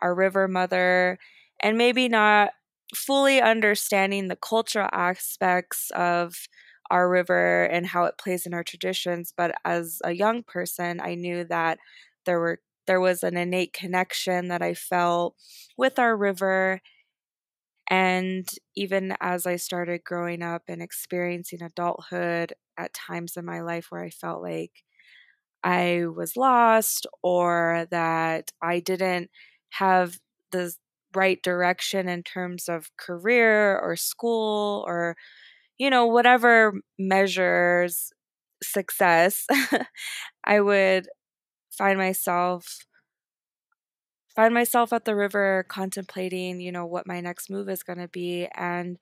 our 0.02 0.16
river 0.16 0.48
mother 0.48 1.20
and 1.62 1.78
maybe 1.78 2.10
not 2.10 2.52
fully 2.96 3.42
understanding 3.42 4.28
the 4.28 4.36
cultural 4.36 4.90
aspects 4.94 5.92
of 5.92 6.48
our 6.90 7.10
river 7.10 7.66
and 7.66 7.86
how 7.88 8.06
it 8.06 8.18
plays 8.18 8.46
in 8.46 8.54
our 8.54 8.64
traditions 8.64 9.34
but 9.36 9.54
as 9.66 10.02
a 10.06 10.14
young 10.14 10.42
person 10.44 11.00
i 11.02 11.16
knew 11.16 11.44
that 11.44 11.80
there 12.26 12.40
were 12.40 12.60
there 12.88 13.02
was 13.02 13.24
an 13.24 13.36
innate 13.36 13.74
connection 13.74 14.48
that 14.48 14.62
i 14.62 14.74
felt 14.74 15.36
with 15.78 16.00
our 16.00 16.16
river. 16.16 16.82
And 17.90 18.50
even 18.76 19.16
as 19.22 19.46
i 19.46 19.56
started 19.56 20.04
growing 20.04 20.42
up 20.44 20.64
and 20.68 20.82
experiencing 20.82 21.62
adulthood 21.62 22.54
at 22.78 22.94
times 22.94 23.38
in 23.38 23.46
my 23.46 23.62
life 23.62 23.88
where 23.90 24.04
i 24.04 24.10
felt 24.10 24.42
like 24.42 24.84
i 25.64 26.06
was 26.08 26.38
lost 26.38 27.08
or 27.24 27.88
that 27.92 28.52
i 28.62 28.80
didn't 28.80 29.32
have 29.72 30.20
the 30.52 30.76
right 31.16 31.42
direction 31.44 32.08
in 32.10 32.24
terms 32.24 32.68
of 32.70 32.92
career 32.98 33.80
or 33.80 33.96
school 33.96 34.84
or 34.88 35.16
you 35.78 35.90
know 35.90 36.08
whatever 36.08 36.74
measures 37.00 38.12
success 38.64 39.46
i 40.46 40.60
would 40.62 41.08
find 41.72 41.98
myself 42.00 42.80
find 44.36 44.54
myself 44.54 44.94
at 44.94 45.06
the 45.06 45.16
river 45.16 45.66
contemplating 45.68 46.60
you 46.60 46.72
know 46.72 46.86
what 46.86 47.08
my 47.08 47.20
next 47.22 47.50
move 47.50 47.70
is 47.70 47.84
going 47.84 48.00
to 48.00 48.08
be 48.08 48.48
and 48.56 48.98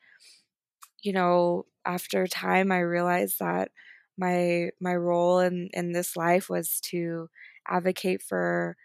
you 1.03 1.13
know 1.13 1.65
after 1.85 2.27
time 2.27 2.71
i 2.71 2.79
realized 2.79 3.37
that 3.39 3.69
my 4.17 4.69
my 4.81 4.95
role 4.95 5.39
in 5.39 5.69
in 5.73 5.91
this 5.91 6.15
life 6.15 6.49
was 6.49 6.79
to 6.81 7.29
advocate 7.67 8.21
for 8.21 8.75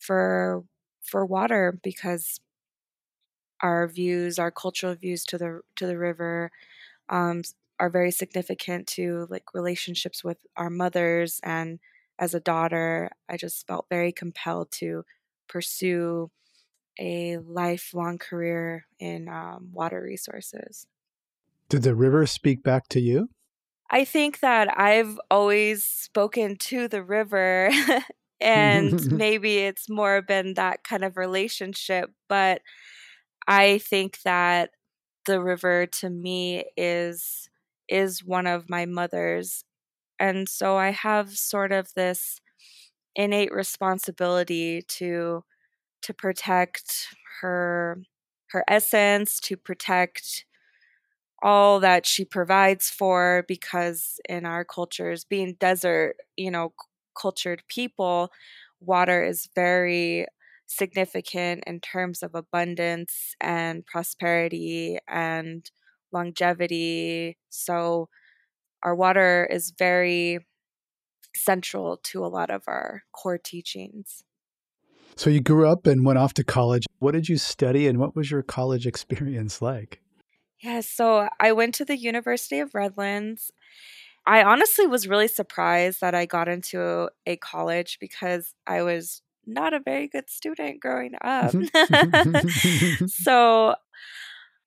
for 0.00 0.64
for 1.02 1.26
water 1.26 1.78
because 1.82 2.40
our 3.60 3.88
views, 3.88 4.38
our 4.38 4.50
cultural 4.50 4.94
views 4.94 5.24
to 5.26 5.38
the 5.38 5.60
to 5.76 5.86
the 5.86 5.98
river, 5.98 6.50
um, 7.08 7.42
are 7.78 7.90
very 7.90 8.10
significant 8.10 8.86
to 8.86 9.26
like 9.30 9.54
relationships 9.54 10.24
with 10.24 10.38
our 10.56 10.70
mothers. 10.70 11.40
And 11.42 11.78
as 12.18 12.34
a 12.34 12.40
daughter, 12.40 13.10
I 13.28 13.36
just 13.36 13.66
felt 13.66 13.86
very 13.90 14.12
compelled 14.12 14.70
to 14.72 15.04
pursue 15.48 16.30
a 16.98 17.38
lifelong 17.38 18.18
career 18.18 18.86
in 18.98 19.28
um, 19.28 19.70
water 19.72 20.02
resources. 20.02 20.86
Did 21.68 21.82
the 21.82 21.94
river 21.94 22.26
speak 22.26 22.62
back 22.62 22.88
to 22.88 23.00
you? 23.00 23.28
I 23.90 24.04
think 24.04 24.40
that 24.40 24.78
I've 24.78 25.18
always 25.30 25.84
spoken 25.84 26.56
to 26.56 26.88
the 26.88 27.02
river, 27.02 27.70
and 28.40 29.12
maybe 29.12 29.58
it's 29.58 29.88
more 29.88 30.22
been 30.22 30.54
that 30.54 30.84
kind 30.84 31.04
of 31.04 31.16
relationship. 31.16 32.10
But 32.28 32.62
I 33.46 33.78
think 33.78 34.20
that 34.22 34.70
the 35.26 35.40
river 35.40 35.86
to 35.86 36.10
me 36.10 36.64
is 36.76 37.48
is 37.88 38.24
one 38.24 38.46
of 38.46 38.68
my 38.70 38.86
mother's 38.86 39.64
and 40.20 40.48
so 40.48 40.76
I 40.76 40.90
have 40.90 41.30
sort 41.38 41.72
of 41.72 41.92
this 41.94 42.40
innate 43.16 43.52
responsibility 43.52 44.82
to 44.82 45.44
to 46.02 46.14
protect 46.14 47.08
her 47.42 48.02
her 48.50 48.64
essence, 48.68 49.40
to 49.40 49.56
protect 49.56 50.46
all 51.42 51.80
that 51.80 52.06
she 52.06 52.24
provides 52.24 52.90
for 52.90 53.44
because 53.48 54.20
in 54.28 54.46
our 54.46 54.64
cultures 54.64 55.24
being 55.24 55.54
desert, 55.60 56.16
you 56.36 56.50
know, 56.50 56.72
cultured 57.20 57.62
people, 57.68 58.30
water 58.80 59.24
is 59.24 59.48
very 59.54 60.26
significant 60.66 61.64
in 61.66 61.80
terms 61.80 62.22
of 62.22 62.34
abundance 62.34 63.34
and 63.40 63.86
prosperity 63.86 64.98
and 65.08 65.70
longevity. 66.12 67.38
So, 67.48 68.08
our 68.82 68.94
water 68.94 69.48
is 69.50 69.72
very 69.76 70.40
central 71.34 71.98
to 72.04 72.24
a 72.24 72.28
lot 72.28 72.50
of 72.50 72.62
our 72.66 73.02
core 73.12 73.38
teachings. 73.38 74.22
So, 75.16 75.30
you 75.30 75.40
grew 75.40 75.68
up 75.68 75.86
and 75.86 76.04
went 76.04 76.18
off 76.18 76.34
to 76.34 76.44
college. 76.44 76.84
What 76.98 77.12
did 77.12 77.28
you 77.28 77.38
study 77.38 77.86
and 77.86 77.98
what 77.98 78.14
was 78.16 78.30
your 78.30 78.42
college 78.42 78.86
experience 78.86 79.62
like? 79.62 80.00
Yeah, 80.62 80.80
so 80.80 81.28
I 81.38 81.52
went 81.52 81.74
to 81.76 81.84
the 81.84 81.96
University 81.96 82.60
of 82.60 82.74
Redlands. 82.74 83.52
I 84.26 84.42
honestly 84.42 84.86
was 84.86 85.06
really 85.06 85.28
surprised 85.28 86.00
that 86.00 86.14
I 86.14 86.26
got 86.26 86.48
into 86.48 87.08
a 87.26 87.36
college 87.36 87.98
because 88.00 88.54
I 88.66 88.82
was 88.82 89.22
not 89.46 89.72
a 89.72 89.80
very 89.80 90.08
good 90.08 90.28
student 90.28 90.80
growing 90.80 91.14
up. 91.22 91.52
Mm-hmm. 91.52 93.06
so 93.06 93.74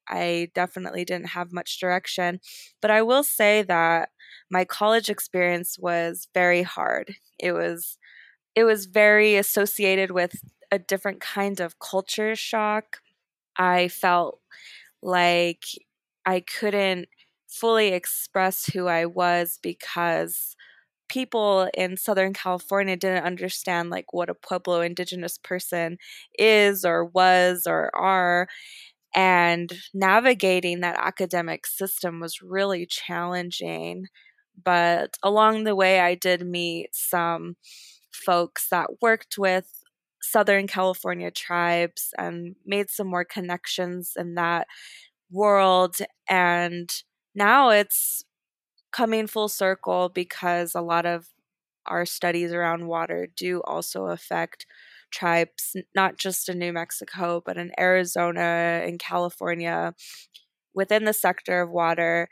I 0.08 0.50
definitely 0.56 1.06
didn't 1.06 1.30
have 1.30 1.52
much 1.52 1.80
direction. 1.80 2.40
But 2.82 2.92
I 2.92 3.02
will 3.02 3.24
say 3.24 3.64
that 3.64 4.10
my 4.50 4.66
college 4.66 5.10
experience 5.10 5.78
was 5.78 6.28
very 6.34 6.64
hard. 6.64 7.16
It 7.38 7.52
was 7.52 7.98
it 8.56 8.64
was 8.64 8.88
very 8.88 9.36
associated 9.36 10.12
with 10.12 10.34
a 10.72 10.80
different 10.80 11.22
kind 11.22 11.60
of 11.60 11.80
culture 11.80 12.36
shock. 12.36 12.98
I 13.58 13.88
felt 13.88 14.40
like 15.02 15.64
I 16.26 16.42
couldn't 16.42 17.08
fully 17.48 17.90
express 17.90 18.66
who 18.66 18.88
I 18.88 19.06
was 19.06 19.60
because 19.62 20.56
people 21.10 21.70
in 21.76 21.98
Southern 21.98 22.34
California 22.34 22.96
didn't 22.98 23.26
understand 23.26 23.90
like 23.90 24.14
what 24.14 24.30
a 24.30 24.36
Pueblo 24.36 24.82
indigenous 24.82 25.38
person 25.40 25.98
is 26.38 26.86
or 26.86 27.06
was 27.06 27.66
or 27.68 27.96
are 27.96 28.48
and 29.16 29.72
navigating 29.94 30.82
that 30.82 30.98
academic 31.00 31.66
system 31.68 32.20
was 32.20 32.42
really 32.42 32.86
challenging 32.86 34.06
but 34.64 35.16
along 35.24 35.64
the 35.64 35.76
way 35.76 36.00
I 36.02 36.16
did 36.16 36.46
meet 36.46 36.90
some 36.94 37.56
folks 38.14 38.68
that 38.70 38.88
worked 39.02 39.38
with 39.38 39.68
Southern 40.22 40.68
California 40.68 41.32
tribes 41.32 42.10
and 42.18 42.56
made 42.66 42.90
some 42.90 43.08
more 43.08 43.26
connections 43.26 44.14
in 44.18 44.36
that 44.36 44.68
world 45.32 45.98
and 46.30 46.90
now 47.36 47.70
it's 47.70 48.26
coming 48.92 49.28
full 49.28 49.50
circle 49.50 50.10
because 50.10 50.76
a 50.76 50.82
lot 50.82 51.06
of 51.06 51.28
our 51.86 52.06
studies 52.06 52.52
around 52.52 52.88
water 52.88 53.28
do 53.36 53.62
also 53.66 54.06
affect 54.06 54.66
tribes, 55.12 55.76
not 55.96 56.18
just 56.18 56.50
in 56.50 56.60
New 56.60 56.74
Mexico, 56.74 57.42
but 57.44 57.58
in 57.58 57.72
Arizona 57.80 58.82
and 58.86 59.00
California. 59.00 59.94
Within 60.74 61.06
the 61.06 61.14
sector 61.14 61.62
of 61.62 61.72
water, 61.72 62.30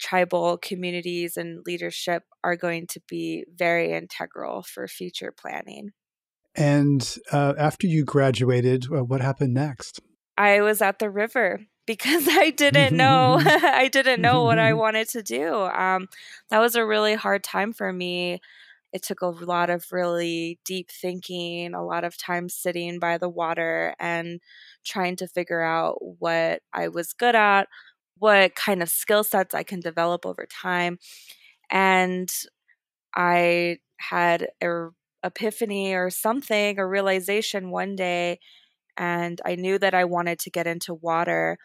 tribal 0.00 0.56
communities 0.58 1.36
and 1.36 1.62
leadership 1.66 2.22
are 2.42 2.56
going 2.56 2.86
to 2.88 3.00
be 3.08 3.44
very 3.54 3.92
integral 3.92 4.62
for 4.62 4.88
future 4.88 5.32
planning. 5.32 5.90
And 6.54 7.16
uh, 7.30 7.54
after 7.58 7.86
you 7.86 8.04
graduated, 8.04 8.86
uh, 8.92 9.04
what 9.04 9.20
happened 9.20 9.54
next? 9.54 10.00
I 10.36 10.60
was 10.60 10.80
at 10.80 10.98
the 10.98 11.10
river 11.10 11.60
because 11.88 12.28
I 12.30 12.50
didn't 12.50 12.96
know 12.96 13.38
I 13.44 13.88
didn't 13.88 14.22
know 14.22 14.44
what 14.44 14.60
I 14.60 14.74
wanted 14.74 15.08
to 15.10 15.24
do. 15.24 15.54
Um, 15.54 16.08
that 16.50 16.60
was 16.60 16.76
a 16.76 16.86
really 16.86 17.16
hard 17.16 17.42
time 17.44 17.72
for 17.72 17.92
me. 17.92 18.40
It 18.92 19.02
took 19.04 19.22
a 19.22 19.28
lot 19.28 19.70
of 19.70 19.86
really 19.92 20.60
deep 20.66 20.90
thinking, 20.90 21.74
a 21.74 21.84
lot 21.84 22.04
of 22.04 22.18
time 22.18 22.50
sitting 22.50 22.98
by 23.00 23.18
the 23.18 23.30
water 23.30 23.94
and 24.00 24.40
trying 24.84 25.16
to 25.18 25.28
figure 25.28 25.62
out 25.62 25.98
what 26.20 26.62
I 26.74 26.88
was 26.88 27.14
good 27.14 27.36
at, 27.36 27.68
what 28.18 28.56
kind 28.56 28.82
of 28.82 28.90
skill 28.90 29.24
sets 29.24 29.54
I 29.54 29.62
can 29.62 29.80
develop 29.80 30.26
over 30.26 30.46
time. 30.46 30.98
And 31.70 32.30
I 33.14 33.78
had 33.98 34.48
a 34.62 34.88
epiphany 35.24 35.94
or 35.94 36.10
something, 36.10 36.78
a 36.78 36.86
realization 36.86 37.70
one 37.70 37.96
day 37.96 38.38
and 38.98 39.40
I 39.44 39.54
knew 39.54 39.78
that 39.78 39.94
I 39.94 40.04
wanted 40.04 40.40
to 40.40 40.50
get 40.50 40.66
into 40.66 40.92
water, 40.92 41.56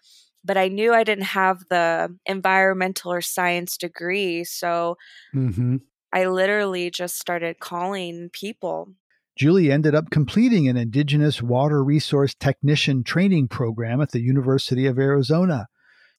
but 0.45 0.55
I 0.55 0.67
knew 0.67 0.93
I 0.93 1.03
didn't 1.03 1.25
have 1.25 1.63
the 1.69 2.15
environmental 2.25 3.11
or 3.11 3.21
science 3.21 3.75
degree. 3.75 4.43
So 4.43 4.97
mm-hmm. 5.35 5.77
I 6.13 6.25
literally 6.27 6.91
just 6.91 7.19
started 7.19 7.59
calling 7.59 8.29
people. 8.31 8.93
Julie 9.35 9.71
ended 9.71 9.95
up 9.95 10.11
completing 10.11 10.67
an 10.67 10.77
Indigenous 10.77 11.41
Water 11.41 11.83
Resource 11.83 12.35
Technician 12.35 13.03
training 13.03 13.47
program 13.47 13.99
at 13.99 14.11
the 14.11 14.21
University 14.21 14.85
of 14.85 14.99
Arizona. 14.99 15.67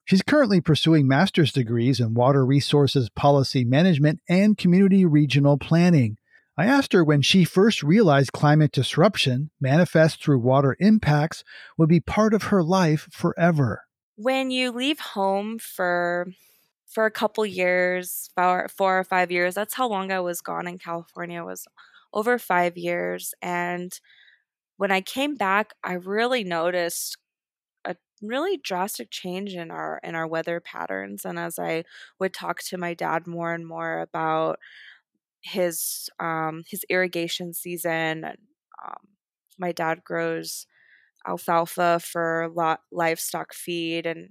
She's 0.05 0.23
currently 0.23 0.61
pursuing 0.61 1.07
master's 1.07 1.53
degrees 1.53 2.01
in 2.01 2.15
water 2.15 2.45
resources 2.45 3.09
policy 3.09 3.65
management 3.65 4.21
and 4.29 4.59
community 4.59 5.05
regional 5.05 5.59
planning. 5.59 6.19
I 6.57 6.67
asked 6.67 6.93
her 6.93 7.05
when 7.05 7.23
she 7.23 7.45
first 7.45 7.83
realized 7.83 8.33
climate 8.33 8.71
disruption, 8.73 9.51
manifest 9.61 10.23
through 10.23 10.39
water 10.39 10.77
impacts, 10.79 11.43
would 11.77 11.89
be 11.89 12.01
part 12.01 12.33
of 12.33 12.45
her 12.45 12.63
life 12.63 13.09
forever. 13.11 13.85
When 14.17 14.51
you 14.51 14.71
leave 14.71 15.01
home 15.01 15.59
for 15.59 16.29
for 16.87 17.07
a 17.07 17.11
couple 17.11 17.45
years, 17.45 18.31
four, 18.37 18.69
four 18.69 18.99
or 19.01 19.05
five 19.05 19.33
years, 19.33 19.55
that's 19.57 19.75
how 19.75 19.89
long 19.89 20.13
I 20.13 20.21
was 20.21 20.41
gone 20.41 20.69
in 20.69 20.79
California 20.79 21.43
was 21.43 21.67
over 22.13 22.39
5 22.39 22.77
years 22.77 23.35
and 23.43 23.99
when 24.77 24.91
I 24.91 25.01
came 25.01 25.37
back, 25.37 25.73
I 25.85 25.95
really 25.95 26.45
noticed 26.45 27.17
a 27.85 27.97
really 28.23 28.59
drastic 28.59 29.11
change 29.11 29.55
in 29.55 29.71
our 29.71 30.01
in 30.05 30.15
our 30.15 30.27
weather 30.27 30.61
patterns 30.61 31.25
and 31.25 31.39
as 31.39 31.59
I 31.59 31.85
would 32.21 32.35
talk 32.35 32.61
to 32.65 32.79
my 32.79 32.95
dad 32.95 33.27
more 33.27 33.55
and 33.55 33.67
more 33.67 34.01
about 34.01 34.59
his 35.45 36.11
um, 36.21 36.65
his 36.69 36.85
irrigation 36.91 37.55
season. 37.55 38.25
Um, 38.27 39.09
my 39.59 39.73
dad 39.73 40.05
grows 40.05 40.67
alfalfa 41.27 42.01
for 42.01 42.51
lot, 42.55 42.81
livestock 42.93 43.55
feed 43.55 44.07
and 44.07 44.31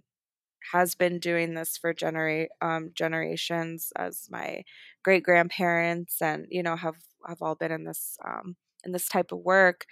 has 0.72 0.95
been 0.95 1.20
doing 1.20 1.53
this 1.55 1.78
for 1.78 1.93
genera- 1.93 2.47
um, 2.61 2.91
generations 2.95 3.91
as 3.97 4.28
my 4.32 4.64
great 5.03 5.24
grandparents 5.24 6.22
and 6.22 6.47
you 6.49 6.64
know 6.64 6.76
have 6.78 6.95
have 7.28 7.41
all 7.41 7.55
been 7.55 7.72
in 7.72 7.84
this 7.86 8.18
um, 8.26 8.55
in 8.86 8.91
this 8.93 9.09
type 9.09 9.32
of 9.32 9.39
work 9.39 9.86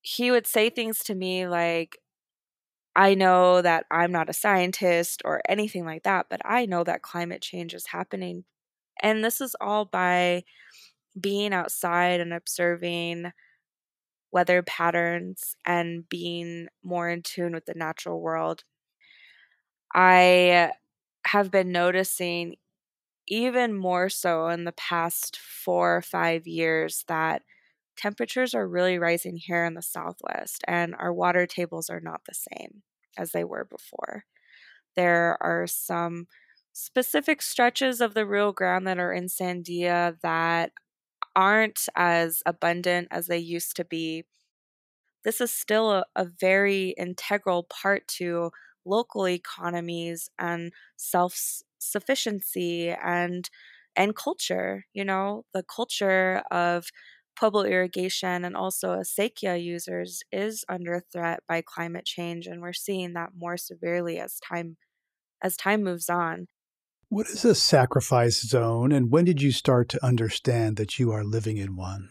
he 0.00 0.30
would 0.30 0.46
say 0.46 0.70
things 0.70 1.00
to 1.00 1.14
me 1.14 1.46
like 1.46 1.96
I 2.94 3.14
know 3.14 3.60
that 3.62 3.86
I'm 3.90 4.12
not 4.12 4.30
a 4.30 4.34
scientist 4.34 5.22
or 5.24 5.42
anything 5.48 5.84
like 5.84 6.04
that, 6.04 6.26
but 6.30 6.40
I 6.44 6.66
know 6.66 6.82
that 6.84 7.02
climate 7.02 7.42
change 7.42 7.74
is 7.74 7.86
happening 7.88 8.44
and 9.02 9.24
this 9.24 9.40
is 9.40 9.56
all 9.60 9.84
by 9.84 10.44
being 11.20 11.52
outside 11.52 12.20
and 12.20 12.32
observing 12.34 13.32
weather 14.32 14.62
patterns 14.62 15.56
and 15.64 16.08
being 16.08 16.68
more 16.82 17.08
in 17.08 17.22
tune 17.22 17.52
with 17.52 17.66
the 17.66 17.74
natural 17.74 18.20
world. 18.20 18.64
I 19.94 20.72
have 21.26 21.50
been 21.50 21.72
noticing 21.72 22.56
even 23.28 23.74
more 23.74 24.08
so 24.10 24.48
in 24.48 24.64
the 24.64 24.72
past 24.72 25.38
four 25.38 25.96
or 25.96 26.02
five 26.02 26.46
years 26.46 27.04
that 27.08 27.42
temperatures 27.96 28.54
are 28.54 28.68
really 28.68 28.98
rising 28.98 29.36
here 29.36 29.64
in 29.64 29.74
the 29.74 29.82
southwest 29.82 30.64
and 30.68 30.94
our 30.96 31.12
water 31.12 31.46
tables 31.46 31.90
are 31.90 32.00
not 32.00 32.22
the 32.26 32.34
same 32.34 32.82
as 33.18 33.32
they 33.32 33.44
were 33.44 33.64
before. 33.64 34.24
There 34.96 35.38
are 35.42 35.66
some 35.66 36.26
specific 36.76 37.42
stretches 37.42 38.00
of 38.00 38.14
the 38.14 38.26
Rio 38.26 38.52
Grande 38.52 38.86
that 38.86 38.98
are 38.98 39.12
in 39.12 39.26
Sandia 39.26 40.20
that 40.22 40.72
aren't 41.36 41.88
as 41.96 42.42
abundant 42.46 43.08
as 43.10 43.28
they 43.28 43.38
used 43.38 43.76
to 43.76 43.84
be. 43.84 44.24
This 45.24 45.40
is 45.40 45.52
still 45.52 45.90
a, 45.90 46.04
a 46.14 46.24
very 46.24 46.90
integral 46.90 47.64
part 47.64 48.06
to 48.18 48.50
local 48.84 49.28
economies 49.28 50.30
and 50.38 50.72
self 50.96 51.38
sufficiency 51.78 52.90
and 52.90 53.48
and 53.96 54.16
culture 54.16 54.84
you 54.94 55.04
know 55.04 55.44
the 55.52 55.62
culture 55.62 56.42
of 56.50 56.86
Pueblo 57.38 57.64
irrigation 57.64 58.44
and 58.44 58.56
also 58.56 58.90
acequia 58.96 59.62
users 59.62 60.22
is 60.32 60.64
under 60.68 61.00
threat 61.12 61.40
by 61.48 61.62
climate 61.62 62.04
change 62.06 62.46
and 62.46 62.62
we're 62.62 62.72
seeing 62.72 63.12
that 63.14 63.30
more 63.36 63.56
severely 63.58 64.18
as 64.18 64.38
time 64.40 64.76
as 65.42 65.56
time 65.56 65.82
moves 65.82 66.08
on 66.10 66.48
what 67.08 67.28
is 67.28 67.44
a 67.44 67.54
sacrifice 67.54 68.42
zone, 68.42 68.92
and 68.92 69.10
when 69.10 69.24
did 69.24 69.40
you 69.40 69.52
start 69.52 69.88
to 69.90 70.04
understand 70.04 70.76
that 70.76 70.98
you 70.98 71.12
are 71.12 71.24
living 71.24 71.56
in 71.56 71.76
one? 71.76 72.08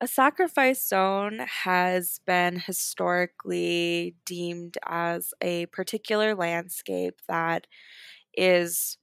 A 0.00 0.06
sacrifice 0.06 0.86
zone 0.86 1.40
has 1.64 2.20
been 2.24 2.60
historically 2.60 4.14
deemed 4.24 4.78
as 4.86 5.32
a 5.40 5.66
particular 5.66 6.34
landscape 6.34 7.20
that 7.28 7.66
is 8.34 8.96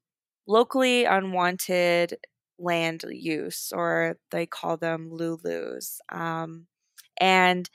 locally 0.48 1.06
unwanted 1.06 2.18
land 2.58 3.04
use, 3.10 3.74
or 3.76 4.18
they 4.32 4.46
call 4.46 4.78
them 4.78 5.10
LULUs. 5.12 5.98
Um, 6.12 6.68
and 7.20 7.70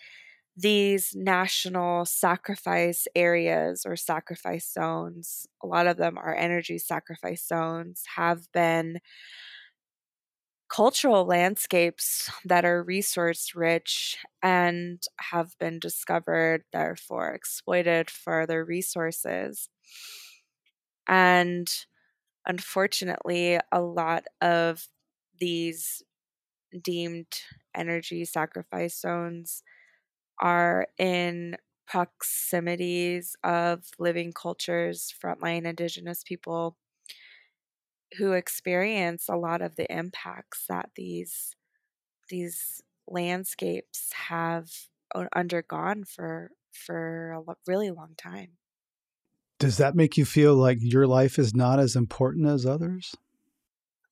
these 0.61 1.15
national 1.17 2.05
sacrifice 2.05 3.07
areas 3.15 3.85
or 3.87 3.97
sacrifice 3.97 4.71
zones, 4.73 5.47
a 5.63 5.67
lot 5.67 5.87
of 5.87 5.97
them 5.97 6.19
are 6.19 6.35
energy 6.35 6.79
sacrifice 6.79 7.47
zones, 7.47 8.05
have 8.17 8.51
been 8.53 9.01
cultural 10.69 11.25
landscapes 11.25 12.31
that 12.45 12.65
are 12.65 12.83
resource 12.83 13.55
rich 13.57 14.19
and 14.43 15.03
have 15.21 15.59
been 15.59 15.79
discovered, 15.81 16.63
therefore 16.73 17.31
exploited 17.33 18.09
for 18.09 18.47
their 18.47 18.65
resources. 18.65 19.69
And 21.09 21.69
unfortunately, 22.47 23.59
a 23.73 23.81
lot 23.81 24.25
of 24.41 24.89
these 25.41 26.03
deemed 26.83 27.41
energy 27.75 28.25
sacrifice 28.25 29.01
zones 29.01 29.63
are 30.41 30.89
in 30.99 31.57
proximities 31.87 33.37
of 33.45 33.91
living 33.99 34.33
cultures, 34.33 35.15
frontline 35.23 35.67
indigenous 35.67 36.23
people 36.25 36.77
who 38.19 38.33
experience 38.33 39.29
a 39.29 39.37
lot 39.37 39.63
of 39.63 39.77
the 39.77 39.91
impacts 39.93 40.67
that 40.67 40.91
these 40.97 41.55
these 42.29 42.83
landscapes 43.09 44.13
have 44.13 44.71
undergone 45.37 46.05
for 46.05 46.53
for 46.73 47.33
a 47.33 47.57
really 47.67 47.91
long 47.91 48.15
time. 48.17 48.59
Does 49.61 49.77
that 49.77 49.95
make 49.95 50.17
you 50.17 50.25
feel 50.25 50.57
like 50.57 50.79
your 50.81 51.07
life 51.07 51.39
is 51.39 51.55
not 51.55 51.79
as 51.79 51.95
important 51.95 52.47
as 52.49 52.67
others? 52.67 53.15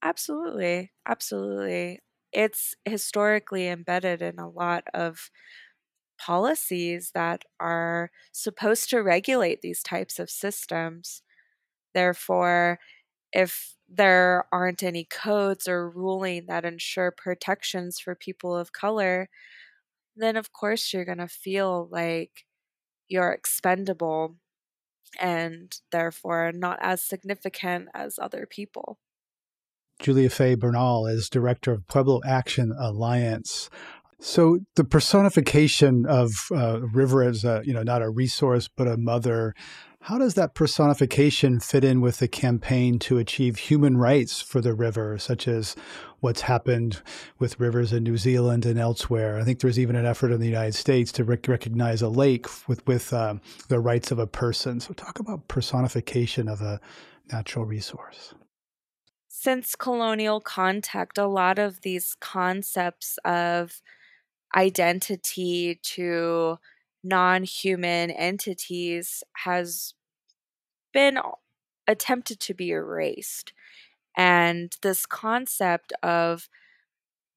Absolutely. 0.02 0.92
Absolutely. 1.06 2.00
It's 2.32 2.74
historically 2.84 3.68
embedded 3.68 4.22
in 4.22 4.38
a 4.38 4.48
lot 4.48 4.84
of 4.94 5.30
policies 6.18 7.12
that 7.14 7.44
are 7.60 8.10
supposed 8.32 8.90
to 8.90 9.02
regulate 9.02 9.60
these 9.62 9.82
types 9.82 10.18
of 10.18 10.30
systems. 10.30 11.22
Therefore, 11.94 12.78
if 13.32 13.74
there 13.88 14.44
aren't 14.52 14.82
any 14.82 15.04
codes 15.04 15.66
or 15.66 15.90
ruling 15.90 16.46
that 16.46 16.64
ensure 16.64 17.10
protections 17.10 17.98
for 17.98 18.14
people 18.14 18.56
of 18.56 18.72
color, 18.72 19.28
then 20.16 20.36
of 20.36 20.52
course 20.52 20.92
you're 20.92 21.04
going 21.04 21.18
to 21.18 21.28
feel 21.28 21.88
like 21.90 22.44
you're 23.08 23.32
expendable 23.32 24.36
and 25.18 25.80
therefore 25.90 26.52
not 26.52 26.78
as 26.82 27.00
significant 27.00 27.88
as 27.94 28.18
other 28.18 28.46
people. 28.46 28.98
Julia 30.00 30.30
Fay 30.30 30.54
Bernal 30.54 31.06
is 31.06 31.28
director 31.28 31.72
of 31.72 31.88
Pueblo 31.88 32.20
Action 32.24 32.72
Alliance. 32.78 33.68
So 34.20 34.58
the 34.74 34.84
personification 34.84 36.04
of 36.06 36.32
uh, 36.50 36.80
river 36.80 37.22
as 37.22 37.44
a, 37.44 37.62
you 37.64 37.72
know 37.72 37.82
not 37.82 38.02
a 38.02 38.10
resource 38.10 38.68
but 38.68 38.88
a 38.88 38.96
mother 38.96 39.54
how 40.02 40.16
does 40.16 40.34
that 40.34 40.54
personification 40.54 41.60
fit 41.60 41.84
in 41.84 42.00
with 42.00 42.18
the 42.18 42.28
campaign 42.28 42.98
to 43.00 43.18
achieve 43.18 43.58
human 43.58 43.96
rights 43.96 44.40
for 44.40 44.60
the 44.60 44.72
river, 44.72 45.18
such 45.18 45.48
as 45.48 45.74
what's 46.20 46.42
happened 46.42 47.02
with 47.38 47.60
rivers 47.60 47.92
in 47.92 48.04
New 48.04 48.16
Zealand 48.16 48.64
and 48.64 48.78
elsewhere? 48.78 49.38
I 49.38 49.44
think 49.44 49.60
there's 49.60 49.78
even 49.78 49.96
an 49.96 50.06
effort 50.06 50.32
in 50.32 50.40
the 50.40 50.46
United 50.46 50.74
States 50.74 51.10
to 51.12 51.24
rec- 51.24 51.48
recognize 51.48 52.00
a 52.00 52.08
lake 52.08 52.46
with 52.68 52.86
with 52.86 53.12
um, 53.12 53.40
the 53.68 53.80
rights 53.80 54.10
of 54.10 54.18
a 54.18 54.26
person. 54.26 54.80
So 54.80 54.94
talk 54.94 55.18
about 55.18 55.48
personification 55.48 56.48
of 56.48 56.60
a 56.62 56.80
natural 57.30 57.64
resource. 57.64 58.34
Since 59.26 59.74
colonial 59.74 60.40
contact, 60.40 61.18
a 61.18 61.26
lot 61.26 61.58
of 61.58 61.82
these 61.82 62.16
concepts 62.20 63.18
of 63.24 63.82
identity 64.56 65.80
to 65.82 66.58
non 67.04 67.44
human 67.44 68.10
entities 68.10 69.22
has 69.44 69.94
been 70.92 71.18
attempted 71.86 72.40
to 72.40 72.54
be 72.54 72.70
erased. 72.70 73.52
And 74.16 74.76
this 74.82 75.06
concept 75.06 75.92
of 76.02 76.48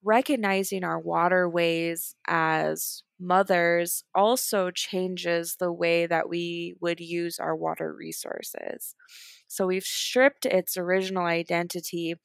recognizing 0.04 0.84
our 0.84 1.00
waterways 1.00 2.16
as 2.28 3.04
mothers 3.20 4.04
also 4.16 4.72
changes 4.72 5.58
the 5.58 5.72
way 5.72 6.08
that 6.08 6.28
we 6.30 6.76
would 6.82 7.00
use 7.00 7.40
our 7.40 7.56
water 7.56 7.94
resources. 7.94 8.96
So 9.48 9.68
we've 9.68 9.84
stripped 9.84 10.46
its 10.46 10.78
original 10.78 11.26
identity 11.26 12.16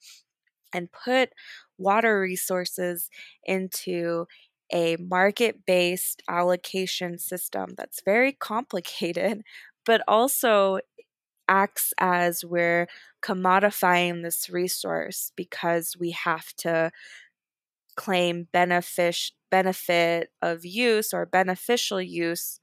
and 0.73 0.91
put 0.91 1.29
water 1.77 2.19
resources 2.19 3.09
into 3.45 4.27
a 4.73 4.97
market 4.97 5.65
based 5.65 6.21
allocation 6.29 7.17
system 7.17 7.73
that's 7.77 8.01
very 8.03 8.33
complicated, 8.33 9.43
but 9.85 10.01
also 10.07 10.79
acts 11.49 11.93
as 11.99 12.45
we're 12.45 12.87
commodifying 13.23 14.23
this 14.23 14.49
resource 14.49 15.31
because 15.35 15.95
we 15.99 16.11
have 16.11 16.53
to 16.55 16.91
claim 17.95 18.47
benefit 18.51 19.31
benefit 19.49 20.29
of 20.41 20.65
use 20.65 21.13
or 21.13 21.25
beneficial 21.25 22.01
use 22.01 22.59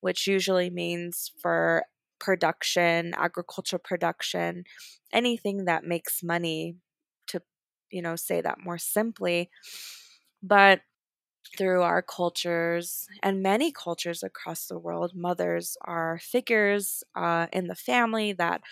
which 0.00 0.26
usually 0.26 0.70
means 0.70 1.32
for 1.40 1.84
production 2.20 3.14
agricultural 3.18 3.80
production 3.84 4.64
anything 5.12 5.66
that 5.66 5.84
makes 5.84 6.22
money 6.22 6.76
to 7.26 7.42
you 7.90 8.02
know 8.02 8.16
say 8.16 8.40
that 8.40 8.58
more 8.64 8.78
simply. 8.78 9.50
But 10.42 10.82
through 11.58 11.82
our 11.82 12.02
cultures 12.02 13.06
and 13.22 13.42
many 13.42 13.72
cultures 13.72 14.22
across 14.22 14.66
the 14.66 14.78
world, 14.78 15.12
mothers 15.14 15.76
are 15.82 16.18
figures 16.22 17.02
uh, 17.14 17.46
in 17.52 17.66
the 17.66 17.74
family 17.74 18.32
that 18.34 18.62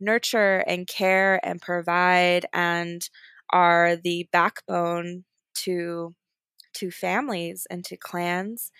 nurture 0.00 0.58
and 0.66 0.86
care 0.86 1.40
and 1.46 1.60
provide 1.62 2.46
and 2.52 3.08
are 3.50 3.96
the 3.96 4.28
backbone 4.32 5.24
to 5.54 6.14
to 6.74 6.90
families 6.90 7.66
and 7.70 7.84
to 7.84 7.96
clans. 7.96 8.72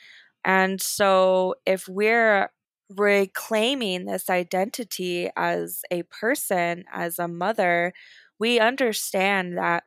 And 0.45 0.81
so 0.81 1.57
if 1.67 1.89
we're 1.89 2.51
reclaiming 2.91 4.05
this 4.07 4.31
identity 4.31 5.31
as 5.37 5.83
a 5.91 6.03
person, 6.05 6.85
as 6.93 7.19
a 7.19 7.29
mother, 7.29 7.93
we 8.39 8.61
understand 8.61 9.59
that 9.59 9.85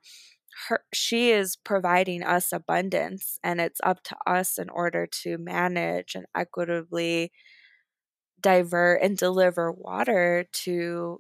her 0.68 0.84
she 0.94 1.32
is 1.32 1.56
providing 1.56 2.24
us 2.24 2.54
abundance 2.54 3.40
and 3.44 3.60
it's 3.60 3.82
up 3.84 4.02
to 4.04 4.16
us 4.26 4.58
in 4.58 4.70
order 4.70 5.08
to 5.24 5.38
manage 5.38 6.16
and 6.16 6.26
equitably 6.36 7.32
divert 8.42 9.02
and 9.02 9.18
deliver 9.18 9.72
water 9.72 10.46
to 10.52 11.20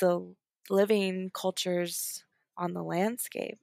the 0.00 0.34
living 0.68 1.30
cultures 1.34 2.24
on 2.56 2.72
the 2.72 2.82
landscape. 2.82 3.58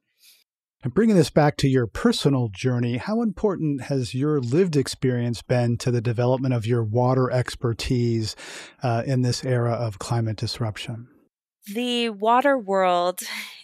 And 0.83 0.93
bringing 0.93 1.15
this 1.15 1.31
back 1.31 1.57
to 1.57 1.67
your 1.67 1.87
personal 1.87 2.49
journey, 2.49 2.97
how 2.97 3.23
important 3.23 3.83
has 3.83 4.13
your 4.13 4.39
lived 4.39 4.75
experience 4.75 5.41
been 5.41 5.77
to 5.77 5.89
the 5.89 6.01
development 6.01 6.53
of 6.53 6.67
your 6.67 6.83
water 6.83 7.31
expertise 7.31 8.35
uh, 8.83 9.01
in 9.05 9.23
this 9.23 9.43
era 9.43 9.71
of 9.71 9.97
climate 9.97 10.37
disruption? 10.37 11.07
The 11.73 12.09
water 12.09 12.57
world 12.57 13.19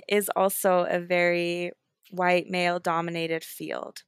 is 0.08 0.30
also 0.36 0.86
a 0.89 0.99
very 0.99 1.72
white 2.12 2.49
male 2.49 2.80
dominated 2.80 3.43
field. 3.43 4.04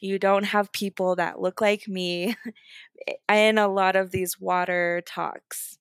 You 0.00 0.18
don't 0.18 0.44
have 0.44 0.72
people 0.72 1.16
that 1.16 1.40
look 1.40 1.60
like 1.60 1.88
me 1.88 2.36
in 3.28 3.58
a 3.58 3.68
lot 3.68 3.96
of 3.96 4.10
these 4.10 4.40
water 4.40 5.02
talks. 5.06 5.78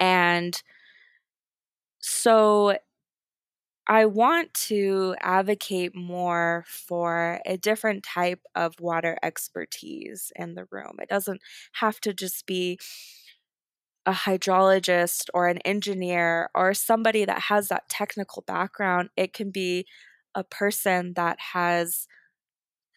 And 0.00 0.62
so 2.00 2.76
I 3.88 4.04
want 4.06 4.52
to 4.68 5.14
advocate 5.20 5.94
more 5.94 6.64
for 6.66 7.40
a 7.46 7.56
different 7.56 8.02
type 8.02 8.40
of 8.54 8.74
water 8.80 9.16
expertise 9.22 10.32
in 10.34 10.54
the 10.56 10.66
room. 10.72 10.96
It 11.00 11.08
doesn't 11.08 11.40
have 11.74 12.00
to 12.00 12.12
just 12.12 12.46
be 12.46 12.80
a 14.06 14.12
hydrologist 14.12 15.28
or 15.34 15.48
an 15.48 15.58
engineer 15.58 16.50
or 16.54 16.74
somebody 16.74 17.24
that 17.24 17.40
has 17.42 17.68
that 17.68 17.88
technical 17.88 18.42
background. 18.42 19.10
It 19.16 19.32
can 19.32 19.50
be 19.50 19.86
a 20.34 20.44
person 20.44 21.14
that 21.14 21.38
has 21.54 22.06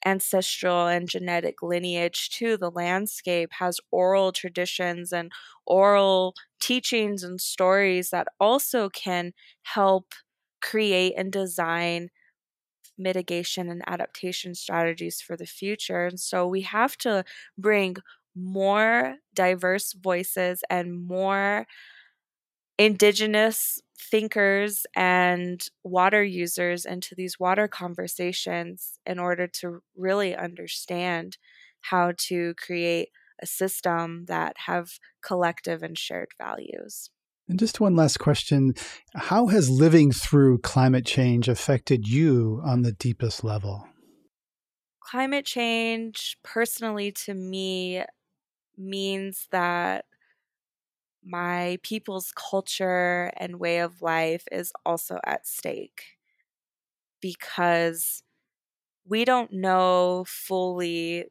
ancestral 0.06 0.88
and 0.88 1.10
genetic 1.10 1.62
lineage 1.62 2.30
to 2.32 2.56
the 2.58 2.72
landscape, 2.72 3.50
has 3.60 3.80
oral 3.92 4.32
traditions 4.32 5.12
and 5.12 5.32
oral 5.66 6.36
teachings 6.62 7.24
and 7.24 7.42
stories 7.42 8.10
that 8.12 8.28
also 8.40 8.90
can 8.90 9.34
help 9.64 10.14
create 10.62 11.14
and 11.18 11.32
design 11.34 12.10
mitigation 12.98 13.70
and 13.70 13.82
adaptation 13.88 14.54
strategies 14.56 15.22
for 15.22 15.38
the 15.38 15.46
future. 15.46 16.06
And 16.06 16.20
so 16.20 16.48
we 16.48 16.62
have 16.62 16.98
to 16.98 17.24
bring 17.58 17.96
more 18.40 19.16
diverse 19.34 19.94
voices 19.94 20.64
and 20.70 21.08
more 21.08 21.66
indigenous 22.78 23.80
thinkers 24.00 24.86
and 24.96 25.68
water 25.84 26.24
users 26.24 26.86
into 26.86 27.14
these 27.14 27.40
water 27.40 27.68
conversations 27.68 29.00
in 29.06 29.20
order 29.20 29.48
to 29.48 29.82
really 29.96 30.36
understand 30.36 31.38
how 31.82 32.14
to 32.18 32.54
create 32.56 33.10
a 33.42 33.46
system 33.46 34.26
that 34.26 34.56
have 34.66 34.92
collective 35.22 35.84
and 35.84 35.98
shared 35.98 36.30
values. 36.38 37.10
And 37.48 37.58
just 37.58 37.80
one 37.80 37.96
last 37.96 38.18
question. 38.18 38.76
How 39.16 39.48
has 39.48 39.70
living 39.70 40.12
through 40.12 40.60
climate 40.60 41.06
change 41.06 41.50
affected 41.50 42.08
you 42.08 42.62
on 42.64 42.84
the 42.84 42.92
deepest 42.92 43.44
level? 43.44 43.88
Climate 45.02 45.46
change, 45.46 46.38
personally, 46.44 47.12
to 47.12 47.34
me, 47.34 48.04
means 48.80 49.48
that 49.52 50.06
my 51.24 51.78
people's 51.84 52.32
culture 52.36 53.32
and 53.38 53.60
way 53.60 53.80
of 53.80 54.02
life 54.02 54.44
is 54.52 54.72
also 54.86 55.20
at 55.26 55.46
stake 55.46 56.18
because 57.22 58.24
we 59.06 59.26
don't 59.26 59.52
know 59.54 60.26
fully 60.28 61.26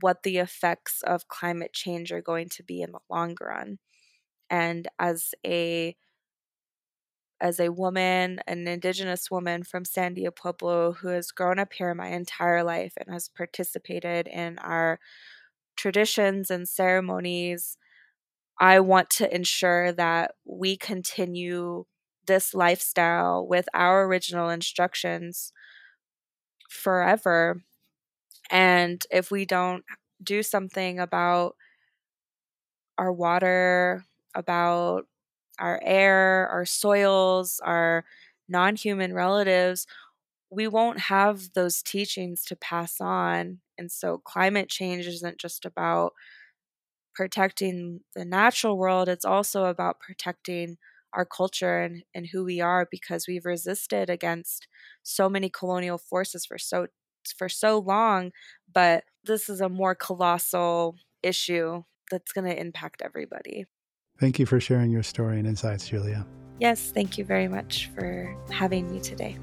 what 0.00 0.22
the 0.22 0.38
effects 0.38 1.02
of 1.04 1.28
climate 1.28 1.72
change 1.72 2.12
are 2.12 2.22
going 2.22 2.48
to 2.50 2.62
be 2.62 2.82
in 2.82 2.92
the 2.92 3.00
long 3.10 3.36
run. 3.40 3.78
And 4.50 4.88
as 4.98 5.34
a 5.46 5.96
as 7.40 7.58
a 7.58 7.70
woman, 7.72 8.40
an 8.46 8.68
indigenous 8.68 9.30
woman 9.30 9.62
from 9.62 9.84
Sandia 9.84 10.34
Pueblo 10.34 10.92
who 10.92 11.08
has 11.08 11.30
grown 11.30 11.58
up 11.58 11.72
here 11.72 11.94
my 11.94 12.08
entire 12.08 12.62
life 12.62 12.92
and 12.98 13.12
has 13.12 13.28
participated 13.28 14.28
in 14.28 14.58
our 14.58 15.00
traditions 15.80 16.50
and 16.50 16.68
ceremonies, 16.68 17.78
I 18.60 18.80
want 18.80 19.10
to 19.12 19.34
ensure 19.34 19.92
that 19.92 20.32
we 20.44 20.76
continue 20.76 21.86
this 22.26 22.54
lifestyle 22.54 23.46
with 23.46 23.68
our 23.74 24.04
original 24.06 24.50
instructions 24.50 25.52
forever. 26.68 27.62
And 28.50 29.04
if 29.10 29.30
we 29.30 29.44
don't 29.46 29.84
do 30.22 30.42
something 30.42 30.98
about 31.00 31.56
our 32.98 33.12
water, 33.12 34.04
about 34.34 35.06
our 35.58 35.80
air, 35.84 36.48
our 36.50 36.64
soils, 36.64 37.60
our 37.64 38.04
non 38.48 38.76
human 38.76 39.14
relatives, 39.14 39.86
we 40.50 40.66
won't 40.66 40.98
have 40.98 41.52
those 41.54 41.82
teachings 41.82 42.44
to 42.46 42.56
pass 42.56 43.00
on. 43.00 43.60
And 43.78 43.90
so 43.90 44.18
climate 44.18 44.68
change 44.68 45.06
isn't 45.06 45.38
just 45.38 45.64
about 45.64 46.12
protecting 47.14 48.00
the 48.14 48.24
natural 48.24 48.76
world, 48.76 49.08
it's 49.08 49.24
also 49.24 49.66
about 49.66 50.00
protecting 50.00 50.76
our 51.12 51.24
culture 51.24 51.80
and, 51.80 52.04
and 52.14 52.28
who 52.28 52.44
we 52.44 52.60
are 52.60 52.86
because 52.90 53.26
we've 53.26 53.44
resisted 53.44 54.08
against 54.08 54.68
so 55.02 55.28
many 55.28 55.48
colonial 55.48 55.98
forces 55.98 56.46
for 56.46 56.58
so 56.58 56.86
for 57.36 57.48
so 57.48 57.78
long 57.78 58.30
but 58.72 59.04
this 59.24 59.48
is 59.48 59.60
a 59.60 59.68
more 59.68 59.94
colossal 59.94 60.96
issue 61.22 61.82
that's 62.10 62.32
going 62.32 62.46
to 62.46 62.58
impact 62.58 63.02
everybody 63.04 63.66
thank 64.18 64.38
you 64.38 64.46
for 64.46 64.58
sharing 64.58 64.90
your 64.90 65.02
story 65.02 65.38
and 65.38 65.46
insights 65.46 65.88
julia 65.88 66.26
yes 66.60 66.90
thank 66.94 67.18
you 67.18 67.24
very 67.24 67.48
much 67.48 67.90
for 67.94 68.34
having 68.50 68.90
me 68.90 69.00
today 69.00 69.36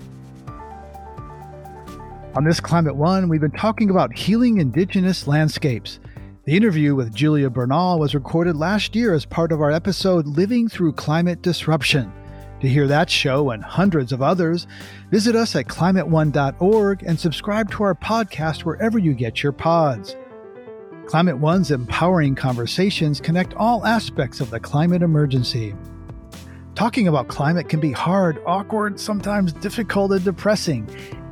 on 2.37 2.43
this 2.43 2.59
climate 2.59 2.95
one 2.95 3.29
we've 3.29 3.41
been 3.41 3.49
talking 3.49 3.89
about 3.89 4.15
healing 4.15 4.59
indigenous 4.59 5.25
landscapes 5.25 5.99
the 6.45 6.55
interview 6.55 6.93
with 6.93 7.15
Julia 7.15 7.49
Bernal 7.49 7.97
was 7.97 8.13
recorded 8.13 8.55
last 8.55 8.95
year 8.95 9.15
as 9.15 9.25
part 9.25 9.51
of 9.51 9.59
our 9.59 9.71
episode 9.71 10.27
Living 10.27 10.69
Through 10.69 10.93
Climate 10.93 11.41
Disruption. 11.41 12.13
To 12.61 12.69
hear 12.69 12.87
that 12.87 13.09
show 13.09 13.49
and 13.49 13.63
hundreds 13.63 14.11
of 14.11 14.21
others, 14.21 14.67
visit 15.09 15.35
us 15.35 15.55
at 15.55 15.65
climateone.org 15.65 17.03
and 17.03 17.19
subscribe 17.19 17.71
to 17.71 17.83
our 17.83 17.95
podcast 17.95 18.65
wherever 18.65 18.99
you 18.99 19.13
get 19.13 19.41
your 19.41 19.51
pods. 19.51 20.15
Climate 21.07 21.39
One's 21.39 21.71
empowering 21.71 22.35
conversations 22.35 23.19
connect 23.19 23.55
all 23.55 23.83
aspects 23.83 24.41
of 24.41 24.51
the 24.51 24.59
climate 24.59 25.01
emergency. 25.01 25.75
Talking 26.75 27.07
about 27.07 27.27
climate 27.27 27.67
can 27.67 27.79
be 27.79 27.91
hard, 27.91 28.39
awkward, 28.45 28.99
sometimes 28.99 29.51
difficult, 29.51 30.11
and 30.11 30.23
depressing 30.23 30.87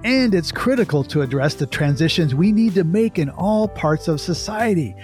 and 0.06 0.36
it's 0.36 0.51
critical 0.51 1.03
to 1.03 1.24
address 1.24 1.56
the 1.56 1.66
transitions 1.66 2.36
we 2.36 2.51
need 2.51 2.76
to 2.76 2.84
make 2.84 3.18
in 3.18 3.28
all 3.32 3.68
parts 3.68 4.08
of 4.08 4.22
society. 4.22 4.95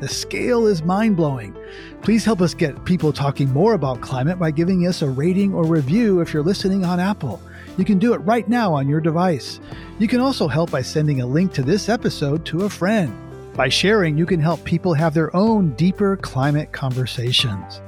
The 0.00 0.08
scale 0.08 0.66
is 0.66 0.82
mind 0.82 1.16
blowing. 1.16 1.56
Please 2.02 2.26
help 2.26 2.42
us 2.42 2.52
get 2.52 2.84
people 2.84 3.10
talking 3.10 3.50
more 3.54 3.72
about 3.72 4.02
climate 4.02 4.38
by 4.38 4.50
giving 4.50 4.86
us 4.86 5.00
a 5.00 5.08
rating 5.08 5.54
or 5.54 5.64
review 5.64 6.20
if 6.20 6.34
you're 6.34 6.42
listening 6.42 6.84
on 6.84 7.00
Apple. 7.00 7.40
You 7.78 7.86
can 7.86 7.98
do 7.98 8.12
it 8.12 8.18
right 8.18 8.46
now 8.50 8.74
on 8.74 8.86
your 8.86 9.00
device. 9.00 9.60
You 9.98 10.06
can 10.06 10.20
also 10.20 10.46
help 10.46 10.70
by 10.70 10.82
sending 10.82 11.22
a 11.22 11.26
link 11.26 11.54
to 11.54 11.62
this 11.62 11.88
episode 11.88 12.44
to 12.46 12.64
a 12.64 12.70
friend. 12.70 13.16
By 13.54 13.70
sharing, 13.70 14.18
you 14.18 14.26
can 14.26 14.40
help 14.40 14.62
people 14.64 14.92
have 14.92 15.14
their 15.14 15.34
own 15.34 15.70
deeper 15.76 16.18
climate 16.18 16.70
conversations. 16.70 17.80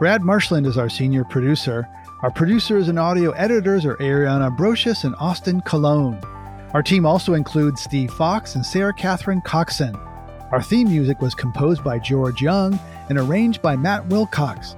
Brad 0.00 0.22
Marshland 0.22 0.66
is 0.66 0.78
our 0.78 0.88
senior 0.88 1.22
producer. 1.22 1.88
Our 2.22 2.30
producers 2.30 2.86
and 2.86 3.00
audio 3.00 3.32
editors 3.32 3.84
are 3.84 3.96
Ariana 3.96 4.56
Brocious 4.56 5.02
and 5.02 5.16
Austin 5.18 5.60
Colón. 5.62 6.22
Our 6.72 6.80
team 6.80 7.04
also 7.04 7.34
includes 7.34 7.82
Steve 7.82 8.12
Fox 8.12 8.54
and 8.54 8.64
Sarah 8.64 8.94
Catherine 8.94 9.40
Coxon. 9.40 9.96
Our 10.52 10.62
theme 10.62 10.88
music 10.88 11.20
was 11.20 11.34
composed 11.34 11.82
by 11.82 11.98
George 11.98 12.40
Young 12.40 12.78
and 13.08 13.18
arranged 13.18 13.60
by 13.60 13.74
Matt 13.74 14.06
Wilcox. 14.06 14.76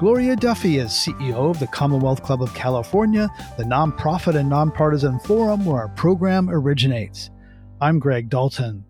Gloria 0.00 0.34
Duffy 0.34 0.78
is 0.78 0.88
CEO 0.88 1.50
of 1.50 1.58
the 1.58 1.66
Commonwealth 1.66 2.22
Club 2.22 2.42
of 2.42 2.54
California, 2.54 3.28
the 3.58 3.64
nonprofit 3.64 4.36
and 4.36 4.48
nonpartisan 4.48 5.20
forum 5.20 5.66
where 5.66 5.82
our 5.82 5.88
program 5.88 6.48
originates. 6.48 7.28
I'm 7.82 7.98
Greg 7.98 8.30
Dalton. 8.30 8.87